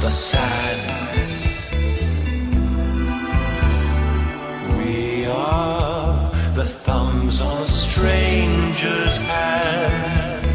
The 0.01 0.11
sand. 0.11 1.29
We 4.77 5.25
are 5.25 6.31
the 6.55 6.65
thumbs 6.65 7.41
on 7.41 7.63
a 7.63 7.67
stranger's 7.67 9.17
hand. 9.17 10.45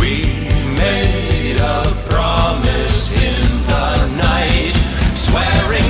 We 0.00 0.24
made 0.84 1.58
a 1.58 1.82
promise 2.08 3.00
in 3.12 3.42
the 3.72 4.06
night, 4.16 4.76
swearing 5.14 5.85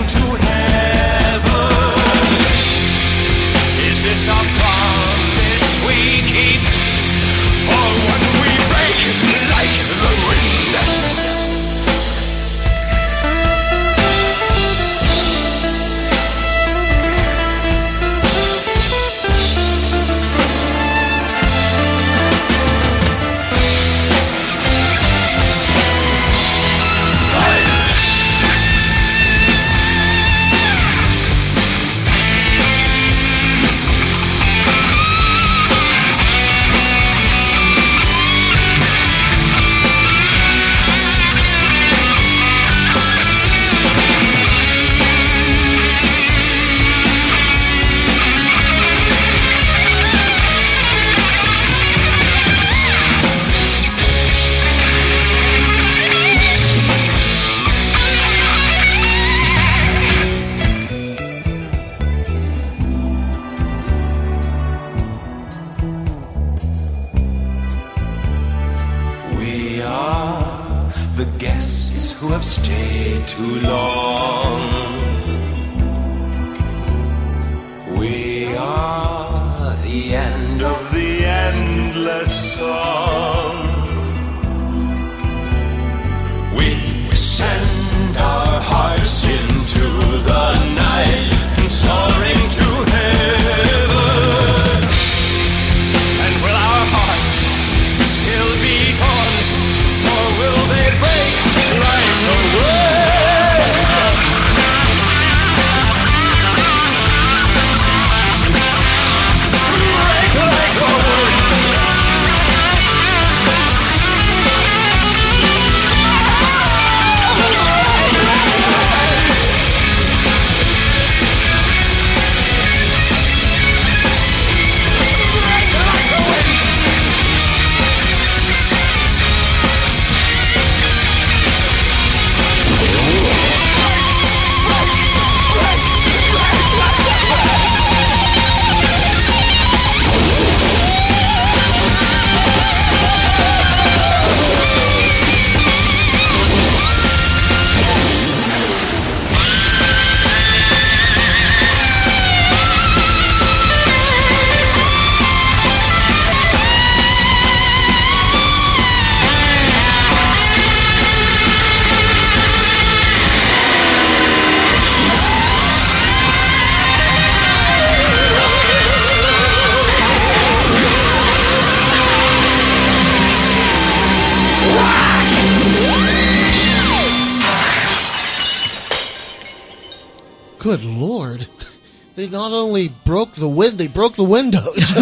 broke 183.56 183.64
the 183.64 183.68
win, 183.70 183.76
they 183.76 183.86
broke 183.88 184.14
the 184.14 184.24
windows. 184.24 184.92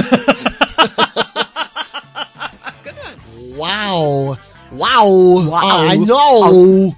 wow. 3.57 4.37
Wow. 4.73 5.87
I 5.89 5.97
know. 5.97 6.95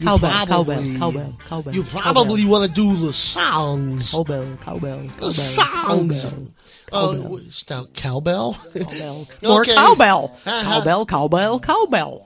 You 0.00 0.06
Cowbell, 0.06 0.30
probably- 0.46 0.96
cowbell, 0.96 0.98
cowbell, 0.98 1.34
cowbell. 1.48 1.74
You 1.74 1.82
probably 1.82 2.44
want 2.44 2.68
to 2.68 2.72
do 2.72 2.96
the 3.06 3.12
sounds. 3.12 4.12
Cowbell, 4.12 4.56
cowbell, 4.60 4.98
The 5.02 5.08
cowbell, 5.08 5.32
sounds. 5.32 6.22
cowbell, 6.22 6.48
Oh, 6.92 7.12
cowbell. 7.14 7.30
what 7.30 7.42
is 7.42 7.62
that, 7.66 7.94
cowbell? 7.94 8.54
Cowbell. 8.54 9.28
More 9.42 9.60
Okay. 9.62 9.74
cowbell. 9.74 10.38
Uh-huh. 10.46 10.62
Cowbell, 10.62 11.04
cowbell, 11.06 11.58
cowbell. 11.60 12.24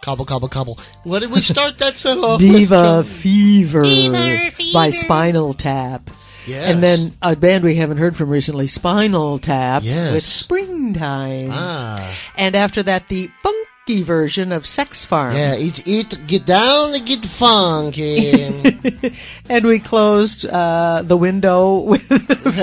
Cobble, 0.00 0.24
cobble, 0.24 0.48
cobble. 0.48 0.78
What 1.04 1.20
did 1.20 1.30
we 1.30 1.40
start 1.40 1.78
that 1.78 1.96
set 1.96 2.18
off 2.18 2.40
Diva 2.40 2.98
with? 2.98 3.08
Fever, 3.08 3.84
Fever, 3.84 4.72
by. 4.72 4.90
Spinal 4.90 5.54
Tap. 5.54 6.10
Yes. 6.46 6.72
And 6.74 6.82
then 6.82 7.12
a 7.22 7.36
band 7.36 7.62
we 7.64 7.76
haven't 7.76 7.98
heard 7.98 8.16
from 8.16 8.28
recently, 8.30 8.66
Spinal 8.66 9.38
Tap, 9.38 9.82
Yes. 9.84 10.12
with 10.12 10.24
Springtime. 10.24 11.50
Ah. 11.52 12.16
And 12.36 12.54
after 12.56 12.82
that, 12.82 13.06
the 13.08 13.30
funky 13.42 14.02
version 14.02 14.50
of 14.52 14.66
Sex 14.66 15.04
Farm. 15.04 15.34
Yeah, 15.36 15.56
eat, 15.56 15.82
eat, 15.86 16.18
get 16.26 16.44
down 16.46 16.94
and 16.94 17.06
get 17.06 17.24
funky. 17.24 18.72
And 19.48 19.64
we 19.66 19.78
closed 19.80 20.46
uh, 20.46 21.02
the 21.04 21.16
window 21.16 21.78
with 21.78 22.08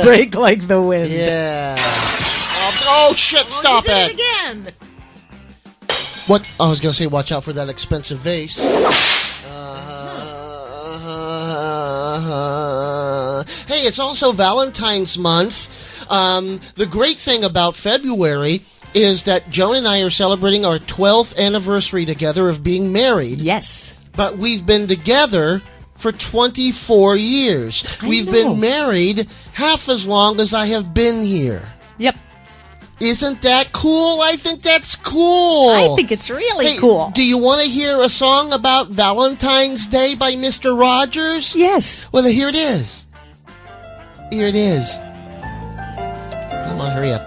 Break 0.03 0.35
Like 0.35 0.67
the 0.67 0.81
Wind. 0.81 1.11
yeah. 1.11 1.75
Oh, 1.77 3.09
oh, 3.11 3.13
shit, 3.15 3.45
stop 3.47 3.83
you 3.85 3.93
did 3.93 3.97
it. 3.97 4.11
it 4.11 4.15
again. 4.15 4.73
What? 6.27 6.49
I 6.59 6.67
was 6.67 6.79
going 6.79 6.93
to 6.93 6.97
say, 6.97 7.07
watch 7.07 7.31
out 7.31 7.43
for 7.43 7.53
that 7.53 7.69
expensive 7.69 8.19
vase. 8.19 8.59
Uh, 9.45 9.49
hey, 13.67 13.81
it's 13.81 13.99
also 13.99 14.31
Valentine's 14.31 15.17
month. 15.17 15.69
Um, 16.11 16.59
the 16.75 16.85
great 16.85 17.17
thing 17.17 17.43
about 17.43 17.75
February 17.75 18.61
is 18.93 19.23
that 19.23 19.49
Joan 19.49 19.75
and 19.75 19.87
I 19.87 20.01
are 20.01 20.09
celebrating 20.09 20.65
our 20.65 20.79
12th 20.79 21.37
anniversary 21.37 22.05
together 22.05 22.49
of 22.49 22.63
being 22.63 22.91
married. 22.91 23.39
Yes. 23.39 23.93
But 24.15 24.37
we've 24.37 24.65
been 24.65 24.87
together 24.87 25.61
for 25.95 26.11
24 26.11 27.15
years. 27.17 27.83
I 28.01 28.07
we've 28.07 28.25
know. 28.25 28.31
been 28.31 28.59
married 28.59 29.27
half 29.53 29.89
as 29.89 30.07
long 30.07 30.39
as 30.39 30.53
I 30.53 30.65
have 30.67 30.93
been 30.93 31.23
here. 31.23 31.61
Yep. 31.99 32.17
Isn't 32.99 33.41
that 33.43 33.71
cool? 33.71 34.19
I 34.21 34.35
think 34.35 34.61
that's 34.61 34.95
cool. 34.95 35.69
I 35.69 35.95
think 35.95 36.11
it's 36.11 36.29
really 36.29 36.65
Hey, 36.65 36.77
cool. 36.77 37.11
Do 37.15 37.23
you 37.23 37.37
want 37.37 37.63
to 37.63 37.69
hear 37.69 38.01
a 38.01 38.09
song 38.09 38.51
about 38.51 38.89
Valentine's 38.89 39.87
Day 39.87 40.15
by 40.15 40.33
Mr. 40.33 40.77
Rogers? 40.77 41.55
Yes. 41.55 42.09
Well, 42.11 42.23
here 42.25 42.49
it 42.49 42.55
is. 42.55 43.05
Here 44.31 44.45
it 44.45 44.53
is. 44.53 44.97
Come 46.67 46.81
on, 46.81 46.91
hurry 46.91 47.13
up. 47.13 47.25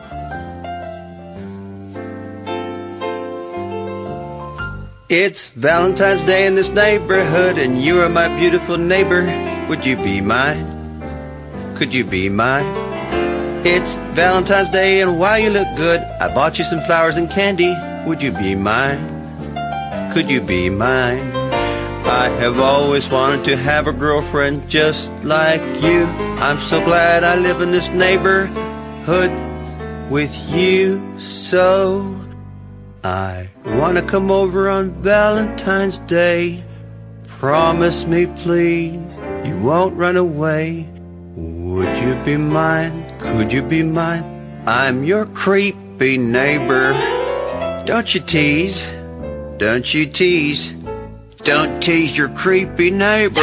It's 5.09 5.51
Valentine's 5.51 6.23
Day 6.23 6.47
in 6.47 6.55
this 6.55 6.71
neighborhood, 6.71 7.59
and 7.59 7.83
you 7.83 8.01
are 8.01 8.09
my 8.09 8.29
beautiful 8.39 8.79
neighbor. 8.79 9.25
Would 9.69 9.85
you 9.85 9.97
be 9.97 10.21
mine? 10.21 10.65
Could 11.77 11.93
you 11.93 12.05
be 12.05 12.29
mine? 12.29 12.67
It's 13.67 13.97
Valentine's 14.15 14.69
Day, 14.69 15.01
and 15.01 15.19
while 15.19 15.41
you 15.41 15.51
look 15.51 15.69
good, 15.77 16.01
I 16.21 16.33
bought 16.33 16.59
you 16.59 16.65
some 16.65 16.81
flowers 16.81 17.17
and 17.17 17.29
candy. 17.29 17.75
Would 18.07 18.23
you 18.23 18.31
be 18.31 18.55
mine? 18.55 19.01
Could 20.15 20.31
you 20.31 20.41
be 20.41 20.71
mine? 20.71 21.42
I 22.13 22.29
have 22.29 22.61
always 22.61 23.09
wanted 23.09 23.43
to 23.47 23.57
have 23.57 23.87
a 23.87 23.93
girlfriend 23.93 24.69
just 24.69 25.11
like 25.25 25.63
you. 25.83 26.05
I'm 26.45 26.61
so 26.61 26.85
glad 26.85 27.25
I 27.25 27.37
live 27.37 27.63
in 27.63 27.71
this 27.71 27.89
neighborhood 27.89 29.31
with 30.11 30.37
you. 30.53 31.19
So 31.19 32.23
I 33.03 33.49
want 33.65 33.97
to 33.97 34.03
come 34.03 34.31
over 34.31 34.69
on 34.69 34.91
Valentine's 34.91 35.97
Day. 36.01 36.63
Promise 37.29 38.07
me, 38.07 38.27
please, 38.27 39.01
you 39.47 39.59
won't 39.63 39.97
run 39.97 40.19
away. 40.19 40.87
Would 41.35 41.99
you 41.99 42.15
be 42.25 42.37
mine? 42.37 43.11
Could 43.21 43.51
you 43.55 43.63
be 43.63 43.83
mine? 43.83 44.63
I'm 44.67 45.03
your 45.03 45.25
creepy 45.25 46.19
neighbor. 46.19 46.93
Don't 47.87 48.15
you 48.15 48.21
tease? 48.21 48.87
Don't 49.57 49.95
you 49.95 50.05
tease? 50.05 50.75
Don't 51.45 51.83
tease 51.83 52.17
your 52.17 52.29
creepy 52.29 52.91
neighbor. 52.91 53.41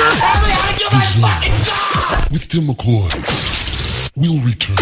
With 2.31 2.47
Timm 2.47 2.67
McCoy. 2.67 3.09
We'll 4.15 4.41
return. 4.41 4.77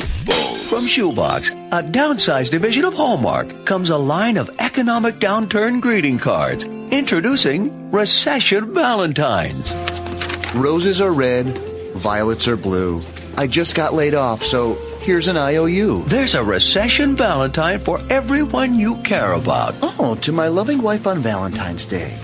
From 0.00 0.86
Shoebox, 0.86 1.50
a 1.72 1.82
downsized 1.82 2.50
division 2.50 2.84
of 2.84 2.92
Hallmark, 2.92 3.64
comes 3.64 3.88
a 3.88 3.96
line 3.96 4.36
of 4.36 4.54
economic 4.58 5.14
downturn 5.16 5.80
greeting 5.80 6.18
cards. 6.18 6.64
Introducing 6.90 7.90
Recession 7.90 8.74
Valentines. 8.74 9.74
Roses 10.54 11.00
are 11.00 11.12
red, 11.12 11.46
violets 11.96 12.46
are 12.46 12.58
blue. 12.58 13.00
I 13.38 13.46
just 13.46 13.74
got 13.74 13.94
laid 13.94 14.14
off, 14.14 14.42
so 14.42 14.74
here's 15.00 15.28
an 15.28 15.36
IOU. 15.38 16.04
There's 16.04 16.34
a 16.34 16.44
Recession 16.44 17.16
Valentine 17.16 17.78
for 17.78 18.00
everyone 18.10 18.78
you 18.78 18.96
care 19.02 19.32
about. 19.32 19.74
Oh, 19.82 20.16
to 20.20 20.32
my 20.32 20.48
loving 20.48 20.82
wife 20.82 21.06
on 21.06 21.20
Valentine's 21.20 21.86
Day. 21.86 22.14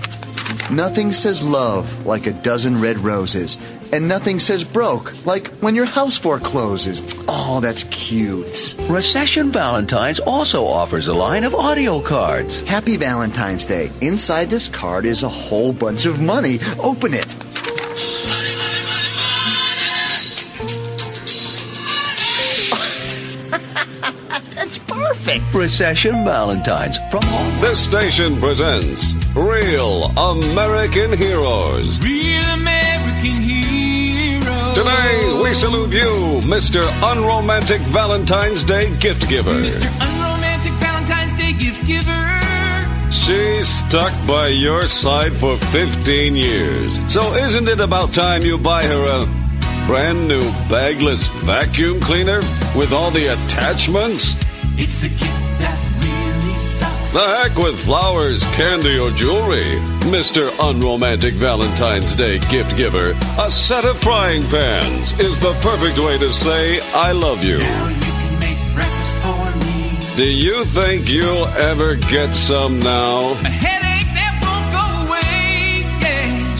Nothing 0.71 1.11
says 1.11 1.43
love 1.43 2.05
like 2.05 2.27
a 2.27 2.33
dozen 2.33 2.79
red 2.79 2.97
roses, 2.97 3.57
and 3.91 4.07
nothing 4.07 4.39
says 4.39 4.63
broke 4.63 5.25
like 5.25 5.47
when 5.59 5.75
your 5.75 5.85
house 5.85 6.17
forecloses. 6.17 7.15
Oh, 7.27 7.59
that's 7.61 7.83
cute. 7.85 8.75
Recession 8.89 9.51
Valentines 9.51 10.19
also 10.19 10.65
offers 10.65 11.07
a 11.07 11.13
line 11.13 11.43
of 11.43 11.53
audio 11.53 11.99
cards. 12.01 12.61
Happy 12.61 12.97
Valentine's 12.97 13.65
Day. 13.65 13.91
Inside 14.01 14.49
this 14.49 14.67
card 14.67 15.05
is 15.05 15.23
a 15.23 15.29
whole 15.29 15.73
bunch 15.73 16.05
of 16.05 16.21
money. 16.21 16.59
Open 16.79 17.13
it. 17.13 17.50
Recession 25.53 26.23
Valentines 26.23 26.97
from 27.09 27.21
Hallmark. 27.23 27.61
This 27.61 27.83
station 27.83 28.37
presents 28.37 29.15
Real 29.35 30.05
American 30.17 31.11
Heroes. 31.11 31.99
Real 31.99 32.43
American 32.51 33.41
hero. 33.41 34.73
Today, 34.73 35.41
we 35.43 35.53
salute 35.53 35.91
you, 35.91 36.41
Mr. 36.43 36.81
Unromantic 37.03 37.81
Valentine's 37.91 38.63
Day 38.63 38.95
gift 38.97 39.27
giver. 39.27 39.61
Mr. 39.61 39.83
Unromantic 40.01 40.71
Valentine's 40.73 41.33
Day 41.37 41.53
gift 41.53 41.85
giver. 41.85 42.39
She's 43.11 43.67
stuck 43.67 44.13
by 44.25 44.47
your 44.47 44.83
side 44.87 45.35
for 45.35 45.57
15 45.57 46.35
years. 46.35 47.13
So 47.13 47.33
isn't 47.35 47.67
it 47.67 47.81
about 47.81 48.13
time 48.13 48.43
you 48.43 48.57
buy 48.57 48.83
her 48.85 49.23
a 49.23 49.85
brand 49.85 50.27
new 50.27 50.41
bagless 50.69 51.27
vacuum 51.43 51.99
cleaner 51.99 52.39
with 52.75 52.93
all 52.93 53.11
the 53.11 53.27
attachments? 53.27 54.35
It's 54.77 54.99
the 55.01 55.09
gift 55.09 55.19
that 55.21 55.27
really 55.27 55.31
sucks. 55.31 55.40
The 57.11 57.19
heck 57.19 57.57
with 57.57 57.77
flowers, 57.77 58.45
candy, 58.55 58.97
or 58.97 59.11
jewelry. 59.11 59.81
Mr. 60.07 60.49
Unromantic 60.61 61.33
Valentine's 61.33 62.15
Day 62.15 62.39
gift 62.39 62.77
giver. 62.77 63.09
A 63.37 63.51
set 63.51 63.83
of 63.83 63.99
frying 63.99 64.41
pans 64.43 65.11
is 65.19 65.37
the 65.37 65.51
perfect 65.59 65.99
way 65.99 66.17
to 66.19 66.31
say 66.31 66.79
I 66.93 67.11
love 67.11 67.43
you. 67.43 67.57
Now 67.57 67.89
you 67.89 67.99
can 67.99 68.39
make 68.39 68.73
breakfast 68.73 69.17
for 69.17 69.57
me. 69.59 70.15
Do 70.15 70.23
you 70.23 70.63
think 70.63 71.09
you'll 71.09 71.47
ever 71.47 71.95
get 71.95 72.33
some 72.33 72.79
now? 72.79 73.33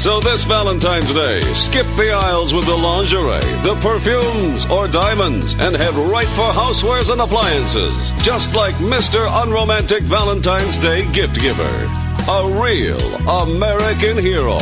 So 0.01 0.19
this 0.19 0.45
Valentine's 0.45 1.13
Day, 1.13 1.41
skip 1.53 1.85
the 1.95 2.09
aisles 2.09 2.55
with 2.55 2.65
the 2.65 2.75
lingerie, 2.75 3.39
the 3.61 3.77
perfumes, 3.81 4.65
or 4.65 4.87
diamonds, 4.87 5.53
and 5.59 5.75
head 5.75 5.93
right 5.93 6.25
for 6.25 6.49
housewares 6.49 7.11
and 7.11 7.21
appliances. 7.21 8.09
Just 8.23 8.55
like 8.55 8.73
Mr. 8.77 9.29
Unromantic 9.43 10.01
Valentine's 10.01 10.79
Day 10.79 11.05
gift 11.11 11.39
giver. 11.39 11.87
A 12.27 12.49
real 12.59 12.99
American 13.29 14.17
hero. 14.17 14.57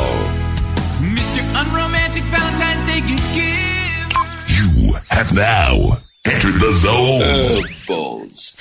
Mr. 1.00 1.42
Unromantic 1.56 2.24
Valentine's 2.24 2.86
Day 2.86 3.00
gift 3.00 3.34
giver. 3.34 4.92
You 4.92 4.96
have 5.08 5.32
now 5.34 6.02
entered 6.26 6.60
the 6.60 6.74
zone. 6.74 7.64
balls. 7.88 8.58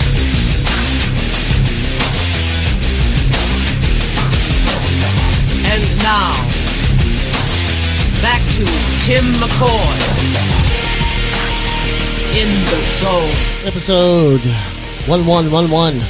And 5.71 6.03
now, 6.03 6.58
to 8.59 8.65
Timm 9.07 9.25
McCoy 9.35 9.99
in 12.35 12.49
the 12.67 12.81
zone. 12.99 13.69
Episode 13.69 14.41
1111. 15.07 16.01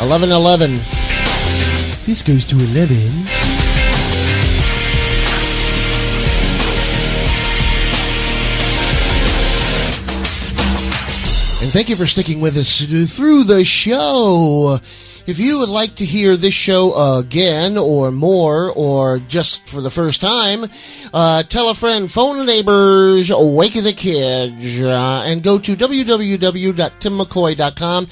1111. 0.00 0.80
This 2.06 2.22
goes 2.22 2.46
to 2.46 2.56
11. 2.56 3.43
Thank 11.74 11.88
you 11.88 11.96
for 11.96 12.06
sticking 12.06 12.40
with 12.40 12.56
us 12.56 12.80
through 13.16 13.42
the 13.42 13.64
show. 13.64 14.78
If 15.26 15.40
you 15.40 15.58
would 15.58 15.68
like 15.68 15.96
to 15.96 16.04
hear 16.04 16.36
this 16.36 16.54
show 16.54 17.18
again 17.18 17.76
or 17.76 18.12
more 18.12 18.70
or 18.70 19.18
just 19.18 19.66
for 19.66 19.80
the 19.80 19.90
first 19.90 20.20
time, 20.20 20.66
uh, 21.12 21.42
tell 21.42 21.70
a 21.70 21.74
friend, 21.74 22.08
phone 22.08 22.38
the 22.38 22.44
neighbors, 22.44 23.32
wake 23.34 23.74
the 23.74 23.92
kids, 23.92 24.80
uh, 24.80 25.24
and 25.26 25.42
go 25.42 25.58
to 25.58 25.74
www.timmccoy.com. 25.74 28.06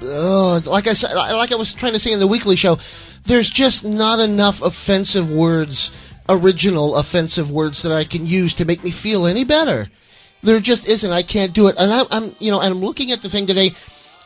Like 0.00 0.86
I 0.86 0.94
said, 0.94 1.14
like 1.14 1.52
I 1.52 1.56
was 1.56 1.74
trying 1.74 1.92
to 1.92 1.98
say 1.98 2.12
in 2.12 2.20
the 2.20 2.26
weekly 2.26 2.56
show, 2.56 2.78
there's 3.24 3.50
just 3.50 3.84
not 3.84 4.20
enough 4.20 4.62
offensive 4.62 5.30
words, 5.30 5.90
original 6.28 6.96
offensive 6.96 7.50
words 7.50 7.82
that 7.82 7.92
I 7.92 8.04
can 8.04 8.26
use 8.26 8.54
to 8.54 8.64
make 8.64 8.82
me 8.82 8.90
feel 8.90 9.26
any 9.26 9.44
better. 9.44 9.90
There 10.42 10.60
just 10.60 10.88
isn't. 10.88 11.12
I 11.12 11.22
can't 11.22 11.52
do 11.52 11.68
it. 11.68 11.76
And 11.78 11.92
I, 11.92 12.04
I'm, 12.10 12.34
you 12.38 12.50
know, 12.50 12.60
and 12.60 12.72
I'm 12.72 12.80
looking 12.80 13.12
at 13.12 13.20
the 13.20 13.28
thing 13.28 13.46
today, 13.46 13.72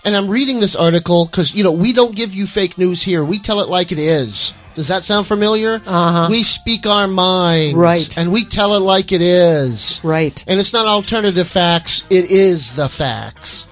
and 0.05 0.15
I'm 0.15 0.29
reading 0.29 0.61
this 0.61 0.77
article 0.77 1.25
because 1.25 1.55
you 1.55 1.65
know 1.65 1.73
we 1.73 1.93
don't 1.93 2.15
give 2.15 2.33
you 2.33 2.47
fake 2.47 2.79
news 2.79 3.03
here. 3.03 3.25
We 3.25 3.41
tell 3.41 3.61
it 3.61 3.69
like 3.69 3.91
it 3.91 3.99
is. 3.99 4.55
Does 4.75 4.89
that 4.89 5.05
sound 5.05 5.27
familiar? 5.27 5.81
Uh-huh. 5.87 6.29
We 6.31 6.43
speak 6.43 6.87
our 6.87 7.07
minds. 7.07 7.79
Right. 7.79 8.19
And 8.19 8.33
we 8.33 8.45
tell 8.45 8.75
it 8.75 8.81
like 8.81 9.13
it 9.13 9.21
is. 9.21 10.01
Right. 10.03 10.45
And 10.47 10.59
it's 10.59 10.73
not 10.73 10.87
alternative 10.87 11.47
facts, 11.47 12.05
it 12.11 12.31
is 12.31 12.75
the 12.77 12.89
facts. 12.89 13.67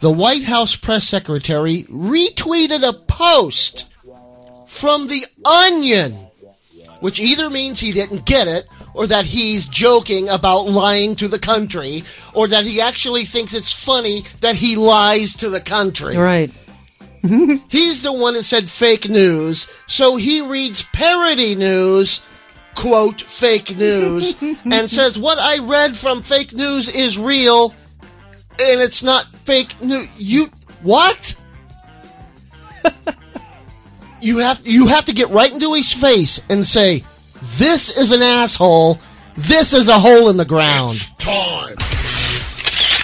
The 0.00 0.10
White 0.10 0.42
House 0.42 0.74
press 0.74 1.06
secretary 1.06 1.84
retweeted 1.84 2.86
a 2.86 2.92
post 2.92 3.88
from 4.66 5.06
The 5.06 5.26
Onion, 5.44 6.12
which 7.00 7.20
either 7.20 7.50
means 7.50 7.78
he 7.78 7.92
didn't 7.92 8.24
get 8.24 8.48
it, 8.48 8.64
or 8.94 9.06
that 9.06 9.26
he's 9.26 9.66
joking 9.66 10.28
about 10.28 10.66
lying 10.66 11.14
to 11.16 11.28
the 11.28 11.38
country, 11.38 12.02
or 12.34 12.48
that 12.48 12.64
he 12.64 12.80
actually 12.80 13.24
thinks 13.24 13.54
it's 13.54 13.84
funny 13.84 14.24
that 14.40 14.56
he 14.56 14.74
lies 14.74 15.36
to 15.36 15.50
the 15.50 15.60
country. 15.60 16.16
Right. 16.16 16.50
He's 17.68 18.02
the 18.02 18.12
one 18.12 18.34
that 18.34 18.42
said 18.42 18.68
fake 18.68 19.08
news, 19.08 19.68
so 19.86 20.16
he 20.16 20.40
reads 20.40 20.82
parody 20.92 21.54
news, 21.54 22.20
quote, 22.74 23.20
fake 23.20 23.76
news, 23.76 24.34
and 24.64 24.90
says, 24.90 25.16
What 25.16 25.38
I 25.38 25.58
read 25.58 25.96
from 25.96 26.22
fake 26.22 26.52
news 26.52 26.88
is 26.88 27.16
real, 27.16 27.74
and 28.58 28.80
it's 28.80 29.04
not 29.04 29.36
fake 29.38 29.80
news. 29.80 30.08
You, 30.18 30.50
what? 30.82 31.36
you 34.20 34.38
have 34.38 34.60
you 34.66 34.88
have 34.88 35.04
to 35.04 35.12
get 35.12 35.30
right 35.30 35.52
into 35.52 35.74
his 35.74 35.92
face 35.92 36.40
and 36.50 36.66
say, 36.66 37.04
"This 37.56 37.96
is 37.96 38.10
an 38.10 38.22
asshole. 38.22 38.98
This 39.36 39.72
is 39.72 39.86
a 39.86 39.98
hole 39.98 40.28
in 40.28 40.36
the 40.36 40.44
ground." 40.44 40.94
It's 40.94 41.24
time 41.24 41.76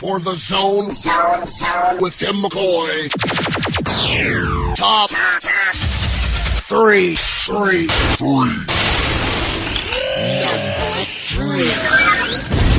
or 0.02 0.20
The 0.20 0.34
Zone, 0.34 0.90
zone, 0.92 1.46
zone. 1.46 1.98
with 2.00 2.16
Timm 2.18 2.36
McCoy. 2.36 3.08
Top, 4.74 5.10
three, 6.62 7.14
three, 7.16 7.86
three. 8.16 8.64
three. 11.28 12.78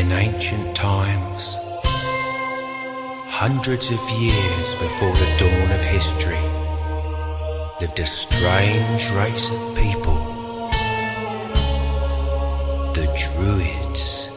In 0.00 0.10
ancient 0.10 0.74
times, 0.74 1.56
hundreds 3.30 3.90
of 3.90 4.00
years 4.10 4.74
before 4.74 5.12
the 5.14 5.30
dawn 5.38 5.70
of 5.70 5.84
history, 5.84 6.42
lived 7.80 8.00
a 8.00 8.06
strange 8.06 9.10
race 9.12 9.50
of 9.50 9.76
people 9.76 10.03
the 12.94 13.06
Druids. 13.20 14.30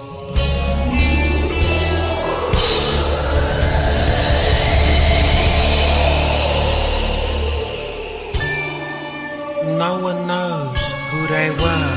No 9.78 10.00
one 10.00 10.28
knows 10.28 10.80
who 11.10 11.28
they 11.28 11.50
were 11.52 11.96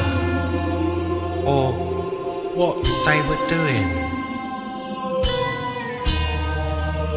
or 1.47 1.73
what 2.55 2.85
they 3.07 3.21
were 3.29 3.49
doing. 3.49 4.11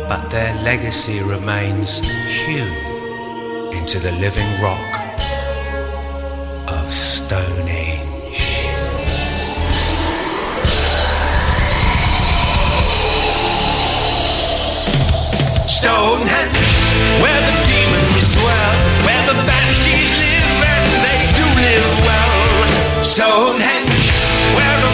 but 0.07 0.29
their 0.29 0.53
legacy 0.63 1.21
remains 1.21 1.99
hewn 2.45 2.67
into 3.73 3.99
the 3.99 4.11
living 4.11 4.61
rock 4.61 4.93
of 6.67 6.93
Stone 6.93 7.67
Age. 7.67 7.82
Stonehenge, 23.03 24.09
where 24.55 24.81
the 24.81 24.92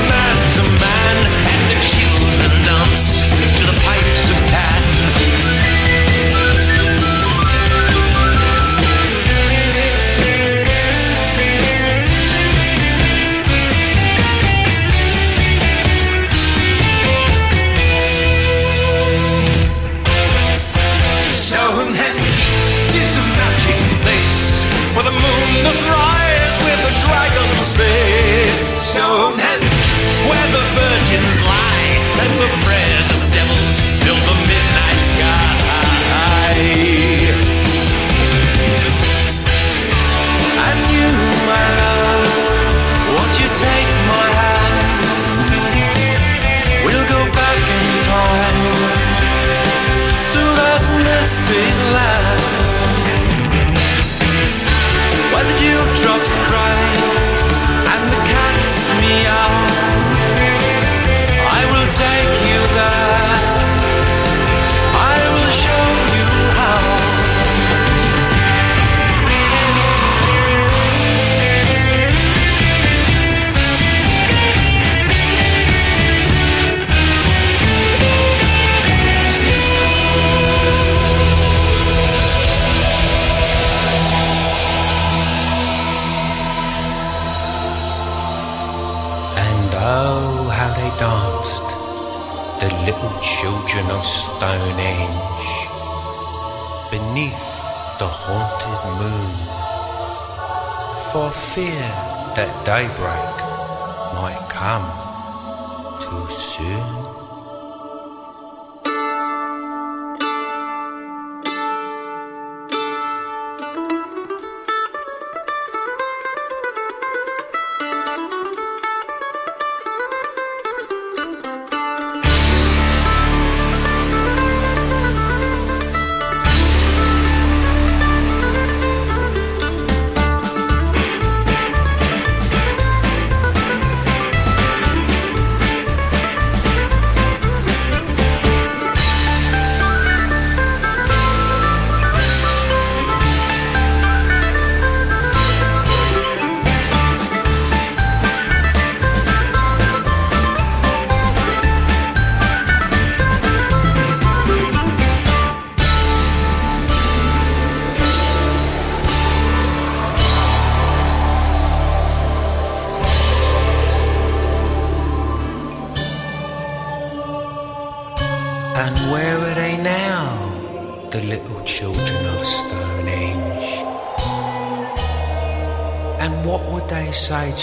afraid. 32.41 32.79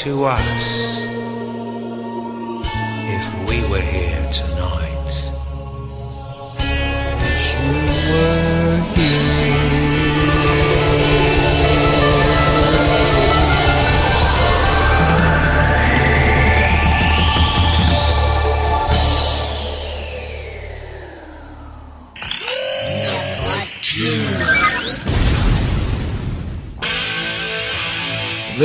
to 0.07 0.25
us. 0.25 0.76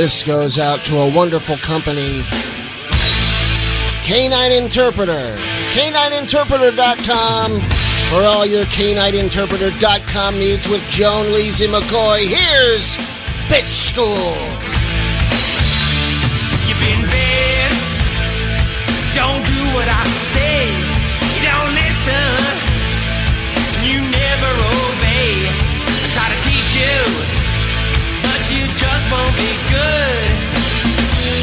This 0.02 0.24
goes 0.24 0.58
out 0.58 0.84
to 0.86 0.98
a 0.98 1.08
wonderful 1.08 1.56
company, 1.58 2.24
Canine 4.02 4.50
Interpreter. 4.50 5.38
CanineInterpreter.com 5.70 7.60
for 8.10 8.26
all 8.26 8.44
your 8.44 8.64
CanineInterpreter.com 8.64 10.38
needs 10.40 10.68
with 10.68 10.82
Joan 10.90 11.26
Leesy 11.26 11.68
McCoy. 11.68 12.26
Here's 12.26 12.96
Bitch 13.46 13.70
School. 13.70 14.34
You've 16.66 16.80
been 16.80 17.06
bad. 17.06 17.72
Don't 19.14 19.46
do 19.46 19.64
what 19.76 19.86
I 19.86 20.04
say. 20.08 20.66
You 21.36 21.42
don't 21.46 21.74
listen. 21.76 22.61
won't 29.12 29.36
be 29.36 29.52
good. 29.68 30.30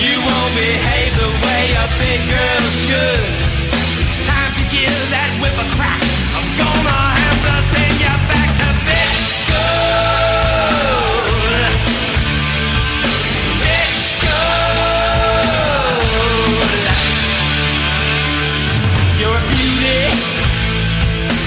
You 0.01 0.15
won't 0.25 0.53
behave 0.57 1.13
the 1.21 1.31
way 1.45 1.63
a 1.77 1.85
big 2.01 2.19
girl 2.25 2.63
should. 2.85 3.29
It's 4.01 4.17
time 4.25 4.53
to 4.57 4.65
give 4.73 4.97
that 5.13 5.29
whip 5.41 5.53
a 5.53 5.67
crack. 5.77 6.01
I'm 6.33 6.49
gonna 6.57 6.99
have 7.21 7.39
to 7.45 7.55
send 7.69 7.93
you 8.01 8.13
back 8.31 8.49
to 8.61 8.69
bed. 8.89 9.09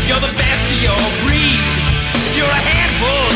You're 0.06 0.20
the 0.20 0.34
best 0.36 0.66
of 0.74 0.78
your 0.86 1.02
breed. 1.24 1.62
You're 2.36 2.54
a 2.60 2.62
handful 2.70 3.31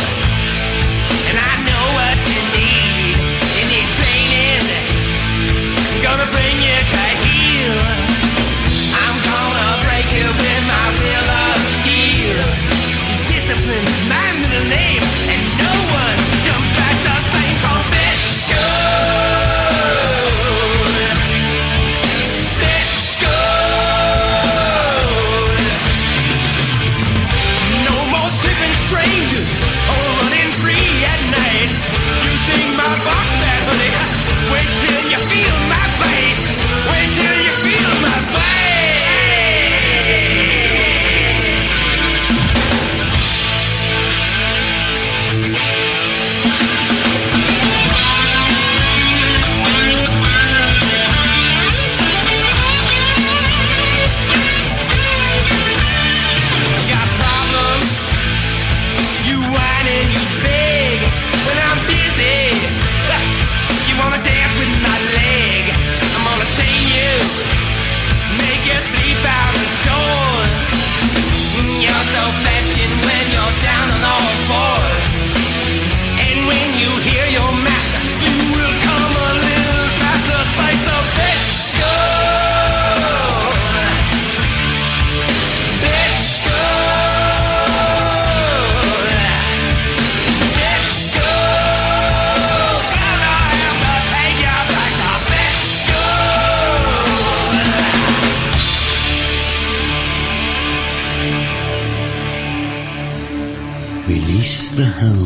the 104.76 104.84
home. 104.84 105.25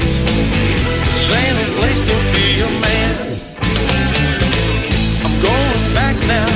nights. 0.00 0.20
This 1.06 1.30
ain't 1.32 1.58
a 1.58 1.68
place 1.78 2.02
to 2.02 2.16
be 2.34 2.60
a 2.60 2.70
man. 2.80 3.38
I'm 5.24 5.36
going 5.42 5.94
back 5.94 6.16
now 6.26 6.46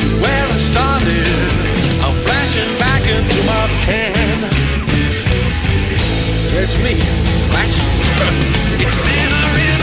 to 0.00 0.06
where 0.22 0.46
I 0.46 0.58
started. 0.58 1.26
I'm 2.04 2.16
flashing 2.24 2.72
back 2.78 3.02
into 3.06 3.38
my 3.46 3.64
pen. 3.86 4.38
It's 6.56 6.76
me, 6.82 6.94
flashing. 7.50 7.92
it's 8.84 8.98
been 8.98 9.32
a 9.32 9.54
real 9.56 9.73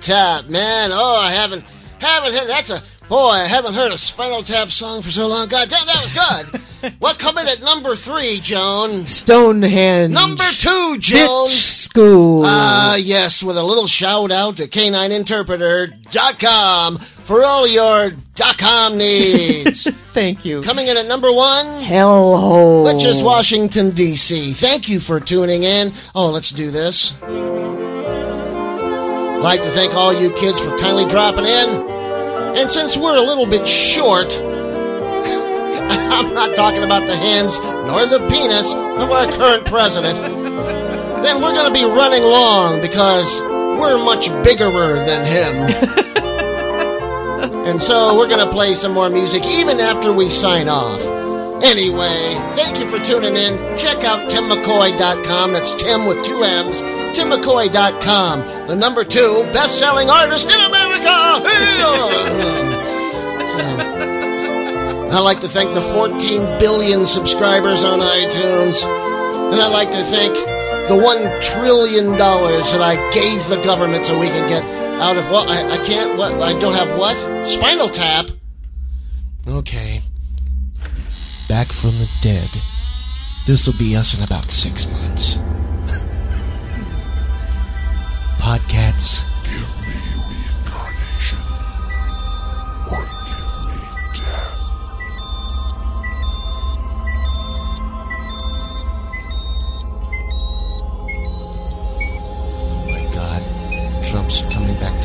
Tap, 0.00 0.46
man. 0.46 0.90
Oh, 0.92 1.16
I 1.16 1.32
haven't 1.32 1.64
haven't 1.98 2.32
heard 2.32 2.48
that's 2.48 2.70
a 2.70 2.82
boy. 3.08 3.30
I 3.30 3.44
haven't 3.44 3.74
heard 3.74 3.92
a 3.92 3.98
Spinal 3.98 4.42
Tap 4.42 4.70
song 4.70 5.02
for 5.02 5.10
so 5.10 5.28
long. 5.28 5.48
God 5.48 5.68
damn, 5.68 5.84
that 5.86 6.02
was 6.02 6.12
good. 6.12 6.46
what 6.98 7.18
coming 7.18 7.46
at 7.46 7.60
number 7.60 7.94
three, 7.94 8.40
Joan? 8.40 9.06
Stonehenge. 9.06 10.14
Number 10.14 10.44
two, 10.52 10.96
Joan. 10.98 11.48
Bitch 11.48 11.80
School. 11.80 12.42
Ah, 12.46 12.94
yes, 12.94 13.42
with 13.42 13.56
a 13.58 13.62
little 13.62 13.86
shout 13.86 14.30
out 14.30 14.56
to 14.56 14.66
K9Interpreter.com 14.68 16.96
for 16.98 17.42
all 17.44 17.66
your 17.66 18.12
dot 18.34 18.56
.com 18.58 18.96
needs. 18.96 19.84
Thank 20.14 20.44
you. 20.44 20.62
Coming 20.62 20.86
in 20.88 20.96
at 20.96 21.06
number 21.06 21.30
one. 21.32 21.66
Hellhole. 21.82 22.84
Which 22.84 23.04
is 23.04 23.22
Washington, 23.22 23.90
D.C. 23.90 24.52
Thank 24.52 24.88
you 24.88 25.00
for 25.00 25.20
tuning 25.20 25.64
in. 25.64 25.92
Oh, 26.14 26.30
let's 26.30 26.50
do 26.50 26.70
this. 26.70 27.12
Like 29.40 29.62
to 29.62 29.70
thank 29.70 29.94
all 29.94 30.12
you 30.12 30.30
kids 30.34 30.60
for 30.60 30.76
kindly 30.78 31.06
dropping 31.08 31.46
in. 31.46 31.68
And 32.58 32.70
since 32.70 32.96
we're 32.96 33.16
a 33.16 33.22
little 33.22 33.46
bit 33.46 33.66
short, 33.66 34.30
I'm 34.36 36.34
not 36.34 36.54
talking 36.54 36.82
about 36.82 37.06
the 37.06 37.16
hands 37.16 37.58
nor 37.58 38.04
the 38.04 38.18
penis 38.28 38.74
of 38.74 39.10
our 39.10 39.26
current 39.32 39.64
president, 39.64 40.18
then 41.22 41.40
we're 41.40 41.54
going 41.54 41.72
to 41.72 41.72
be 41.72 41.84
running 41.84 42.22
long 42.22 42.82
because 42.82 43.40
we're 43.40 43.96
much 44.04 44.28
biggerer 44.44 44.96
than 45.06 45.24
him. 45.24 45.54
and 47.66 47.80
so 47.80 48.18
we're 48.18 48.28
going 48.28 48.46
to 48.46 48.52
play 48.52 48.74
some 48.74 48.92
more 48.92 49.08
music 49.08 49.42
even 49.46 49.80
after 49.80 50.12
we 50.12 50.28
sign 50.28 50.68
off. 50.68 51.00
Anyway, 51.64 52.34
thank 52.56 52.78
you 52.78 52.90
for 52.90 53.02
tuning 53.02 53.36
in. 53.36 53.56
Check 53.78 54.04
out 54.04 54.30
timmccoy.com. 54.30 55.52
That's 55.52 55.72
Tim 55.82 56.04
with 56.06 56.22
two 56.24 56.42
M's. 56.42 56.99
TimMcCoy.com, 57.14 58.66
the 58.66 58.76
number 58.76 59.04
two 59.04 59.44
best 59.52 59.78
selling 59.78 60.08
artist 60.08 60.48
in 60.48 60.60
America. 60.60 61.10
I'd 65.12 65.20
like 65.20 65.40
to 65.40 65.48
thank 65.48 65.74
the 65.74 65.82
14 65.82 66.20
billion 66.60 67.04
subscribers 67.04 67.82
on 67.82 67.98
iTunes. 67.98 68.84
And 69.52 69.60
I'd 69.60 69.72
like 69.72 69.90
to 69.90 70.02
thank 70.02 70.34
the 70.34 70.94
$1 70.94 71.42
trillion 71.42 72.12
that 72.16 72.80
I 72.80 72.94
gave 73.12 73.46
the 73.48 73.60
government 73.64 74.06
so 74.06 74.18
we 74.18 74.28
can 74.28 74.48
get 74.48 74.62
out 75.00 75.16
of 75.16 75.28
what? 75.30 75.48
I, 75.48 75.80
I 75.80 75.84
can't, 75.84 76.16
what? 76.16 76.32
I 76.34 76.56
don't 76.58 76.74
have 76.74 76.96
what? 76.96 77.16
Spinal 77.48 77.88
tap. 77.88 78.30
Okay. 79.48 80.02
Back 81.48 81.66
from 81.66 81.90
the 81.90 82.08
dead. 82.22 82.48
This 83.46 83.66
will 83.66 83.78
be 83.78 83.96
us 83.96 84.16
in 84.16 84.22
about 84.22 84.44
six 84.44 84.86
months. 84.88 85.38
Podcats. 88.50 89.22
Give 89.44 89.70
me 89.86 89.94
reincarnation. 90.26 91.38
Or 92.90 93.02
give 93.30 93.50
me 93.62 93.78
death. 94.18 94.58
Oh 102.66 102.90
my 102.90 103.02
god. 103.14 103.42
Trump's 104.10 104.42
coming 104.52 104.74
back 104.80 104.99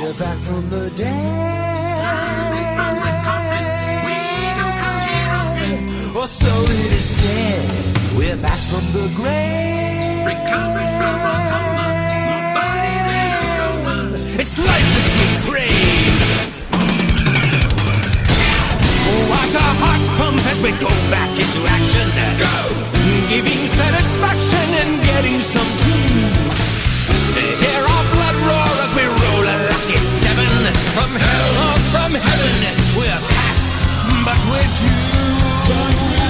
We're 0.00 0.14
back 0.14 0.38
from 0.38 0.64
the 0.70 0.88
dead. 0.96 1.12
from 2.72 2.94
the 3.04 3.12
coffin. 3.20 3.64
We 4.08 4.16
don't 4.56 4.76
come 4.80 5.00
here 5.04 5.28
often. 5.28 5.72
Or 6.16 6.24
so 6.24 6.48
it 6.48 6.92
is 6.96 7.04
said. 7.04 8.16
We're 8.16 8.40
back 8.40 8.56
from 8.56 8.80
the 8.96 9.12
grave. 9.12 10.24
Recovered 10.24 10.92
from 10.96 11.18
a 11.20 11.36
coma. 11.52 11.88
More 12.32 12.48
body 12.56 12.96
than 13.12 13.28
a 13.36 13.44
Roma. 13.60 13.96
It's 14.40 14.56
life 14.56 14.88
that 14.96 15.08
we 15.20 15.28
crave. 15.44 16.16
Watch 19.28 19.52
our 19.52 19.74
hearts 19.84 20.08
pump 20.16 20.40
as 20.48 20.64
we 20.64 20.72
go 20.80 20.88
back 21.12 21.28
into 21.28 21.60
action. 21.76 22.08
Go! 22.40 22.56
Giving 23.28 23.62
satisfaction 23.68 24.66
and 24.80 24.92
getting 25.12 25.38
some 25.44 25.68
too. 25.84 26.69
From 31.00 31.16
hell 31.16 31.72
or 31.72 31.78
from 31.92 32.12
heaven, 32.12 32.76
we're 32.98 33.20
past, 33.32 33.86
but 34.22 34.36
we're 34.50 34.68
due. 34.74 36.29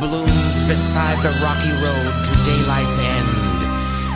Blooms 0.00 0.62
beside 0.68 1.22
the 1.22 1.32
rocky 1.42 1.72
road 1.82 2.24
to 2.24 2.32
daylight's 2.44 2.98
end. 2.98 3.62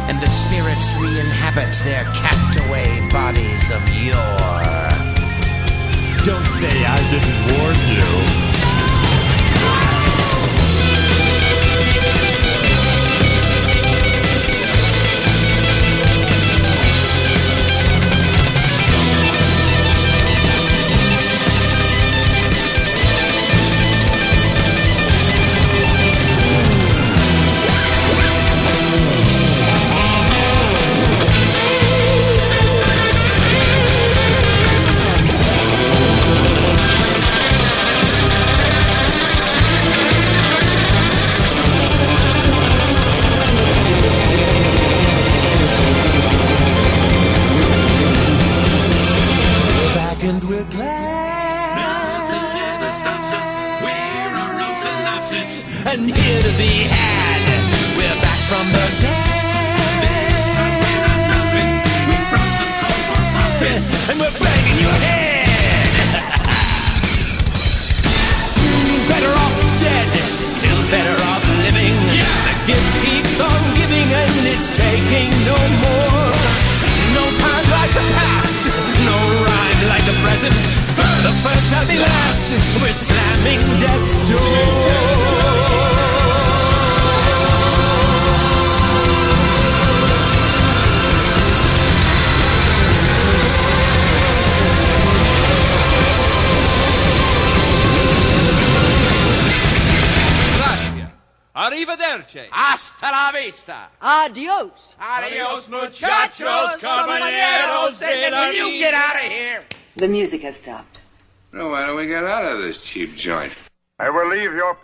And 0.08 0.20
the 0.20 0.28
spirits 0.28 0.96
re-inhabit 1.00 1.72
their 1.84 2.04
castaway 2.14 3.00
bodies 3.10 3.70
of 3.70 3.82
yore. 4.02 4.90
Don't 6.24 6.46
say 6.46 6.84
I 6.84 6.98
didn't 7.10 7.58
warn 7.58 7.76
you. 7.94 8.49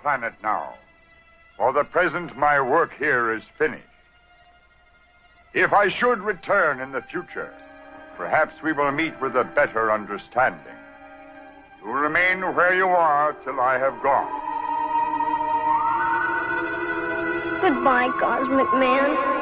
planet 0.02 0.34
now. 0.42 0.74
For 1.56 1.72
the 1.72 1.84
present, 1.84 2.36
my 2.36 2.60
work 2.60 2.92
here 2.98 3.32
is 3.32 3.42
finished. 3.58 3.82
If 5.54 5.72
I 5.72 5.88
should 5.88 6.20
return 6.20 6.80
in 6.80 6.92
the 6.92 7.02
future, 7.02 7.52
perhaps 8.16 8.54
we 8.62 8.72
will 8.72 8.92
meet 8.92 9.18
with 9.20 9.36
a 9.36 9.44
better 9.44 9.90
understanding. 9.90 10.60
You 11.82 11.92
remain 11.92 12.42
where 12.54 12.74
you 12.74 12.86
are 12.86 13.32
till 13.44 13.60
I 13.60 13.78
have 13.78 14.02
gone. 14.02 14.46
Goodbye, 17.62 18.10
Cosmic 18.20 18.72
Man. 18.74 19.36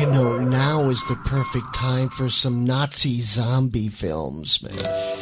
You 0.00 0.06
know, 0.10 0.38
now 0.38 0.88
is 0.90 1.02
the 1.04 1.16
perfect 1.24 1.72
time 1.74 2.08
for 2.08 2.28
some 2.28 2.64
Nazi 2.64 3.20
zombie 3.20 3.88
films, 3.88 4.60
man. 4.60 5.13